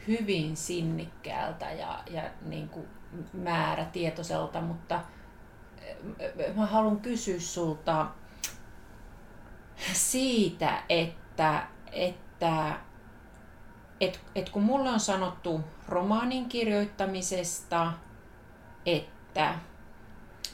hyvin 0.07 0.57
sinnikkäältä 0.57 1.71
ja, 1.71 2.03
ja 2.09 2.23
niin 2.45 2.69
kuin 2.69 2.85
määrätietoiselta, 3.33 4.61
mutta 4.61 4.99
mä 6.55 6.65
haluan 6.65 6.99
kysyä 6.99 7.39
sulta 7.39 8.07
siitä, 9.93 10.83
että, 10.89 11.67
että 11.91 12.77
et, 14.01 14.19
et 14.35 14.49
kun 14.49 14.63
mulle 14.63 14.89
on 14.89 14.99
sanottu 14.99 15.61
romaanin 15.87 16.49
kirjoittamisesta, 16.49 17.93
että 18.85 19.55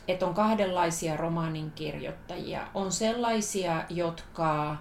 et 0.08 0.24
on 0.24 0.34
kahdenlaisia 0.34 1.18
romaanin 1.18 1.72
kirjoittajia. 1.72 2.68
On 2.74 2.91
sellaisia, 2.91 3.84
jotka 3.89 4.76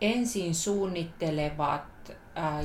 ensin 0.00 0.54
suunnittelevat 0.54 1.82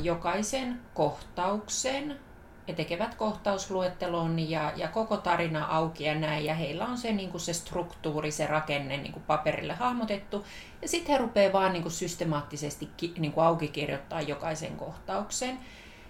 jokaisen 0.04 0.80
kohtauksen 0.94 2.20
ja 2.68 2.74
tekevät 2.74 3.16
kohtausluettelon 3.16 4.50
ja, 4.50 4.72
ja 4.76 4.88
koko 4.88 5.18
tarina 5.18 5.66
auki 5.66 6.04
ja 6.04 6.16
näin. 6.16 6.46
Ja 6.46 6.54
heillä 6.54 6.86
on 6.86 6.98
se, 6.98 7.12
niin 7.12 7.30
kuin 7.30 7.42
se 7.42 7.54
struktuuri, 7.54 8.32
se 8.32 8.48
rakenne 8.48 8.98
niin 8.98 9.14
kuin 9.14 9.24
paperille 9.24 9.74
hahmotettu. 9.74 10.46
Ja 10.82 10.88
sitten 10.88 11.12
he 11.12 11.18
rupeaa 11.18 11.54
vaan 11.54 11.74
niin 11.74 11.84
kuin 11.84 11.92
systemaattisesti 11.92 12.90
niin 13.20 13.32
kuin 13.32 13.46
auki 13.46 13.68
kirjoittaa 13.68 14.22
jokaisen 14.22 14.76
kohtauksen. 14.78 15.60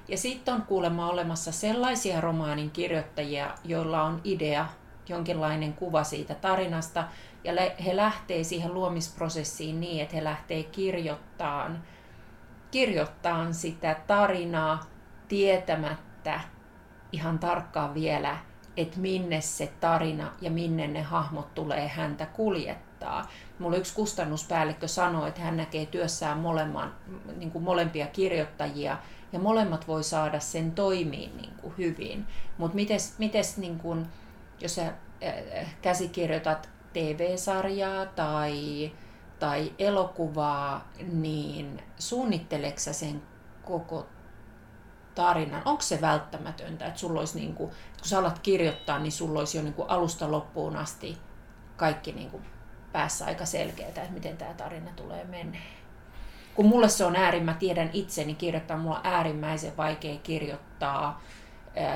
Ja 0.08 0.18
sitten 0.18 0.54
on 0.54 0.62
kuulemma 0.62 1.10
olemassa 1.10 1.52
sellaisia 1.52 2.22
romaanin 2.22 2.72
kirjoittajia, 2.72 3.54
joilla 3.64 4.04
on 4.04 4.22
idea, 4.24 4.68
jonkinlainen 5.10 5.74
kuva 5.74 6.03
siitä 6.03 6.36
tarinasta, 6.36 7.03
ja 7.43 7.53
he 7.86 7.95
lähtee 7.95 8.43
siihen 8.43 8.74
luomisprosessiin 8.74 9.80
niin, 9.80 10.03
että 10.03 10.16
he 10.16 10.24
lähtee 10.24 10.64
kirjoittamaan, 10.64 11.84
kirjoittamaan 12.72 13.53
sitä 13.53 13.95
tarinaa 14.08 14.84
tietämättä 15.28 16.39
ihan 17.12 17.39
tarkkaan 17.39 17.93
vielä, 17.93 18.38
että 18.78 18.99
minne 18.99 19.41
se 19.41 19.72
tarina 19.80 20.32
ja 20.41 20.51
minne 20.51 20.88
ne 20.88 21.01
hahmot 21.01 21.55
tulee 21.55 21.88
häntä 21.88 22.26
kuljettaa. 22.26 23.28
Mulla 23.60 23.78
yksi 23.78 23.95
kustannuspäällikkö 23.95 24.88
sanoi, 24.88 25.28
että 25.28 25.41
hän 25.41 25.58
näkee 25.58 25.86
työssään 25.86 26.38
molemman, 26.38 26.95
niin 27.38 27.51
kuin 27.51 27.64
molempia 27.64 28.08
kirjoittajia 28.08 28.97
ja 29.34 29.39
molemmat 29.39 29.88
voi 29.88 30.03
saada 30.03 30.39
sen 30.39 30.72
toimiin 30.72 31.38
niin 31.38 31.53
kuin 31.62 31.74
hyvin. 31.78 32.28
Mutta 32.58 32.78
mites 33.18 33.58
niin 33.58 33.80
jos 34.60 34.76
sä 34.76 34.93
käsikirjoitat 35.82 36.70
TV-sarjaa 36.93 38.05
tai, 38.05 38.91
tai 39.39 39.74
elokuvaa, 39.80 40.88
niin 41.12 41.84
suunnitteleksä 41.99 42.93
sen 42.93 43.22
koko 43.64 44.08
tarinan? 45.16 45.62
Onko 45.66 45.82
se 45.82 46.01
välttämätöntä, 46.01 46.86
että 46.86 46.99
sulla 46.99 47.20
olisi, 47.20 47.39
niin 47.39 47.55
kuin, 47.55 47.70
kun 47.70 48.10
sä 48.10 48.20
alat 48.20 48.39
kirjoittaa, 48.39 48.99
niin 48.99 49.12
sulla 49.12 49.39
olisi 49.39 49.58
jo 49.58 49.64
niin 49.64 49.74
kuin 49.74 49.89
alusta 49.89 50.32
loppuun 50.32 50.76
asti 50.76 51.18
kaikki 51.78 52.12
niin 52.12 52.32
kuin 52.32 52.43
päässä 52.91 53.26
aika 53.26 53.45
selkeää, 53.45 53.88
että 53.88 54.01
miten 54.10 54.38
tämä 54.38 54.53
tarina 54.53 54.91
tulee 54.95 55.24
menee? 55.24 55.78
Kun 56.55 56.66
mulle 56.66 56.89
se 56.89 57.05
on 57.05 57.16
äärin, 57.16 57.55
tiedän 57.60 57.89
itseni 57.93 58.36
kirjoittaa, 58.36 58.78
mulla 58.78 58.95
on 58.95 59.05
äärimmäisen 59.05 59.78
vaikea 59.78 60.18
kirjoittaa 60.18 61.22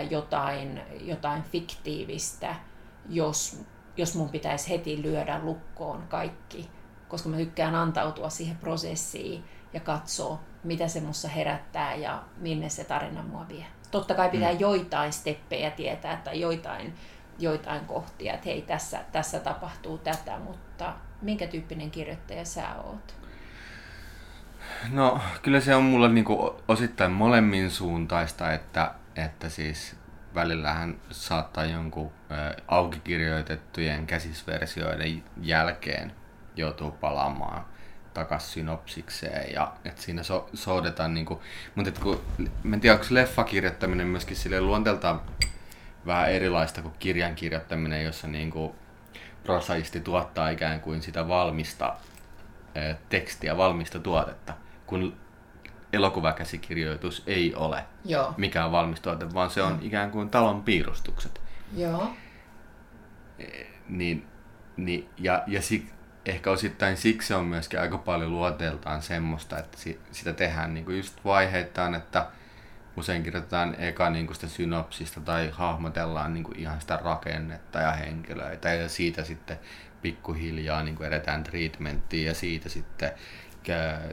jotain, 0.10 0.82
jotain 1.02 1.44
fiktiivistä, 1.44 2.56
jos, 3.10 3.64
jos 3.98 4.16
mun 4.16 4.30
pitäisi 4.30 4.70
heti 4.70 5.02
lyödä 5.02 5.40
lukkoon 5.44 6.04
kaikki, 6.08 6.70
koska 7.08 7.30
mä 7.30 7.38
tykkään 7.38 7.76
antautua 7.76 8.30
siihen 8.30 8.58
prosessiin 8.58 9.44
ja 9.74 9.80
katsoa, 9.80 10.40
mitä 10.64 10.88
se 10.88 11.02
mussa 11.02 11.28
herättää 11.28 11.96
ja 11.96 12.24
minne 12.38 12.70
se 12.70 12.84
tarina 12.84 13.24
mua 13.24 13.48
vie. 13.48 13.66
Totta 13.92 14.14
kai 14.14 14.30
pitää 14.30 14.54
mm. 14.54 14.60
joitain 14.60 15.14
steppejä 15.14 15.72
tietää 15.72 16.22
tai 16.24 16.40
joitain, 16.40 16.94
joitain 17.40 17.86
kohtia, 17.86 18.34
että 18.34 18.50
hei 18.50 18.62
tässä, 18.62 19.00
tässä 19.12 19.40
tapahtuu 19.40 19.98
tätä, 19.98 20.40
mutta 20.40 20.94
minkä 21.22 21.48
tyyppinen 21.48 21.92
kirjoittaja 21.92 22.46
sä 22.46 22.76
oot? 22.84 23.16
No 24.92 25.20
kyllä 25.42 25.60
se 25.60 25.76
on 25.76 25.84
mulla 25.84 26.08
niinku 26.08 26.56
osittain 26.68 27.12
molemmin 27.12 27.72
suuntaista, 27.72 28.54
että, 28.54 28.94
että 29.16 29.50
siis 29.50 29.96
välillähän 30.36 31.02
saattaa 31.12 31.66
jonkun 31.66 32.12
ä, 32.32 32.56
aukikirjoitettujen 32.68 34.08
käsisversioiden 34.08 35.24
jälkeen 35.42 36.14
joutuu 36.56 36.92
palaamaan 36.92 37.66
takas 38.14 38.54
synopsikseen 38.54 39.54
ja 39.54 39.74
että 39.86 40.02
siinä 40.02 40.24
so, 40.24 40.50
soudetaan 40.54 41.14
niinku, 41.14 41.42
mutta 41.76 41.90
et 41.90 42.00
kun, 42.00 42.22
mä 42.64 42.76
en 42.76 42.82
tiedä 42.82 42.94
onko 42.94 43.06
leffakirjoittaminen 43.10 44.08
myöskin 44.08 44.38
sille 44.38 44.62
luonteeltaan 44.62 45.22
vähän 46.06 46.32
erilaista 46.32 46.82
kuin 46.82 46.94
kirjan 47.00 47.36
kirjoittaminen, 47.36 48.04
jossa 48.04 48.28
niinku 48.28 48.76
prosaisti 49.44 50.00
tuottaa 50.00 50.50
ikään 50.50 50.82
kuin 50.82 51.02
sitä 51.02 51.28
valmista 51.28 51.96
ää, 52.76 52.96
tekstiä, 53.10 53.58
valmista 53.58 54.00
tuotetta, 54.00 54.54
kun 54.86 55.18
elokuvakäsikirjoitus 55.94 57.24
ei 57.28 57.56
ole 57.56 57.86
Joo. 58.06 58.34
mikään 58.38 58.72
valmis 58.72 59.02
tuote, 59.02 59.34
vaan 59.34 59.50
se 59.50 59.62
on 59.62 59.74
mm. 59.74 59.80
ikään 59.82 60.12
kuin 60.12 60.30
talon 60.30 60.64
piirustukset. 60.64 61.42
Joo. 61.78 62.14
E, 63.40 63.46
niin, 63.90 64.28
niin, 64.78 65.10
ja, 65.18 65.44
ja 65.48 65.62
sik, 65.62 65.86
ehkä 66.26 66.52
osittain 66.52 66.98
siksi 66.98 67.34
on 67.34 67.46
myöskin 67.46 67.80
aika 67.80 67.98
paljon 67.98 68.32
luoteeltaan 68.32 69.02
semmoista, 69.02 69.58
että 69.58 69.78
sitä 70.12 70.34
tehdään 70.34 70.74
niin 70.74 70.86
kuin 70.86 70.98
just 70.98 71.26
vaiheittain, 71.26 71.96
että 71.96 72.28
usein 72.98 73.24
kirjoitetaan 73.24 73.76
eka 73.80 74.10
niin 74.10 74.26
kuin 74.26 74.36
sitä 74.36 74.48
synopsista 74.48 75.22
tai 75.22 75.50
hahmotellaan 75.54 76.34
niin 76.34 76.44
kuin 76.44 76.60
ihan 76.60 76.82
sitä 76.82 77.00
rakennetta 77.04 77.80
ja 77.80 77.92
henkilöitä 77.92 78.74
ja 78.74 78.90
siitä 78.90 79.24
sitten 79.24 79.60
pikkuhiljaa 80.02 80.84
niin 80.84 80.96
kuin 80.96 81.08
edetään 81.08 81.44
treatmenttiin 81.44 82.26
ja 82.26 82.34
siitä 82.34 82.70
sitten 82.70 83.12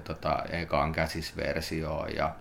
tota, 0.05 0.43
ekaan 0.51 0.93
käsisversioon 0.93 2.15
ja 2.17 2.35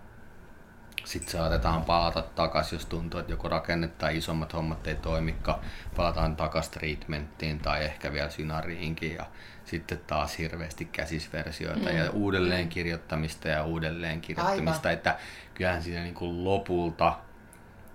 sitten 1.04 1.32
saatetaan 1.32 1.84
palata 1.84 2.22
takaisin, 2.22 2.76
jos 2.76 2.86
tuntuu, 2.86 3.20
että 3.20 3.32
joku 3.32 3.48
rakenne 3.48 3.88
tai 3.88 4.16
isommat 4.16 4.52
hommat 4.52 4.86
ei 4.86 4.94
toimikaan. 4.94 5.60
Palataan 5.96 6.36
takaisin 6.36 6.72
treatmenttiin 6.72 7.58
tai 7.58 7.84
ehkä 7.84 8.12
vielä 8.12 8.30
synariinkin 8.30 9.14
ja 9.14 9.26
sitten 9.64 10.00
taas 10.06 10.38
hirveästi 10.38 10.84
käsisversioita 10.84 11.90
mm. 11.90 11.96
ja 11.96 12.10
uudelleen 12.10 12.68
kirjoittamista 12.68 13.48
ja 13.48 13.64
uudelleen 13.64 14.20
kirjoittamista. 14.20 14.88
Aivan. 14.88 14.98
Että 14.98 15.18
kyllähän 15.54 15.82
siinä 15.82 16.02
niin 16.02 16.14
kuin 16.14 16.44
lopulta 16.44 17.18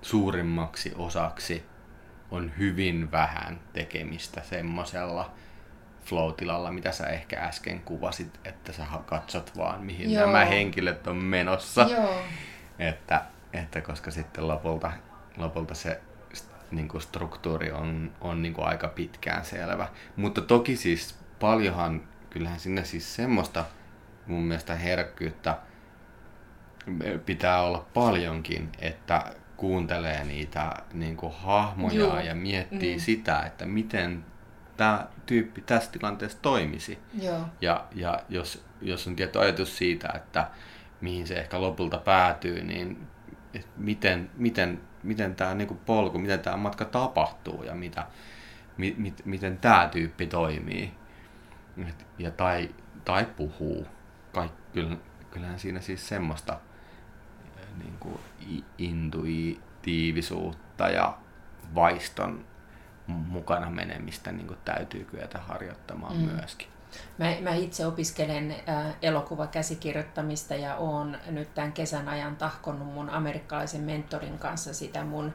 suurimmaksi 0.01 0.93
osaksi 0.95 1.65
on 2.31 2.51
hyvin 2.57 3.11
vähän 3.11 3.59
tekemistä 3.73 4.41
semmoisella 4.43 5.33
flow-tilalla, 6.05 6.71
mitä 6.71 6.91
sä 6.91 7.07
ehkä 7.07 7.39
äsken 7.39 7.79
kuvasit, 7.79 8.39
että 8.45 8.73
sä 8.73 8.83
katsot 9.05 9.57
vaan, 9.57 9.83
mihin 9.83 10.11
Joo. 10.11 10.25
nämä 10.25 10.45
henkilöt 10.45 11.07
on 11.07 11.15
menossa. 11.15 11.81
Joo. 11.81 12.21
Että, 12.79 13.21
että 13.53 13.81
koska 13.81 14.11
sitten 14.11 14.47
lopulta, 14.47 14.91
lopulta 15.37 15.73
se 15.73 16.01
niin 16.71 16.87
kuin 16.87 17.01
struktuuri 17.01 17.71
on, 17.71 18.11
on 18.21 18.41
niin 18.41 18.53
kuin 18.53 18.67
aika 18.67 18.87
pitkään 18.87 19.45
selvä. 19.45 19.87
Mutta 20.15 20.41
toki 20.41 20.75
siis 20.75 21.19
paljonhan, 21.39 22.03
kyllähän 22.29 22.59
sinne 22.59 22.85
siis 22.85 23.15
semmoista 23.15 23.65
mun 24.27 24.43
mielestä 24.43 24.75
herkkyyttä 24.75 25.57
pitää 27.25 27.61
olla 27.61 27.85
paljonkin, 27.93 28.69
että 28.79 29.33
kuuntelee 29.57 30.23
niitä 30.23 30.71
niin 30.93 31.17
kuin 31.17 31.33
hahmoja 31.33 31.95
Joo. 31.95 32.19
ja 32.19 32.35
miettii 32.35 32.95
mm. 32.95 32.99
sitä, 32.99 33.39
että 33.39 33.65
miten 33.65 34.25
tämä 34.77 35.07
tyyppi 35.25 35.61
tässä 35.61 35.91
tilanteessa 35.91 36.37
toimisi. 36.41 36.99
Joo. 37.21 37.45
Ja, 37.61 37.85
ja 37.95 38.19
jos, 38.29 38.65
jos 38.81 39.07
on 39.07 39.15
tietty 39.15 39.39
ajatus 39.39 39.77
siitä, 39.77 40.09
että 40.15 40.47
mihin 41.01 41.27
se 41.27 41.35
ehkä 41.35 41.61
lopulta 41.61 41.97
päätyy, 41.97 42.63
niin 42.63 43.07
miten, 43.77 44.29
miten, 44.37 44.81
miten 45.03 45.35
tämä 45.35 45.53
niinku 45.53 45.79
polku, 45.85 46.17
miten 46.17 46.39
tämä 46.39 46.57
matka 46.57 46.85
tapahtuu 46.85 47.63
ja 47.63 47.75
mitä, 47.75 48.07
mi, 48.77 48.95
mit, 48.97 49.21
miten 49.25 49.57
tämä 49.57 49.89
tyyppi 49.91 50.27
toimii 50.27 50.93
Et, 51.77 52.05
ja 52.17 52.31
tai, 52.31 52.69
tai 53.05 53.25
puhuu. 53.25 53.87
Kaik, 54.33 54.51
kyllä, 54.73 54.97
kyllähän 55.31 55.59
siinä 55.59 55.81
siis 55.81 56.07
semmoista 56.07 56.59
niin 57.83 57.97
kuin 57.99 58.19
intuitiivisuutta 58.77 60.89
ja 60.89 61.17
vaiston 61.75 62.45
mukana 63.07 63.69
menemistä 63.69 64.31
niin 64.31 64.47
kuin 64.47 64.59
täytyy 64.65 65.03
kyetä 65.03 65.39
harjoittamaan 65.39 66.17
mm. 66.17 66.23
myöskin. 66.23 66.67
Mä, 67.17 67.35
mä 67.41 67.53
itse 67.55 67.85
opiskelen 67.85 68.55
äh, 68.69 68.95
elokuvakäsikirjoittamista 69.01 70.55
ja 70.55 70.75
oon 70.75 71.17
nyt 71.27 71.53
tämän 71.53 71.71
kesän 71.71 72.09
ajan 72.09 72.35
tahkonnut 72.35 72.93
mun 72.93 73.09
amerikkalaisen 73.09 73.81
mentorin 73.81 74.37
kanssa 74.37 74.73
sitä 74.73 75.03
mun 75.03 75.33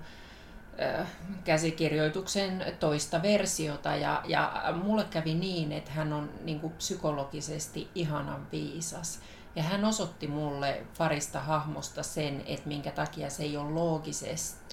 äh, 0.82 1.06
käsikirjoituksen 1.44 2.64
toista 2.80 3.22
versiota. 3.22 3.96
Ja, 3.96 4.22
ja 4.26 4.74
mulle 4.82 5.04
kävi 5.04 5.34
niin, 5.34 5.72
että 5.72 5.92
hän 5.92 6.12
on 6.12 6.30
niin 6.44 6.60
kuin 6.60 6.72
psykologisesti 6.72 7.90
ihanan 7.94 8.46
viisas. 8.52 9.20
Ja 9.56 9.62
hän 9.62 9.84
osoitti 9.84 10.26
mulle 10.26 10.82
parista 10.98 11.40
hahmosta 11.40 12.02
sen, 12.02 12.42
että 12.46 12.68
minkä 12.68 12.90
takia 12.90 13.30
se 13.30 13.42
ei 13.42 13.56
ole 13.56 13.70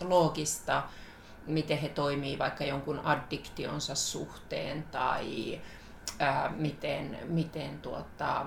loogista, 0.01 0.83
miten 1.47 1.77
he 1.77 1.89
toimii 1.89 2.39
vaikka 2.39 2.63
jonkun 2.63 2.99
addiktionsa 2.99 3.95
suhteen 3.95 4.83
tai 4.83 5.61
ää, 6.19 6.53
miten, 6.57 7.17
miten 7.27 7.79
tuota, 7.79 8.45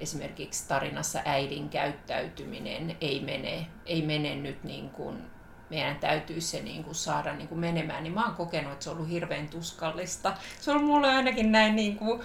esimerkiksi 0.00 0.68
tarinassa 0.68 1.20
äidin 1.24 1.68
käyttäytyminen 1.68 2.96
ei 3.00 3.20
mene, 3.20 3.66
ei 3.86 4.02
mene 4.02 4.36
nyt 4.36 4.64
niin 4.64 4.90
kuin 4.90 5.30
meidän 5.70 5.96
täytyy 5.96 6.40
se 6.40 6.62
niin 6.62 6.84
kuin 6.84 6.94
saada 6.94 7.34
niin 7.34 7.48
kuin 7.48 7.58
menemään, 7.58 8.02
niin 8.02 8.14
mä 8.14 8.24
oon 8.24 8.34
kokenut, 8.34 8.72
että 8.72 8.84
se 8.84 8.90
on 8.90 8.96
ollut 8.96 9.10
hirveän 9.10 9.48
tuskallista. 9.48 10.36
Se 10.60 10.70
on 10.70 10.76
ollut 10.76 10.90
mulle 10.90 11.08
ainakin 11.08 11.52
näin 11.52 11.76
niin 11.76 11.96
kuin, 11.96 12.20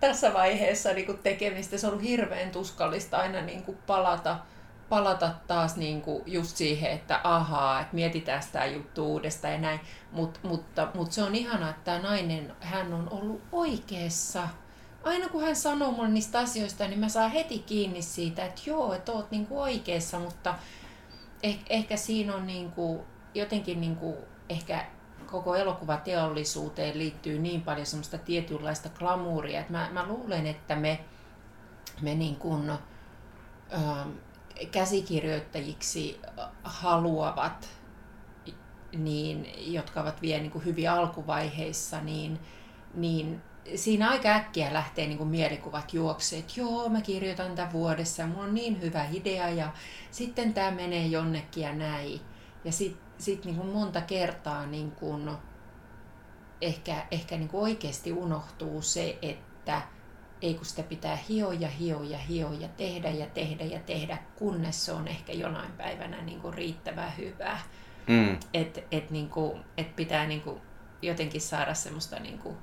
tässä 0.00 0.34
vaiheessa 0.34 0.92
niin 0.92 1.06
kuin 1.06 1.18
tekemistä. 1.18 1.78
Se 1.78 1.86
on 1.86 1.92
ollut 1.92 2.08
hirveän 2.08 2.50
tuskallista 2.50 3.18
aina 3.18 3.40
niin 3.40 3.62
kuin 3.62 3.78
palata 3.86 4.36
palata 4.88 5.30
taas 5.46 5.76
niin 5.76 6.02
kuin 6.02 6.22
just 6.26 6.56
siihen, 6.56 6.90
että 6.90 7.20
ahaa, 7.24 7.80
että 7.80 7.94
mietitään 7.94 8.42
sitä 8.42 8.66
juttu 8.66 9.06
uudestaan 9.06 9.54
ja 9.54 9.60
näin. 9.60 9.80
Mut, 10.12 10.40
mutta, 10.42 10.88
mutta 10.94 11.14
se 11.14 11.22
on 11.22 11.34
ihana, 11.34 11.70
että 11.70 11.84
tämä 11.84 11.98
nainen, 11.98 12.52
hän 12.60 12.92
on 12.94 13.08
ollut 13.10 13.42
oikeassa. 13.52 14.48
Aina 15.04 15.28
kun 15.28 15.42
hän 15.42 15.56
sanoo 15.56 15.90
mulle 15.92 16.08
niistä 16.08 16.38
asioista, 16.38 16.88
niin 16.88 17.00
mä 17.00 17.08
saan 17.08 17.30
heti 17.30 17.58
kiinni 17.58 18.02
siitä, 18.02 18.44
että 18.44 18.62
joo, 18.66 18.92
että 18.92 19.12
oot 19.12 19.30
niin 19.30 19.46
kuin 19.46 19.60
oikeassa, 19.60 20.18
mutta 20.18 20.54
eh, 21.42 21.58
ehkä 21.70 21.96
siinä 21.96 22.34
on 22.34 22.46
niin 22.46 22.72
kuin, 22.72 23.00
jotenkin 23.34 23.80
niin 23.80 23.96
kuin, 23.96 24.16
ehkä 24.48 24.84
koko 25.26 25.54
elokuvateollisuuteen 25.54 26.98
liittyy 26.98 27.38
niin 27.38 27.62
paljon 27.62 27.86
semmoista 27.86 28.18
tietynlaista 28.18 28.88
glamuuria, 28.88 29.60
että 29.60 29.72
mä, 29.72 29.88
mä 29.92 30.06
luulen, 30.06 30.46
että 30.46 30.76
me, 30.76 31.00
me 32.02 32.14
niin 32.14 32.36
kuin, 32.36 32.70
ähm, 32.70 34.10
käsikirjoittajiksi 34.70 36.20
haluavat, 36.62 37.68
niin, 38.96 39.46
jotka 39.72 40.00
ovat 40.00 40.22
vielä 40.22 40.42
niin 40.42 40.52
kuin 40.52 40.64
hyvin 40.64 40.90
alkuvaiheissa, 40.90 42.00
niin, 42.00 42.38
niin 42.94 43.42
siinä 43.74 44.10
aika 44.10 44.28
äkkiä 44.28 44.72
lähtee 44.72 45.06
niin 45.06 45.18
kuin 45.18 45.28
mielikuvat 45.28 45.94
juokseet, 45.94 46.40
että 46.40 46.60
joo, 46.60 46.88
mä 46.88 47.00
kirjoitan 47.00 47.54
tämän 47.54 47.72
vuodessa 47.72 48.26
mulla 48.26 48.44
on 48.44 48.54
niin 48.54 48.80
hyvä 48.80 49.04
idea 49.12 49.48
ja 49.48 49.72
sitten 50.10 50.54
tämä 50.54 50.70
menee 50.70 51.06
jonnekin 51.06 51.62
ja 51.62 51.72
näin. 51.72 52.20
Ja 52.64 52.72
sitten 52.72 53.02
sit 53.18 53.44
niin 53.44 53.66
monta 53.66 54.00
kertaa 54.00 54.66
niin 54.66 54.90
kuin 54.90 55.30
ehkä, 56.60 57.06
ehkä 57.10 57.36
niin 57.36 57.48
kuin 57.48 57.62
oikeasti 57.62 58.12
unohtuu 58.12 58.82
se, 58.82 59.18
että 59.22 59.82
ei 60.42 60.54
kun 60.54 60.64
sitä 60.64 60.82
pitää 60.82 61.18
hioa 61.28 61.54
ja 61.54 61.68
hioa 61.68 62.04
ja 62.04 62.18
hioa 62.18 62.54
ja 62.54 62.68
tehdä 62.68 63.10
ja 63.10 63.26
tehdä 63.26 63.64
ja 63.64 63.78
tehdä, 63.78 64.18
kunnes 64.36 64.84
se 64.84 64.92
on 64.92 65.08
ehkä 65.08 65.32
jonain 65.32 65.72
päivänä 65.72 66.22
niin 66.22 66.40
kuin 66.40 66.54
riittävän 66.54 67.12
hyvää. 67.18 67.60
Mm. 68.06 68.38
Että 68.54 68.80
et, 68.92 69.10
niin 69.10 69.28
kuin, 69.28 69.60
et 69.76 69.96
pitää 69.96 70.26
niin 70.26 70.40
kuin 70.40 70.60
jotenkin 71.02 71.40
saada 71.40 71.74
semmoista 71.74 72.18
niin 72.18 72.38
kuin 72.38 72.56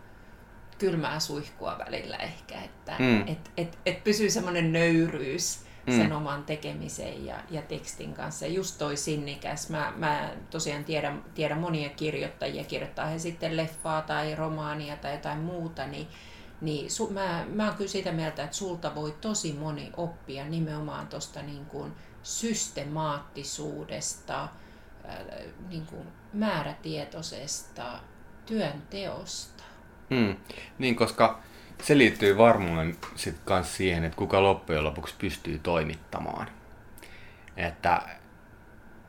kylmää 0.77 1.19
suihkua 1.19 1.77
välillä 1.85 2.17
ehkä, 2.17 2.61
että 2.61 2.95
mm. 2.99 3.27
et, 3.27 3.51
et, 3.57 3.77
et 3.85 4.03
pysyy 4.03 4.29
semmoinen 4.29 4.73
nöyryys 4.73 5.65
mm. 5.87 5.93
sen 5.93 6.13
oman 6.13 6.43
tekemisen 6.43 7.25
ja, 7.25 7.35
ja 7.49 7.61
tekstin 7.61 8.13
kanssa. 8.13 8.47
Just 8.47 8.77
toi 8.77 8.97
sinnikäs, 8.97 9.69
mä, 9.69 9.93
mä 9.95 10.31
tosiaan 10.49 10.83
tiedän, 10.83 11.23
tiedän 11.33 11.59
monia 11.59 11.89
kirjoittajia, 11.89 12.63
kirjoittaa 12.63 13.05
he 13.05 13.19
sitten 13.19 13.57
leffaa 13.57 14.01
tai 14.01 14.35
romaania 14.35 14.97
tai 14.97 15.13
jotain 15.13 15.39
muuta, 15.39 15.87
niin 15.87 16.07
niin 16.65 16.91
su, 16.91 17.09
mä, 17.09 17.45
mä 17.53 17.65
oon 17.65 17.75
kyllä 17.75 17.91
sitä 17.91 18.11
mieltä, 18.11 18.43
että 18.43 18.55
sulta 18.55 18.95
voi 18.95 19.15
tosi 19.21 19.53
moni 19.53 19.91
oppia 19.97 20.45
nimenomaan 20.45 21.07
tuosta 21.07 21.41
niin 21.41 21.65
systemaattisuudesta, 22.23 24.47
ää, 25.07 25.19
niin 25.69 25.85
kuin 25.85 26.07
määrätietoisesta 26.33 27.99
työnteosta. 28.45 29.63
Hmm. 30.09 30.35
Niin, 30.79 30.95
koska 30.95 31.39
se 31.83 31.97
liittyy 31.97 32.37
varmaan 32.37 32.95
sit 33.15 33.35
kans 33.45 33.77
siihen, 33.77 34.03
että 34.03 34.17
kuka 34.17 34.43
loppujen 34.43 34.83
lopuksi 34.83 35.15
pystyy 35.17 35.59
toimittamaan. 35.59 36.47
Että 37.57 38.01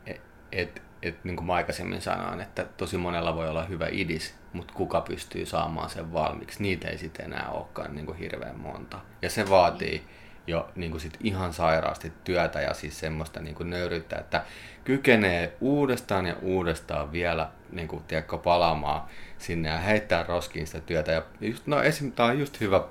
et, 0.07 0.21
et, 0.53 0.83
et, 1.03 1.25
niin 1.25 1.37
kuin 1.37 1.47
mä 1.47 1.55
aikaisemmin 1.55 2.03
sanoin, 2.03 2.41
että 2.41 2.65
tosi 2.65 2.97
monella 2.97 3.35
voi 3.35 3.49
olla 3.49 3.65
hyvä 3.65 3.89
idis, 3.91 4.35
mutta 4.57 4.75
kuka 4.75 5.01
pystyy 5.01 5.47
saamaan 5.47 5.91
sen 5.91 6.13
valmiiksi, 6.13 6.63
niitä 6.63 6.89
ei 6.89 6.99
sitten 6.99 7.27
enää 7.27 7.51
olekaan 7.51 7.95
niin 7.95 8.07
kuin 8.07 8.19
hirveän 8.19 8.59
monta. 8.59 8.99
Ja 9.23 9.31
se 9.31 9.51
vaatii 9.51 10.03
jo 10.47 10.69
niin 10.75 10.91
kuin 10.91 11.01
sit 11.01 11.17
ihan 11.21 11.53
sairaasti 11.53 12.13
työtä 12.25 12.61
ja 12.61 12.75
siis 12.75 13.01
semmoista 13.01 13.41
niin 13.41 13.55
kuin 13.55 13.71
nöyryyttä, 13.71 14.17
että 14.17 14.45
kykenee 14.85 15.57
uudestaan 15.61 16.27
ja 16.27 16.37
uudestaan 16.43 17.13
vielä 17.13 17.49
niin 17.73 17.89
kuin, 17.89 18.03
tiedätkö, 18.03 18.39
palaamaan 18.39 19.03
sinne 19.39 19.69
ja 19.69 19.79
heittää 19.79 20.25
roskiin 20.29 20.67
sitä 20.67 20.81
työtä. 20.81 21.13
Ja 21.13 21.23
just, 21.41 21.67
no, 21.67 21.83
esim, 21.83 22.13
tämä 22.13 22.29
on 22.29 22.39
just 22.39 22.61
hyvä, 22.61 22.85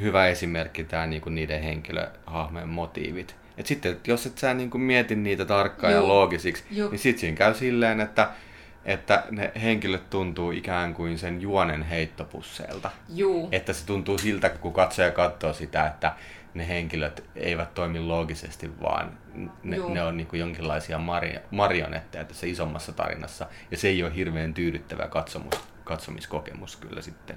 hyvä 0.00 0.26
esimerkki 0.26 0.84
tämä 0.84 1.06
niin 1.06 1.22
kuin 1.22 1.34
niiden 1.34 1.62
henkilöhahmojen 1.62 2.68
motiivit. 2.68 3.36
Et 3.58 3.66
sitten, 3.66 3.96
jos 4.06 4.26
et 4.26 4.38
sä 4.38 4.54
niin 4.54 4.70
kuin 4.70 4.80
mieti 4.80 5.16
niitä 5.16 5.44
tarkkaan 5.44 5.92
ja 5.92 6.08
loogisiksi, 6.08 6.64
Juh. 6.70 6.90
niin 6.90 6.98
sitten 6.98 7.20
siinä 7.20 7.36
käy 7.36 7.54
silleen, 7.54 8.00
että 8.00 8.28
että 8.84 9.24
ne 9.30 9.52
henkilöt 9.62 10.10
tuntuu 10.10 10.50
ikään 10.50 10.94
kuin 10.94 11.18
sen 11.18 11.40
juonen 11.40 11.82
heittopusseilta. 11.82 12.90
Juu. 13.08 13.48
Että 13.52 13.72
se 13.72 13.86
tuntuu 13.86 14.18
siltä, 14.18 14.48
kun 14.48 14.72
katsoja 14.72 15.10
katsoo 15.10 15.52
sitä, 15.52 15.86
että 15.86 16.12
ne 16.54 16.68
henkilöt 16.68 17.24
eivät 17.36 17.74
toimi 17.74 18.00
loogisesti, 18.00 18.80
vaan 18.82 19.18
ne, 19.62 19.78
ne 19.88 20.02
on 20.02 20.16
niin 20.16 20.28
jonkinlaisia 20.32 20.98
mari, 20.98 21.38
marionetteja 21.50 22.24
tässä 22.24 22.46
isommassa 22.46 22.92
tarinassa. 22.92 23.46
Ja 23.70 23.76
se 23.76 23.88
ei 23.88 24.02
ole 24.02 24.14
hirveän 24.14 24.54
tyydyttävä 24.54 25.08
katsomus, 25.08 25.54
katsomiskokemus 25.84 26.76
kyllä 26.76 27.02
sitten. 27.02 27.36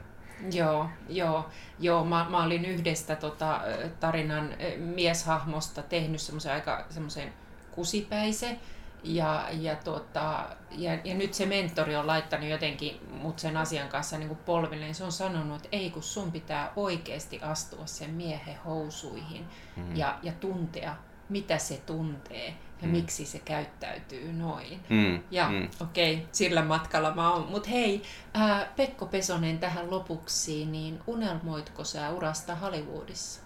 Joo, 0.51 0.89
joo, 1.09 1.49
joo. 1.79 2.05
Mä, 2.05 2.25
mä 2.29 2.43
olin 2.43 2.65
yhdestä 2.65 3.15
tota, 3.15 3.61
tarinan 3.99 4.49
mieshahmosta 4.77 5.83
tehnyt 5.83 6.21
semmoisen 6.21 6.53
aika 6.53 6.85
semmoisen 6.89 7.33
kusipäisen 7.71 8.59
ja, 9.05 9.47
ja, 9.51 9.75
tota, 9.75 10.45
ja, 10.71 10.93
ja 11.03 11.15
nyt 11.15 11.33
se 11.33 11.45
mentori 11.45 11.95
on 11.95 12.07
laittanut 12.07 12.49
jotenkin 12.49 12.99
mut 13.11 13.39
sen 13.39 13.57
asian 13.57 13.89
kanssa 13.89 14.17
niin 14.17 14.35
polville, 14.35 14.85
niin 14.85 14.95
se 14.95 15.03
on 15.03 15.11
sanonut, 15.11 15.55
että 15.55 15.77
ei 15.77 15.89
kun 15.89 16.03
sun 16.03 16.31
pitää 16.31 16.71
oikeasti 16.75 17.39
astua 17.41 17.85
sen 17.85 18.09
miehen 18.09 18.57
housuihin 18.65 19.45
mm. 19.75 19.95
ja, 19.95 20.19
ja 20.23 20.31
tuntea, 20.31 20.95
mitä 21.29 21.57
se 21.57 21.77
tuntee 21.85 22.47
ja 22.81 22.87
mm. 22.87 22.91
miksi 22.91 23.25
se 23.25 23.39
käyttäytyy 23.39 24.33
noin. 24.33 24.79
Mm. 24.89 25.23
Ja 25.31 25.49
mm. 25.49 25.69
okei, 25.81 26.13
okay, 26.13 26.25
sillä 26.31 26.61
matkalla 26.61 27.15
mä 27.15 27.33
oon. 27.33 27.47
Mutta 27.51 27.69
hei, 27.69 28.01
ää, 28.33 28.73
Pekko 28.75 29.05
Pesonen 29.05 29.59
tähän 29.59 29.91
lopuksi, 29.91 30.65
niin 30.65 30.99
unelmoitko 31.07 31.83
sä 31.83 32.09
urasta 32.09 32.55
Hollywoodissa? 32.55 33.41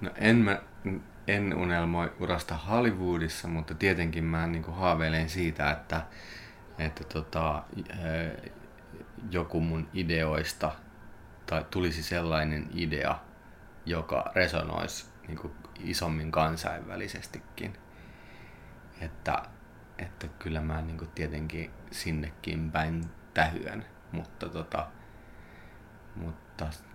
No 0.00 0.10
en 0.16 0.36
mä 0.36 0.58
en 1.28 1.56
unelmoi 1.56 2.12
urasta 2.20 2.56
Hollywoodissa, 2.56 3.48
mutta 3.48 3.74
tietenkin 3.74 4.24
mä 4.24 4.46
niin 4.46 4.62
kuin 4.62 4.76
haaveilen 4.76 5.28
siitä, 5.28 5.70
että, 5.70 6.06
että 6.78 7.04
tota, 7.04 7.62
eh, 7.90 8.52
joku 9.30 9.60
mun 9.60 9.88
ideoista 9.94 10.72
tai 11.46 11.64
tulisi 11.70 12.02
sellainen 12.02 12.68
idea, 12.74 13.18
joka 13.86 14.32
resonoisi 14.34 15.06
niin 15.28 15.38
kuin 15.38 15.52
isommin 15.80 16.32
kansainvälisestikin. 16.32 17.76
Että, 19.00 19.42
että 19.98 20.28
kyllä 20.38 20.60
mä 20.60 20.82
niin 20.82 20.98
kuin 20.98 21.10
tietenkin 21.14 21.70
sinnekin 21.90 22.72
päin 22.72 23.04
tähyen, 23.34 23.84
mutta, 24.12 24.48
tota, 24.48 24.86
mutta 26.14 26.45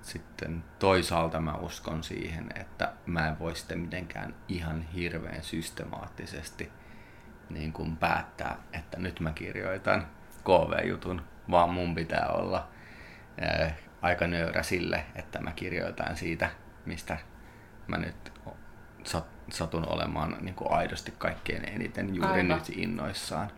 sitten 0.02 0.64
toisaalta 0.80 1.40
mä 1.40 1.54
uskon 1.54 2.04
siihen, 2.04 2.50
että 2.56 2.94
mä 3.06 3.28
en 3.28 3.40
voi 3.40 3.56
sitten 3.56 3.80
mitenkään 3.80 4.36
ihan 4.48 4.82
hirveän 4.82 5.44
systemaattisesti 5.44 6.72
niin 7.50 7.74
kuin 7.74 7.98
päättää, 7.98 8.58
että 8.74 9.00
nyt 9.00 9.20
mä 9.20 9.32
kirjoitan 9.32 10.08
KV-jutun, 10.44 11.22
vaan 11.52 11.70
mun 11.70 11.96
pitää 11.96 12.28
olla 12.28 12.68
ää, 13.42 13.76
aika 14.02 14.28
nöyrä 14.28 14.64
sille, 14.64 15.06
että 15.16 15.42
mä 15.42 15.52
kirjoitan 15.52 16.18
siitä, 16.18 16.50
mistä 16.86 17.18
mä 17.88 17.98
nyt 17.98 18.34
satun 19.52 19.90
olemaan 19.90 20.38
niin 20.42 20.56
kuin 20.56 20.72
aidosti 20.72 21.14
kaikkein 21.18 21.70
eniten 21.70 22.16
juuri 22.16 22.32
Aivan. 22.32 22.48
nyt 22.48 22.70
innoissaan. 22.76 23.52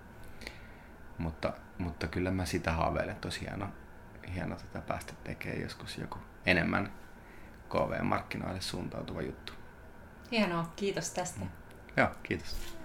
Mutta, 1.18 1.54
mutta 1.78 2.08
kyllä 2.08 2.32
mä 2.32 2.46
sitä 2.46 2.72
haaveilen 2.72 3.16
tosi 3.16 3.42
hieno, 3.42 3.68
hieno 4.34 4.56
tätä 4.56 4.82
päästä 4.82 5.14
tekemään 5.24 5.62
joskus 5.62 5.98
joku 5.98 6.20
enemmän 6.46 6.92
KV-markkinoille 7.70 8.62
suuntautuva 8.62 9.22
juttu. 9.22 9.54
Hienoa, 10.32 10.74
kiitos 10.76 11.10
tästä. 11.10 11.46
Joo, 11.98 12.08
kiitos. 12.24 12.78